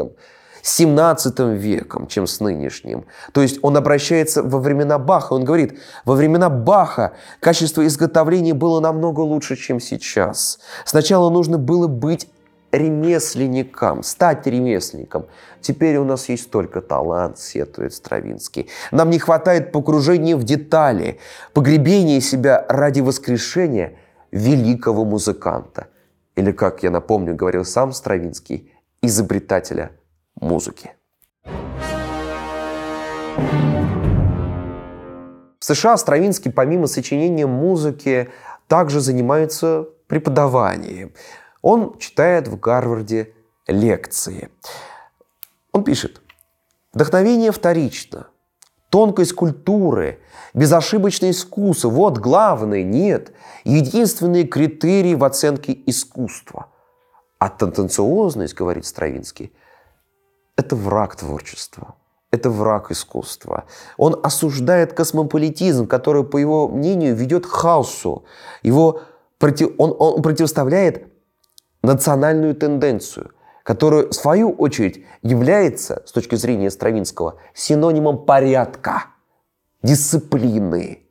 17 0.63 1.39
веком, 1.39 2.07
чем 2.07 2.27
с 2.27 2.41
нынешним. 2.41 3.05
То 3.33 3.43
есть 3.43 3.59
он 3.63 3.77
обращается 3.77 4.43
во 4.43 4.59
времена 4.59 4.99
Баха, 4.99 5.35
он 5.35 5.45
говорит, 5.45 5.79
во 6.05 6.15
времена 6.15 6.51
Баха 6.51 7.13
качество 7.41 7.87
изготовления 7.87 8.55
было 8.55 8.81
намного 8.81 9.21
лучше, 9.21 9.57
чем 9.57 9.81
сейчас. 9.81 10.59
Сначала 10.85 11.31
нужно 11.31 11.59
было 11.59 11.87
быть 11.87 12.29
ремесленником, 12.73 14.03
стать 14.03 14.47
ремесленником. 14.47 15.27
Теперь 15.61 15.97
у 15.97 16.05
нас 16.05 16.29
есть 16.29 16.51
только 16.51 16.81
талант, 16.81 17.39
сетует 17.39 17.93
Стравинский. 17.93 18.69
Нам 18.93 19.11
не 19.11 19.19
хватает 19.19 19.73
погружения 19.73 20.37
в 20.37 20.45
детали, 20.45 21.19
погребения 21.53 22.21
себя 22.21 22.65
ради 22.69 23.01
воскрешения 23.01 23.95
великого 24.31 25.05
музыканта. 25.05 25.89
Или, 26.37 26.53
как 26.53 26.83
я 26.83 26.91
напомню, 26.91 27.35
говорил 27.35 27.65
сам 27.65 27.93
Стравинский, 27.93 28.73
изобретателя 29.03 29.91
музыки. 30.41 30.93
В 35.59 35.65
США 35.65 35.97
Стравинский 35.97 36.51
помимо 36.51 36.87
сочинения 36.87 37.47
музыки 37.47 38.31
также 38.67 39.01
занимается 39.01 39.87
преподаванием. 40.07 41.13
Он 41.63 41.99
читает 41.99 42.49
в 42.49 42.59
Гарварде 42.59 43.35
лекции. 43.67 44.51
Он 45.73 45.85
пишет, 45.85 46.21
вдохновение 46.93 47.53
вторично, 47.53 48.29
тонкость 48.89 49.35
культуры, 49.35 50.19
безошибочное 50.55 51.31
искусство– 51.31 51.89
вот 51.91 52.19
главное, 52.19 52.83
нет, 52.83 53.33
единственные 53.65 54.45
критерии 54.45 55.15
в 55.15 55.25
оценке 55.25 55.79
искусства. 55.87 56.67
А 57.39 57.49
тенденциозность, 57.49 58.55
говорит 58.55 58.85
Стравинский, 58.85 59.53
это 60.61 60.77
враг 60.77 61.17
творчества. 61.17 61.95
Это 62.31 62.49
враг 62.51 62.91
искусства. 62.93 63.65
Он 63.97 64.21
осуждает 64.23 64.93
космополитизм, 64.93 65.87
который, 65.87 66.23
по 66.23 66.39
его 66.39 66.69
мнению, 66.69 67.17
ведет 67.17 67.47
к 67.47 67.51
хаосу. 67.51 68.25
Его 68.63 69.01
против... 69.39 69.71
он, 69.79 69.97
он 69.99 70.23
противоставляет 70.23 71.07
национальную 71.83 72.55
тенденцию, 72.55 73.33
которая, 73.65 74.07
в 74.09 74.13
свою 74.13 74.51
очередь, 74.51 75.05
является, 75.23 76.03
с 76.07 76.13
точки 76.13 76.37
зрения 76.37 76.71
Стравинского, 76.71 77.35
синонимом 77.55 78.25
порядка, 78.25 79.07
дисциплины, 79.83 81.10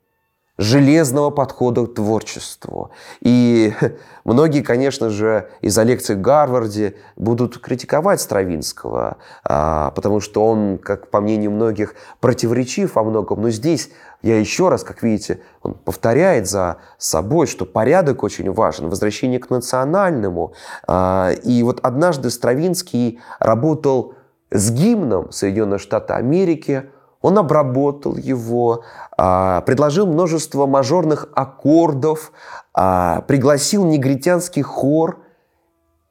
железного 0.59 1.29
подхода 1.29 1.85
к 1.85 1.93
творчеству. 1.93 2.91
И 3.21 3.73
многие, 4.25 4.61
конечно 4.61 5.09
же, 5.09 5.49
из-за 5.61 5.83
лекций 5.83 6.17
в 6.17 6.21
Гарварде 6.21 6.95
будут 7.15 7.57
критиковать 7.59 8.19
Стравинского, 8.19 9.17
а, 9.45 9.91
потому 9.91 10.19
что 10.19 10.45
он, 10.45 10.77
как 10.77 11.09
по 11.09 11.21
мнению 11.21 11.51
многих, 11.51 11.95
противоречив 12.19 12.95
во 12.95 13.05
многом. 13.05 13.41
Но 13.41 13.49
здесь 13.51 13.89
я 14.21 14.37
еще 14.37 14.67
раз, 14.67 14.83
как 14.83 15.01
видите, 15.01 15.39
он 15.61 15.75
повторяет 15.75 16.45
за 16.49 16.77
собой, 16.97 17.47
что 17.47 17.65
порядок 17.65 18.21
очень 18.21 18.51
важен, 18.51 18.89
возвращение 18.89 19.39
к 19.39 19.49
национальному. 19.49 20.51
А, 20.85 21.31
и 21.41 21.63
вот 21.63 21.79
однажды 21.83 22.29
Стравинский 22.29 23.21
работал 23.39 24.15
с 24.51 24.71
гимном 24.71 25.31
Соединенных 25.31 25.79
Штатов 25.79 26.17
Америки, 26.17 26.89
он 27.21 27.37
обработал 27.37 28.15
его, 28.15 28.83
а, 29.17 29.61
предложил 29.61 30.07
множество 30.07 30.65
мажорных 30.65 31.27
аккордов, 31.33 32.31
а, 32.73 33.21
пригласил 33.21 33.85
негритянский 33.85 34.61
хор. 34.61 35.23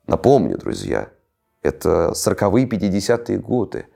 Напомню, 0.07 0.59
друзья, 0.59 1.09
это 1.63 2.13
40-е, 2.15 2.67
50-е 2.67 3.39
годы. 3.39 3.87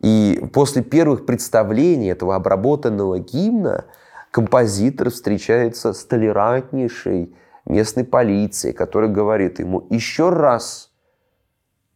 И 0.00 0.42
после 0.52 0.82
первых 0.82 1.26
представлений 1.26 2.10
этого 2.10 2.34
обработанного 2.34 3.18
гимна 3.18 3.84
композитор 4.30 5.10
встречается 5.10 5.92
с 5.92 6.04
толерантнейшей 6.04 7.36
местной 7.66 8.04
полицией, 8.04 8.74
которая 8.74 9.10
говорит 9.10 9.58
ему 9.60 9.86
еще 9.90 10.30
раз 10.30 10.90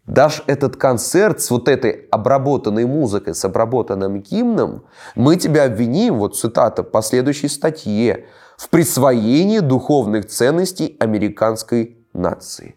дашь 0.08 0.42
этот 0.46 0.76
концерт 0.76 1.40
с 1.40 1.50
вот 1.50 1.68
этой 1.68 2.08
обработанной 2.10 2.86
музыкой, 2.86 3.34
с 3.34 3.44
обработанным 3.44 4.20
гимном, 4.20 4.84
мы 5.14 5.36
тебя 5.36 5.64
обвиним, 5.64 6.18
вот 6.18 6.36
цитата 6.36 6.82
по 6.82 7.02
следующей 7.02 7.48
статье, 7.48 8.26
в 8.56 8.70
присвоении 8.70 9.60
духовных 9.60 10.26
ценностей 10.26 10.96
американской 10.98 11.98
нации. 12.12 12.74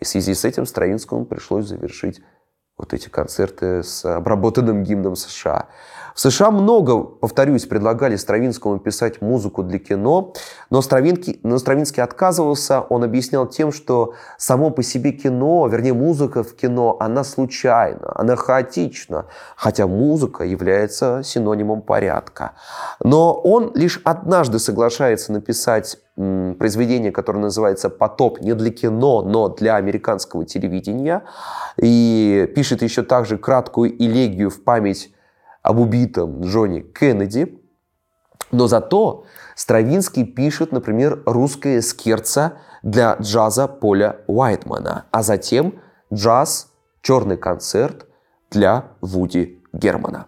И 0.00 0.04
в 0.04 0.08
связи 0.08 0.34
с 0.34 0.44
этим 0.44 0.66
Стравинскому 0.66 1.26
пришлось 1.26 1.66
завершить 1.66 2.20
вот 2.76 2.92
эти 2.92 3.08
концерты 3.08 3.82
с 3.82 4.04
обработанным 4.04 4.82
гимном 4.82 5.16
США. 5.16 5.68
В 6.16 6.20
США 6.20 6.50
много, 6.50 7.02
повторюсь, 7.02 7.66
предлагали 7.66 8.16
Стравинскому 8.16 8.78
писать 8.78 9.20
музыку 9.20 9.62
для 9.62 9.78
кино, 9.78 10.32
но 10.70 10.80
Стравинский, 10.80 11.40
но 11.42 11.58
Стравинский 11.58 12.02
отказывался. 12.02 12.80
Он 12.80 13.04
объяснял 13.04 13.46
тем, 13.46 13.70
что 13.70 14.14
само 14.38 14.70
по 14.70 14.82
себе 14.82 15.12
кино, 15.12 15.68
вернее 15.68 15.92
музыка 15.92 16.42
в 16.42 16.56
кино, 16.56 16.96
она 17.00 17.22
случайна, 17.22 18.12
она 18.14 18.34
хаотична, 18.34 19.26
хотя 19.56 19.86
музыка 19.86 20.44
является 20.44 21.20
синонимом 21.22 21.82
порядка. 21.82 22.52
Но 23.04 23.34
он 23.34 23.72
лишь 23.74 24.00
однажды 24.02 24.58
соглашается 24.58 25.32
написать 25.32 25.98
произведение, 26.14 27.12
которое 27.12 27.40
называется 27.40 27.90
«Потоп» 27.90 28.40
не 28.40 28.54
для 28.54 28.70
кино, 28.70 29.20
но 29.20 29.50
для 29.50 29.76
американского 29.76 30.46
телевидения. 30.46 31.24
И 31.76 32.50
пишет 32.56 32.80
еще 32.80 33.02
также 33.02 33.36
краткую 33.36 34.02
элегию 34.02 34.48
в 34.48 34.64
память 34.64 35.10
об 35.66 35.80
убитом 35.80 36.42
Джонни 36.42 36.80
Кеннеди. 36.80 37.60
Но 38.52 38.68
зато 38.68 39.24
Стравинский 39.56 40.24
пишет, 40.24 40.70
например, 40.70 41.22
русское 41.26 41.82
скерца 41.82 42.58
для 42.84 43.16
джаза 43.20 43.66
Поля 43.66 44.20
Уайтмана, 44.28 45.06
а 45.10 45.22
затем 45.22 45.74
джаз 46.14 46.68
«Черный 47.02 47.36
концерт» 47.36 48.06
для 48.50 48.84
Вуди 49.00 49.60
Германа. 49.72 50.26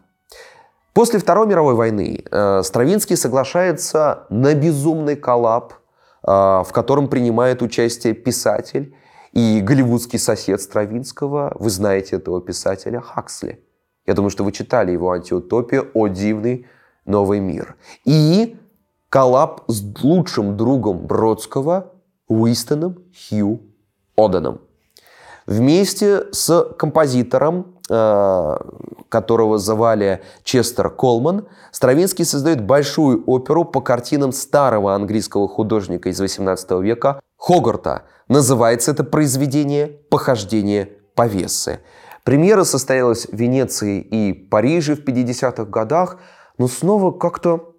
После 0.93 1.21
Второй 1.21 1.47
мировой 1.47 1.75
войны 1.75 2.25
э, 2.29 2.63
Стравинский 2.65 3.17
соглашается 3.17 4.27
на 4.31 4.55
безумный 4.55 5.15
коллаб, 5.15 5.73
э, 5.73 6.27
в 6.27 6.69
котором 6.73 7.07
принимает 7.07 7.63
участие 7.63 8.15
писатель 8.15 8.97
и 9.33 9.61
голливудский 9.61 10.19
сосед 10.19 10.61
Стравинского. 10.61 11.53
Вы 11.55 11.71
знаете 11.71 12.17
этого 12.17 12.41
писателя 12.41 13.01
Хаксли– 13.01 13.65
я 14.09 14.15
думаю, 14.15 14.31
что 14.31 14.43
вы 14.43 14.53
читали 14.53 14.91
его 14.91 15.13
антиутопию 15.13 15.91
«О 15.93 16.09
дивный 16.09 16.67
новый 17.05 17.41
мир». 17.41 17.77
И 18.07 18.57
коллаб 19.11 19.65
с 19.69 19.83
лучшим 20.03 20.57
другом 20.57 21.07
Бродского 21.07 21.93
Уистоном 22.27 22.97
Хью 23.13 23.61
Оденом. 24.17 24.63
Вместе 25.47 26.25
с 26.33 26.73
композитором, 26.79 27.77
э, 27.91 28.57
которого 29.11 29.59
звали 29.59 30.23
Честер 30.43 30.89
Колман, 30.89 31.47
Стравинский 31.71 32.25
создает 32.25 32.63
большую 32.65 33.23
оперу 33.27 33.67
по 33.67 33.83
картинам 33.83 34.33
старого 34.33 34.95
английского 34.95 35.49
художника 35.49 36.09
из 36.09 36.19
XVIII 36.19 36.83
века 36.83 37.21
Хогарта. 37.37 38.05
Называется 38.27 38.91
это 38.91 39.05
произведение 39.05 39.87
«Похождение 39.87 40.93
повесы». 41.15 41.81
Премьера 42.29 42.65
состоялась 42.65 43.25
в 43.25 43.35
Венеции 43.35 44.03
и 44.03 44.35
Париже 44.35 44.97
в 44.97 45.01
50-х 45.03 45.65
годах, 45.65 46.19
но 46.59 46.69
снова 46.69 47.11
как-то 47.11 47.75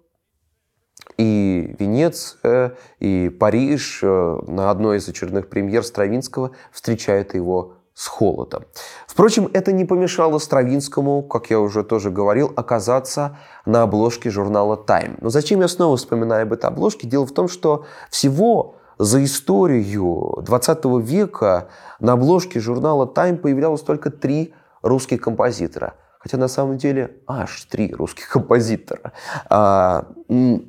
и 1.16 1.76
Венеция, 1.78 2.76
и 2.98 3.28
Париж 3.28 4.00
э, 4.02 4.38
на 4.48 4.72
одной 4.72 4.98
из 4.98 5.08
очередных 5.08 5.48
премьер 5.48 5.84
Стравинского 5.84 6.50
встречают 6.72 7.34
его 7.34 7.74
с 7.94 8.08
холодом. 8.08 8.64
Впрочем, 9.06 9.48
это 9.52 9.70
не 9.70 9.84
помешало 9.84 10.38
Стравинскому, 10.38 11.22
как 11.22 11.50
я 11.50 11.60
уже 11.60 11.84
тоже 11.84 12.10
говорил, 12.10 12.52
оказаться 12.56 13.38
на 13.66 13.82
обложке 13.82 14.30
журнала 14.30 14.74
Time. 14.84 15.16
Но 15.20 15.28
зачем 15.28 15.60
я 15.60 15.68
снова 15.68 15.96
вспоминаю 15.96 16.42
об 16.42 16.52
этой 16.54 16.66
обложке? 16.66 17.06
Дело 17.06 17.24
в 17.24 17.32
том, 17.32 17.46
что 17.46 17.84
всего 18.10 18.79
за 19.00 19.24
историю 19.24 20.42
20 20.42 20.84
века 21.00 21.68
на 22.00 22.12
обложке 22.12 22.60
журнала 22.60 23.06
Time 23.06 23.38
появлялось 23.38 23.80
только 23.80 24.10
три 24.10 24.52
русских 24.82 25.22
композитора. 25.22 25.94
Хотя 26.18 26.36
на 26.36 26.48
самом 26.48 26.76
деле 26.76 27.16
аж 27.26 27.64
три 27.64 27.94
русских 27.94 28.28
композитора. 28.28 29.12
А, 29.48 30.06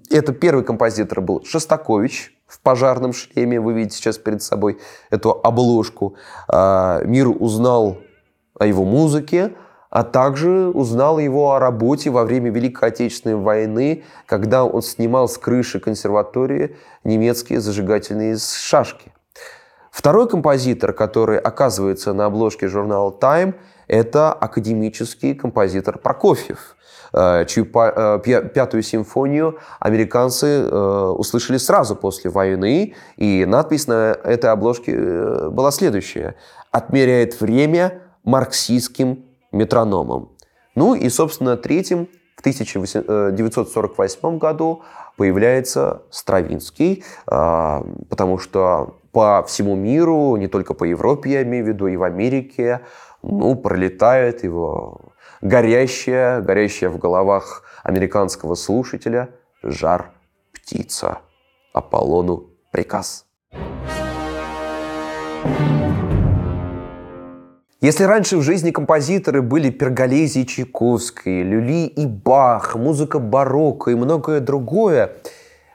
это 0.09 0.31
первый 0.31 0.63
композитор 0.63 1.19
был 1.19 1.43
Шостакович 1.43 2.33
в 2.47 2.61
пожарном 2.61 3.11
шлеме. 3.11 3.59
Вы 3.59 3.73
видите 3.73 3.97
сейчас 3.97 4.17
перед 4.17 4.41
собой 4.41 4.79
эту 5.09 5.31
обложку. 5.31 6.15
А, 6.47 7.01
мир 7.03 7.27
узнал 7.27 7.97
о 8.57 8.65
его 8.65 8.85
музыке 8.85 9.51
а 9.91 10.03
также 10.03 10.69
узнал 10.69 11.19
его 11.19 11.53
о 11.53 11.59
работе 11.59 12.09
во 12.09 12.23
время 12.23 12.49
Великой 12.49 12.89
Отечественной 12.89 13.35
войны, 13.35 14.03
когда 14.25 14.63
он 14.63 14.81
снимал 14.81 15.27
с 15.27 15.37
крыши 15.37 15.79
консерватории 15.79 16.77
немецкие 17.03 17.59
зажигательные 17.59 18.37
шашки. 18.37 19.11
Второй 19.91 20.29
композитор, 20.29 20.93
который 20.93 21.37
оказывается 21.37 22.13
на 22.13 22.25
обложке 22.25 22.69
журнала 22.69 23.11
Time, 23.11 23.55
это 23.87 24.31
академический 24.31 25.35
композитор 25.35 25.97
Прокофьев, 25.97 26.77
э, 27.13 27.43
чью 27.45 27.65
э, 27.65 28.19
пятую 28.53 28.83
симфонию 28.83 29.59
американцы 29.81 30.47
э, 30.47 31.15
услышали 31.17 31.57
сразу 31.57 31.97
после 31.97 32.31
войны, 32.31 32.95
и 33.17 33.43
надпись 33.45 33.87
на 33.87 34.17
этой 34.23 34.49
обложке 34.49 35.49
была 35.49 35.71
следующая. 35.71 36.35
«Отмеряет 36.71 37.41
время 37.41 38.03
марксистским 38.23 39.25
метрономом. 39.51 40.31
Ну 40.75 40.95
и, 40.95 41.09
собственно, 41.09 41.57
третьим 41.57 42.07
в 42.35 42.39
1948 42.39 44.37
году 44.37 44.83
появляется 45.17 46.03
Стравинский, 46.09 47.03
а, 47.27 47.85
потому 48.09 48.37
что 48.37 48.97
по 49.11 49.43
всему 49.43 49.75
миру, 49.75 50.35
не 50.37 50.47
только 50.47 50.73
по 50.73 50.85
Европе, 50.85 51.31
я 51.31 51.43
имею 51.43 51.65
в 51.65 51.67
виду, 51.67 51.87
и 51.87 51.97
в 51.97 52.03
Америке, 52.03 52.81
ну, 53.21 53.55
пролетает 53.55 54.43
его 54.43 55.13
горящая, 55.41 56.41
горящая 56.41 56.89
в 56.89 56.97
головах 56.97 57.63
американского 57.83 58.55
слушателя 58.55 59.29
жар 59.61 60.11
птица. 60.53 61.19
Аполлону 61.73 62.49
приказ. 62.71 63.25
Если 67.81 68.03
раньше 68.03 68.37
в 68.37 68.43
жизни 68.43 68.69
композиторы 68.69 69.41
были 69.41 69.71
Перголези 69.71 70.39
и 70.39 70.47
Чайковский, 70.47 71.41
Люли 71.41 71.87
и 71.87 72.05
Бах, 72.05 72.75
музыка 72.75 73.17
барокко 73.17 73.89
и 73.89 73.95
многое 73.95 74.39
другое, 74.39 75.15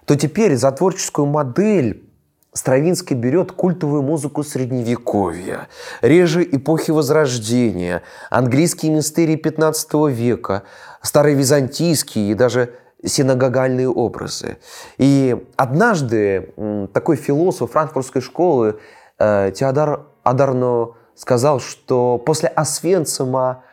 то 0.05 0.15
теперь 0.15 0.57
за 0.57 0.71
творческую 0.71 1.27
модель 1.27 2.05
Стравинский 2.53 3.15
берет 3.15 3.53
культовую 3.53 4.03
музыку 4.03 4.43
Средневековья, 4.43 5.69
реже 6.01 6.43
эпохи 6.45 6.91
Возрождения, 6.91 8.03
английские 8.31 8.93
мистерии 8.93 9.37
15 9.37 9.91
века, 10.09 10.63
старовизантийские 11.03 12.31
и 12.31 12.35
даже 12.35 12.71
синагогальные 13.05 13.91
образы. 13.91 14.57
И 14.97 15.37
однажды 15.57 16.55
такой 16.95 17.17
философ 17.17 17.73
франкфуртской 17.73 18.23
школы 18.23 18.79
э, 19.19 19.53
Теодор 19.55 20.07
Адарно 20.23 20.95
сказал, 21.17 21.61
что 21.61 22.19
после 22.19 22.49
Освенцима 22.49 23.65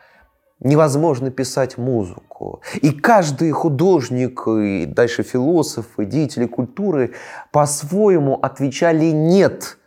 невозможно 0.60 1.30
писать 1.30 1.78
музыку. 1.78 2.62
И 2.80 2.90
каждый 2.90 3.50
художник, 3.52 4.46
и 4.48 4.86
дальше 4.86 5.22
философы, 5.22 6.06
деятели 6.06 6.46
культуры 6.46 7.14
по-своему 7.52 8.34
отвечали 8.36 9.06
«нет» 9.06 9.78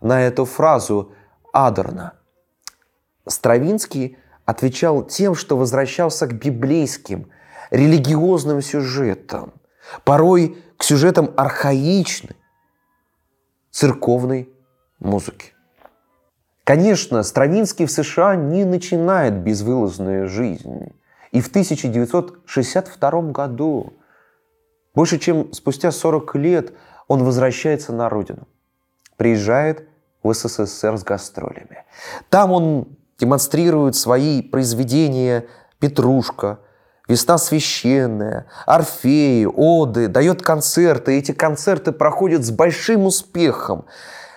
на 0.00 0.22
эту 0.22 0.44
фразу 0.44 1.12
Адерна. 1.52 2.12
Стравинский 3.26 4.18
отвечал 4.44 5.02
тем, 5.02 5.34
что 5.34 5.56
возвращался 5.56 6.26
к 6.26 6.34
библейским, 6.34 7.30
религиозным 7.70 8.60
сюжетам, 8.62 9.54
порой 10.04 10.58
к 10.76 10.84
сюжетам 10.84 11.32
архаичной, 11.36 12.36
церковной 13.70 14.48
музыки. 15.00 15.55
Конечно, 16.66 17.22
Стравинский 17.22 17.86
в 17.86 17.92
США 17.92 18.34
не 18.34 18.64
начинает 18.64 19.34
безвылазную 19.34 20.28
жизнь. 20.28 20.92
И 21.30 21.40
в 21.40 21.46
1962 21.46 23.22
году, 23.30 23.92
больше 24.92 25.20
чем 25.20 25.52
спустя 25.52 25.92
40 25.92 26.34
лет, 26.34 26.72
он 27.06 27.22
возвращается 27.22 27.92
на 27.92 28.08
родину. 28.08 28.48
Приезжает 29.16 29.88
в 30.24 30.34
СССР 30.34 30.98
с 30.98 31.04
гастролями. 31.04 31.84
Там 32.30 32.50
он 32.50 32.88
демонстрирует 33.16 33.94
свои 33.94 34.42
произведения 34.42 35.46
«Петрушка», 35.78 36.58
«Весна 37.06 37.38
священная», 37.38 38.46
«Орфеи», 38.66 39.44
«Оды», 39.44 40.08
дает 40.08 40.42
концерты. 40.42 41.16
Эти 41.16 41.30
концерты 41.30 41.92
проходят 41.92 42.44
с 42.44 42.50
большим 42.50 43.06
успехом. 43.06 43.84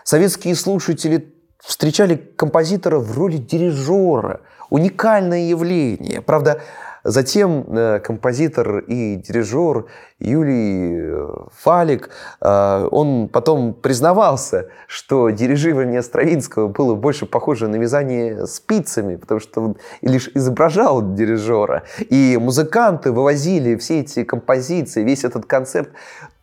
Советские 0.03 0.53
слушатели 0.55 1.38
встречали 1.63 2.15
композитора 2.15 2.99
в 2.99 3.17
роли 3.17 3.37
дирижера. 3.37 4.41
Уникальное 4.69 5.49
явление. 5.49 6.21
Правда, 6.21 6.61
затем 7.03 7.65
э, 7.75 7.99
композитор 7.99 8.79
и 8.79 9.15
дирижер 9.15 9.85
Юлий 10.19 10.99
э, 11.01 11.27
Фалик, 11.53 12.09
э, 12.41 12.87
он 12.91 13.29
потом 13.29 13.73
признавался, 13.73 14.67
что 14.87 15.29
дирижирование 15.29 16.01
Стравинского 16.01 16.67
было 16.67 16.95
больше 16.95 17.25
похоже 17.25 17.67
на 17.67 17.77
вязание 17.77 18.45
спицами, 18.45 19.15
потому 19.15 19.39
что 19.39 19.61
он 19.61 19.77
лишь 20.01 20.29
изображал 20.35 21.13
дирижера. 21.13 21.83
И 22.09 22.37
музыканты 22.39 23.11
вывозили 23.11 23.75
все 23.75 24.01
эти 24.01 24.23
композиции, 24.23 25.03
весь 25.03 25.23
этот 25.23 25.45
концепт 25.45 25.91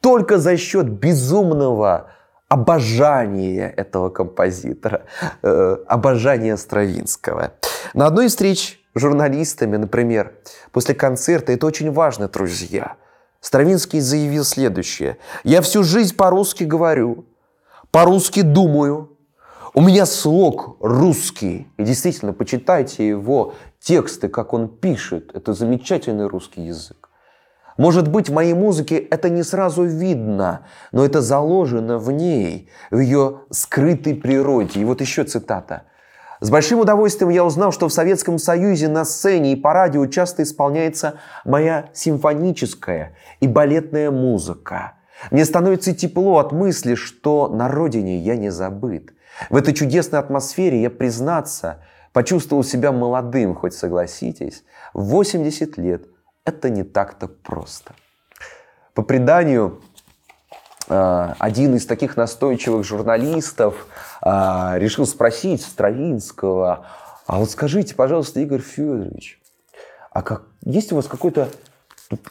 только 0.00 0.38
за 0.38 0.56
счет 0.56 0.88
безумного 0.88 2.10
обожание 2.48 3.70
этого 3.70 4.08
композитора, 4.08 5.04
э, 5.42 5.76
обожание 5.88 6.56
Стравинского. 6.56 7.52
На 7.94 8.06
одной 8.06 8.26
из 8.26 8.32
встреч 8.32 8.80
с 8.94 9.00
журналистами, 9.00 9.76
например, 9.76 10.34
после 10.72 10.94
концерта, 10.94 11.52
это 11.52 11.66
очень 11.66 11.92
важно, 11.92 12.28
друзья, 12.28 12.96
Стравинский 13.40 14.00
заявил 14.00 14.44
следующее. 14.44 15.18
«Я 15.44 15.60
всю 15.60 15.82
жизнь 15.82 16.16
по-русски 16.16 16.64
говорю, 16.64 17.26
по-русски 17.90 18.42
думаю, 18.42 19.16
у 19.76 19.82
меня 19.82 20.06
слог 20.06 20.78
русский. 20.80 21.68
И 21.76 21.84
действительно, 21.84 22.32
почитайте 22.32 23.06
его 23.06 23.54
тексты, 23.78 24.28
как 24.28 24.54
он 24.54 24.68
пишет. 24.68 25.30
Это 25.34 25.52
замечательный 25.52 26.26
русский 26.26 26.62
язык. 26.62 27.05
Может 27.76 28.08
быть, 28.08 28.30
в 28.30 28.32
моей 28.32 28.54
музыке 28.54 28.96
это 28.96 29.28
не 29.28 29.42
сразу 29.42 29.84
видно, 29.84 30.62
но 30.92 31.04
это 31.04 31.20
заложено 31.20 31.98
в 31.98 32.10
ней, 32.10 32.68
в 32.90 32.98
ее 32.98 33.40
скрытой 33.50 34.14
природе. 34.14 34.80
И 34.80 34.84
вот 34.84 35.00
еще 35.00 35.24
цитата. 35.24 35.82
С 36.40 36.50
большим 36.50 36.80
удовольствием 36.80 37.30
я 37.30 37.44
узнал, 37.44 37.72
что 37.72 37.88
в 37.88 37.92
Советском 37.92 38.38
Союзе 38.38 38.88
на 38.88 39.04
сцене 39.04 39.52
и 39.52 39.56
по 39.56 39.72
радио 39.72 40.06
часто 40.06 40.42
исполняется 40.42 41.14
моя 41.44 41.88
симфоническая 41.92 43.14
и 43.40 43.48
балетная 43.48 44.10
музыка. 44.10 44.92
Мне 45.30 45.44
становится 45.44 45.94
тепло 45.94 46.38
от 46.38 46.52
мысли, 46.52 46.94
что 46.94 47.48
на 47.48 47.68
родине 47.68 48.18
я 48.18 48.36
не 48.36 48.50
забыт. 48.50 49.14
В 49.48 49.56
этой 49.56 49.72
чудесной 49.72 50.18
атмосфере 50.18 50.80
я, 50.80 50.90
признаться, 50.90 51.78
почувствовал 52.12 52.64
себя 52.64 52.92
молодым, 52.92 53.54
хоть 53.54 53.74
согласитесь, 53.74 54.62
в 54.92 55.04
80 55.04 55.76
лет– 55.78 56.06
это 56.46 56.70
не 56.70 56.84
так-то 56.84 57.28
просто. 57.28 57.92
По 58.94 59.02
преданию, 59.02 59.82
а, 60.88 61.36
один 61.38 61.74
из 61.74 61.84
таких 61.84 62.16
настойчивых 62.16 62.84
журналистов 62.84 63.86
а, 64.22 64.76
решил 64.78 65.06
спросить 65.06 65.62
Стравинского, 65.62 66.86
а 67.26 67.38
вот 67.38 67.50
скажите, 67.50 67.94
пожалуйста, 67.94 68.40
Игорь 68.40 68.62
Федорович, 68.62 69.40
а 70.10 70.22
как, 70.22 70.44
есть 70.62 70.92
у 70.92 70.96
вас 70.96 71.08
какое-то 71.08 71.48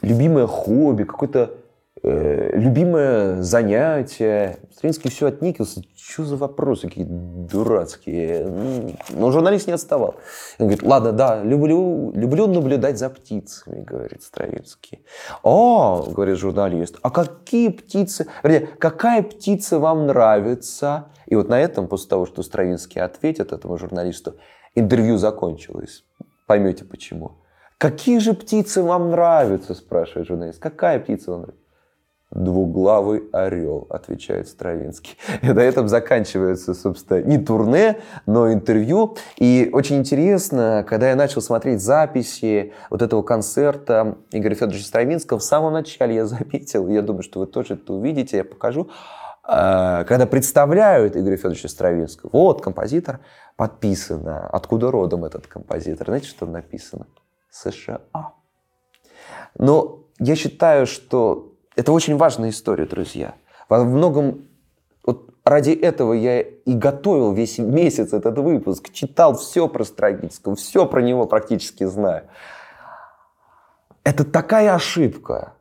любимое 0.00 0.46
хобби, 0.46 1.04
какое-то 1.04 1.54
Э, 2.08 2.56
любимое 2.56 3.42
занятие. 3.42 4.60
Стравинский 4.76 5.10
все 5.10 5.26
отникился. 5.26 5.82
Что 5.96 6.22
за 6.22 6.36
вопросы 6.36 6.86
какие 6.86 7.04
дурацкие? 7.04 8.46
Но 9.10 9.32
журналист 9.32 9.66
не 9.66 9.72
отставал. 9.72 10.14
Он 10.60 10.66
говорит, 10.66 10.84
ладно, 10.84 11.10
да, 11.10 11.42
люблю, 11.42 12.12
люблю 12.14 12.46
наблюдать 12.46 12.96
за 12.96 13.10
птицами, 13.10 13.82
говорит 13.82 14.22
Стравинский. 14.22 15.04
О, 15.42 16.06
говорит 16.08 16.38
журналист, 16.38 16.96
а 17.02 17.10
какие 17.10 17.70
птицы, 17.70 18.28
вернее, 18.44 18.68
какая 18.78 19.22
птица 19.22 19.80
вам 19.80 20.06
нравится? 20.06 21.08
И 21.26 21.34
вот 21.34 21.48
на 21.48 21.60
этом, 21.60 21.88
после 21.88 22.08
того, 22.08 22.24
что 22.26 22.44
Стравинский 22.44 23.00
ответит 23.00 23.52
этому 23.52 23.78
журналисту, 23.78 24.36
интервью 24.76 25.18
закончилось. 25.18 26.04
Поймете 26.46 26.84
почему. 26.84 27.32
Какие 27.78 28.20
же 28.20 28.32
птицы 28.32 28.80
вам 28.84 29.10
нравятся, 29.10 29.74
спрашивает 29.74 30.28
журналист. 30.28 30.60
Какая 30.60 31.00
птица 31.00 31.32
вам 31.32 31.40
нравится? 31.40 31.65
Двуглавый 32.36 33.24
орел, 33.32 33.86
отвечает 33.88 34.46
Стравинский. 34.48 35.16
И 35.40 35.46
на 35.52 35.60
этом 35.60 35.88
заканчивается, 35.88 36.74
собственно, 36.74 37.22
не 37.22 37.38
турне, 37.38 38.00
но 38.26 38.52
интервью. 38.52 39.16
И 39.38 39.70
очень 39.72 39.96
интересно, 39.96 40.84
когда 40.86 41.08
я 41.08 41.16
начал 41.16 41.40
смотреть 41.40 41.80
записи 41.80 42.74
вот 42.90 43.00
этого 43.00 43.22
концерта 43.22 44.18
Игоря 44.32 44.54
Федоровича 44.54 44.84
Стравинского, 44.84 45.38
в 45.38 45.42
самом 45.42 45.72
начале 45.72 46.14
я 46.14 46.26
заметил, 46.26 46.88
я 46.88 47.00
думаю, 47.00 47.22
что 47.22 47.40
вы 47.40 47.46
тоже 47.46 47.74
это 47.74 47.94
увидите, 47.94 48.36
я 48.36 48.44
покажу, 48.44 48.90
а, 49.42 50.04
когда 50.04 50.26
представляют 50.26 51.16
Игоря 51.16 51.36
Федоровича 51.36 51.68
Стравинского, 51.68 52.28
вот 52.32 52.60
композитор, 52.60 53.20
подписано, 53.56 54.46
откуда 54.48 54.90
родом 54.90 55.24
этот 55.24 55.46
композитор. 55.46 56.08
Знаете, 56.08 56.26
что 56.26 56.44
написано? 56.44 57.06
США. 57.50 58.00
Но 59.58 60.00
я 60.18 60.36
считаю, 60.36 60.86
что 60.86 61.55
это 61.76 61.92
очень 61.92 62.16
важная 62.16 62.50
история, 62.50 62.86
друзья. 62.86 63.34
Во 63.68 63.84
многом 63.84 64.48
вот 65.04 65.34
ради 65.44 65.70
этого 65.70 66.14
я 66.14 66.40
и 66.40 66.74
готовил 66.74 67.32
весь 67.32 67.58
месяц 67.58 68.12
этот 68.12 68.38
выпуск, 68.38 68.90
читал 68.92 69.36
все 69.36 69.68
про 69.68 69.84
Стравинского, 69.84 70.56
все 70.56 70.86
про 70.86 71.00
него 71.00 71.26
практически 71.26 71.84
знаю. 71.84 72.24
Это 74.02 74.24
такая 74.24 74.74
ошибка. 74.74 75.52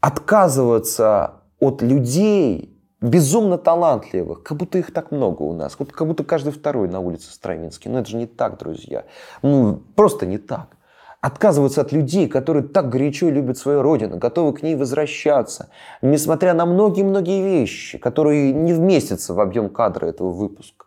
Отказываться 0.00 1.42
от 1.60 1.82
людей 1.82 2.78
безумно 3.00 3.58
талантливых, 3.58 4.42
как 4.42 4.56
будто 4.56 4.78
их 4.78 4.92
так 4.92 5.10
много 5.10 5.42
у 5.42 5.52
нас, 5.52 5.76
как 5.76 6.06
будто 6.06 6.24
каждый 6.24 6.52
второй 6.52 6.88
на 6.88 7.00
улице 7.00 7.32
Стравинский. 7.32 7.90
Но 7.90 8.00
это 8.00 8.08
же 8.08 8.16
не 8.16 8.26
так, 8.26 8.58
друзья. 8.58 9.04
Ну, 9.42 9.82
просто 9.94 10.26
не 10.26 10.38
так 10.38 10.76
отказываться 11.24 11.80
от 11.80 11.90
людей, 11.90 12.28
которые 12.28 12.64
так 12.64 12.90
горячо 12.90 13.30
любят 13.30 13.56
свою 13.56 13.80
родину, 13.80 14.18
готовы 14.18 14.52
к 14.52 14.62
ней 14.62 14.76
возвращаться, 14.76 15.70
несмотря 16.02 16.52
на 16.52 16.66
многие-многие 16.66 17.42
вещи, 17.42 17.96
которые 17.96 18.52
не 18.52 18.74
вместятся 18.74 19.32
в 19.32 19.40
объем 19.40 19.70
кадра 19.70 20.08
этого 20.08 20.28
выпуска. 20.28 20.84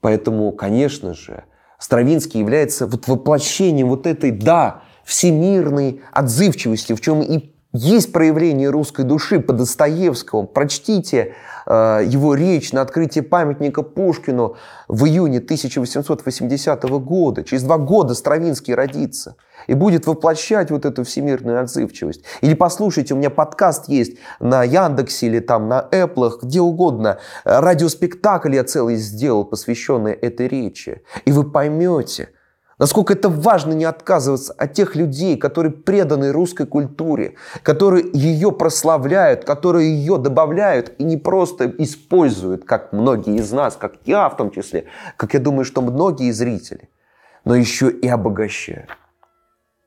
Поэтому, 0.00 0.52
конечно 0.52 1.14
же, 1.14 1.42
Стравинский 1.80 2.38
является 2.38 2.86
вот 2.86 3.08
воплощением 3.08 3.88
вот 3.88 4.06
этой, 4.06 4.30
да, 4.30 4.82
всемирной 5.04 6.00
отзывчивости, 6.12 6.92
в 6.92 7.00
чем 7.00 7.20
и 7.20 7.52
есть 7.72 8.12
проявление 8.12 8.70
русской 8.70 9.04
души 9.04 9.40
по 9.40 9.52
Достоевскому. 9.52 10.46
Прочтите 10.46 11.34
э, 11.66 12.02
его 12.06 12.34
речь 12.34 12.72
на 12.72 12.80
открытии 12.80 13.20
памятника 13.20 13.82
Пушкину 13.82 14.56
в 14.88 15.04
июне 15.04 15.38
1880 15.38 16.82
года. 16.84 17.44
Через 17.44 17.64
два 17.64 17.76
года 17.76 18.14
Стравинский 18.14 18.74
родится 18.74 19.36
и 19.66 19.74
будет 19.74 20.06
воплощать 20.06 20.70
вот 20.70 20.86
эту 20.86 21.04
всемирную 21.04 21.60
отзывчивость. 21.60 22.22
Или 22.40 22.54
послушайте, 22.54 23.12
у 23.12 23.18
меня 23.18 23.28
подкаст 23.28 23.88
есть 23.88 24.16
на 24.40 24.64
Яндексе 24.64 25.26
или 25.26 25.40
там 25.40 25.68
на 25.68 25.86
Apple, 25.92 26.38
где 26.40 26.62
угодно. 26.62 27.18
Радиоспектакль 27.44 28.54
я 28.54 28.64
целый 28.64 28.96
сделал, 28.96 29.44
посвященный 29.44 30.12
этой 30.12 30.48
речи. 30.48 31.02
И 31.26 31.32
вы 31.32 31.50
поймете– 31.50 32.30
Насколько 32.78 33.14
это 33.14 33.28
важно 33.28 33.72
не 33.72 33.84
отказываться 33.84 34.52
от 34.52 34.72
тех 34.72 34.94
людей, 34.94 35.36
которые 35.36 35.72
преданы 35.72 36.30
русской 36.30 36.64
культуре, 36.64 37.34
которые 37.64 38.08
ее 38.12 38.52
прославляют, 38.52 39.44
которые 39.44 39.92
ее 39.92 40.16
добавляют 40.16 40.94
и 40.98 41.04
не 41.04 41.16
просто 41.16 41.68
используют, 41.78 42.64
как 42.64 42.92
многие 42.92 43.36
из 43.36 43.50
нас, 43.50 43.76
как 43.76 43.94
я 44.04 44.28
в 44.28 44.36
том 44.36 44.52
числе, 44.52 44.84
как 45.16 45.34
я 45.34 45.40
думаю, 45.40 45.64
что 45.64 45.82
многие 45.82 46.30
зрители, 46.30 46.88
но 47.44 47.56
еще 47.56 47.90
и 47.90 48.06
обогащают. 48.06 48.90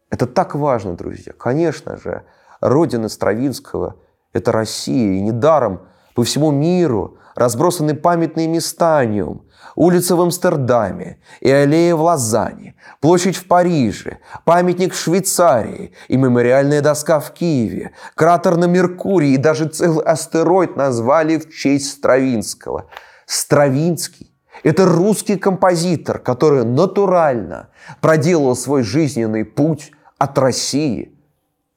Это 0.10 0.28
так 0.28 0.56
важно, 0.56 0.96
друзья. 0.96 1.32
Конечно 1.32 1.96
же, 1.96 2.24
родина 2.60 3.08
Стравинского– 3.08 3.96
это 4.34 4.52
Россия, 4.52 5.14
и 5.14 5.22
недаром 5.22 5.88
по 6.14 6.24
всему 6.24 6.52
миру 6.52 7.18
разбросаны 7.36 7.96
памятные 7.96 8.50
места 8.50 8.98
о 8.98 9.06
нем– 9.06 9.44
улица 9.82 10.16
в 10.16 10.22
Амстердаме 10.22 11.18
и 11.40 11.50
аллея 11.50 11.96
в 11.96 12.02
Лозанне, 12.02 12.76
площадь 13.00 13.36
в 13.36 13.48
Париже, 13.48 14.20
памятник 14.46 14.94
в 14.94 15.00
Швейцарии 15.00 15.94
и 16.08 16.18
мемориальная 16.18 16.82
доска 16.82 17.20
в 17.20 17.34
Киеве, 17.34 17.92
кратер 18.14 18.58
на 18.58 18.66
Меркурии 18.66 19.34
и 19.34 19.38
даже 19.38 19.68
целый 19.68 20.06
астероид 20.06 20.76
назвали 20.76 21.40
в 21.40 21.50
честь 21.52 21.94
Стравинского. 21.94 22.86
Стравинский 23.26 24.32
Это 24.64 24.86
русский 24.86 25.38
композитор, 25.38 26.20
который 26.20 26.64
натурально 26.64 27.70
проделал 28.02 28.56
свой 28.56 28.84
жизненный 28.84 29.46
путь 29.46 29.92
от 30.20 30.38
России 30.38 31.12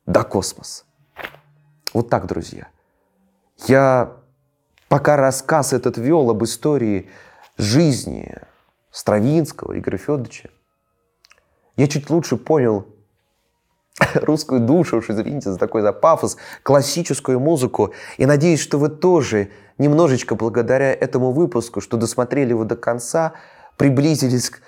до 0.04 0.24
космоса. 0.24 0.84
Вот 1.94 2.10
так, 2.10 2.26
друзья. 2.26 2.66
Я 3.66 4.12
пока 4.88 5.16
рассказ 5.16 5.72
этот 5.72 5.96
вел 5.96 6.28
об 6.28 6.44
истории 6.44 7.08
жизни 7.56 8.36
Стравинского, 8.90 9.78
Игоря 9.78 9.98
Федоровича, 9.98 10.50
я 11.76 11.88
чуть 11.88 12.10
лучше 12.10 12.36
понял 12.36 12.86
русскую 14.14 14.60
душу, 14.60 14.98
уж 14.98 15.10
извините 15.10 15.50
за 15.50 15.58
такой 15.58 15.82
за 15.82 15.92
пафос, 15.92 16.36
классическую 16.62 17.40
музыку. 17.40 17.92
И 18.16 18.26
надеюсь, 18.26 18.60
что 18.60 18.78
вы 18.78 18.88
тоже 18.88 19.50
немножечко 19.78 20.34
благодаря 20.34 20.92
этому 20.92 21.32
выпуску, 21.32 21.80
что 21.80 21.96
досмотрели 21.96 22.50
его 22.50 22.64
до 22.64 22.76
конца, 22.76 23.32
приблизились 23.76 24.50
к, 24.50 24.60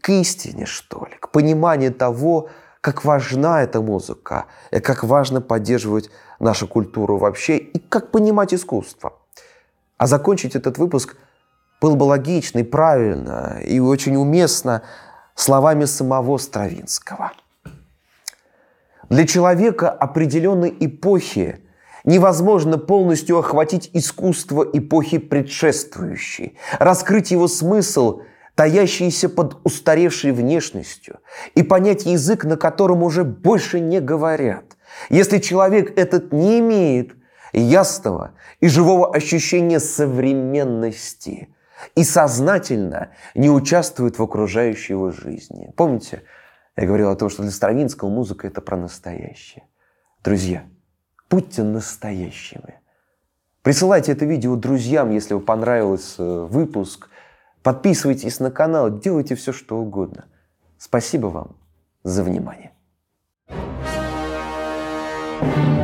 к 0.00 0.08
истине, 0.10 0.66
что 0.66 1.06
ли, 1.10 1.16
к 1.18 1.30
пониманию 1.30 1.92
того, 1.92 2.48
как 2.80 3.04
важна 3.04 3.62
эта 3.62 3.80
музыка, 3.80 4.46
и 4.70 4.78
как 4.78 5.02
важно 5.02 5.40
поддерживать 5.40 6.10
нашу 6.38 6.68
культуру 6.68 7.18
вообще, 7.18 7.56
и 7.56 7.80
как 7.80 8.12
понимать 8.12 8.54
искусство. 8.54 9.14
А 9.98 10.06
закончить 10.06 10.54
этот 10.54 10.78
выпуск 10.78 11.16
было 11.86 11.94
бы 11.94 12.02
логично 12.02 12.58
и 12.58 12.62
правильно, 12.64 13.60
и 13.64 13.78
очень 13.78 14.16
уместно 14.16 14.82
словами 15.36 15.84
самого 15.84 16.36
Стравинского. 16.36 17.30
Для 19.08 19.24
человека 19.24 19.88
определенной 19.88 20.76
эпохи 20.80 21.60
невозможно 22.04 22.76
полностью 22.76 23.38
охватить 23.38 23.90
искусство 23.92 24.68
эпохи 24.72 25.18
предшествующей, 25.18 26.58
раскрыть 26.80 27.30
его 27.30 27.46
смысл, 27.46 28.22
таящийся 28.56 29.28
под 29.28 29.60
устаревшей 29.62 30.32
внешностью, 30.32 31.20
и 31.54 31.62
понять 31.62 32.04
язык, 32.04 32.44
на 32.44 32.56
котором 32.56 33.04
уже 33.04 33.22
больше 33.22 33.78
не 33.78 34.00
говорят. 34.00 34.76
Если 35.08 35.38
человек 35.38 35.96
этот 35.96 36.32
не 36.32 36.58
имеет 36.58 37.12
ясного 37.52 38.32
и 38.58 38.66
живого 38.66 39.14
ощущения 39.14 39.78
современности 39.78 41.50
и 41.94 42.04
сознательно 42.04 43.10
не 43.34 43.50
участвует 43.50 44.18
в 44.18 44.22
окружающей 44.22 44.92
его 44.92 45.10
жизни. 45.10 45.72
Помните, 45.76 46.22
я 46.76 46.86
говорил 46.86 47.10
о 47.10 47.16
том, 47.16 47.28
что 47.30 47.42
для 47.42 47.50
Стравинского 47.50 48.08
музыка– 48.08 48.46
это 48.48 48.60
про 48.60 48.76
настоящее. 48.76 49.64
Друзья, 50.22 50.64
будьте 51.30 51.62
настоящими. 51.62 52.80
Присылайте 53.62 54.12
это 54.12 54.24
видео 54.24 54.56
друзьям, 54.56 55.10
если 55.10 55.34
вам 55.34 55.42
понравился 55.42 56.22
э, 56.22 56.44
выпуск. 56.44 57.08
Подписывайтесь 57.62 58.38
на 58.38 58.50
канал, 58.50 58.96
делайте 58.96 59.34
все, 59.34 59.52
что 59.52 59.78
угодно. 59.78 60.26
Спасибо 60.78 61.26
вам 61.26 61.56
за 62.04 62.22
внимание. 62.22 62.72
thank 65.38 65.68
you 65.68 65.75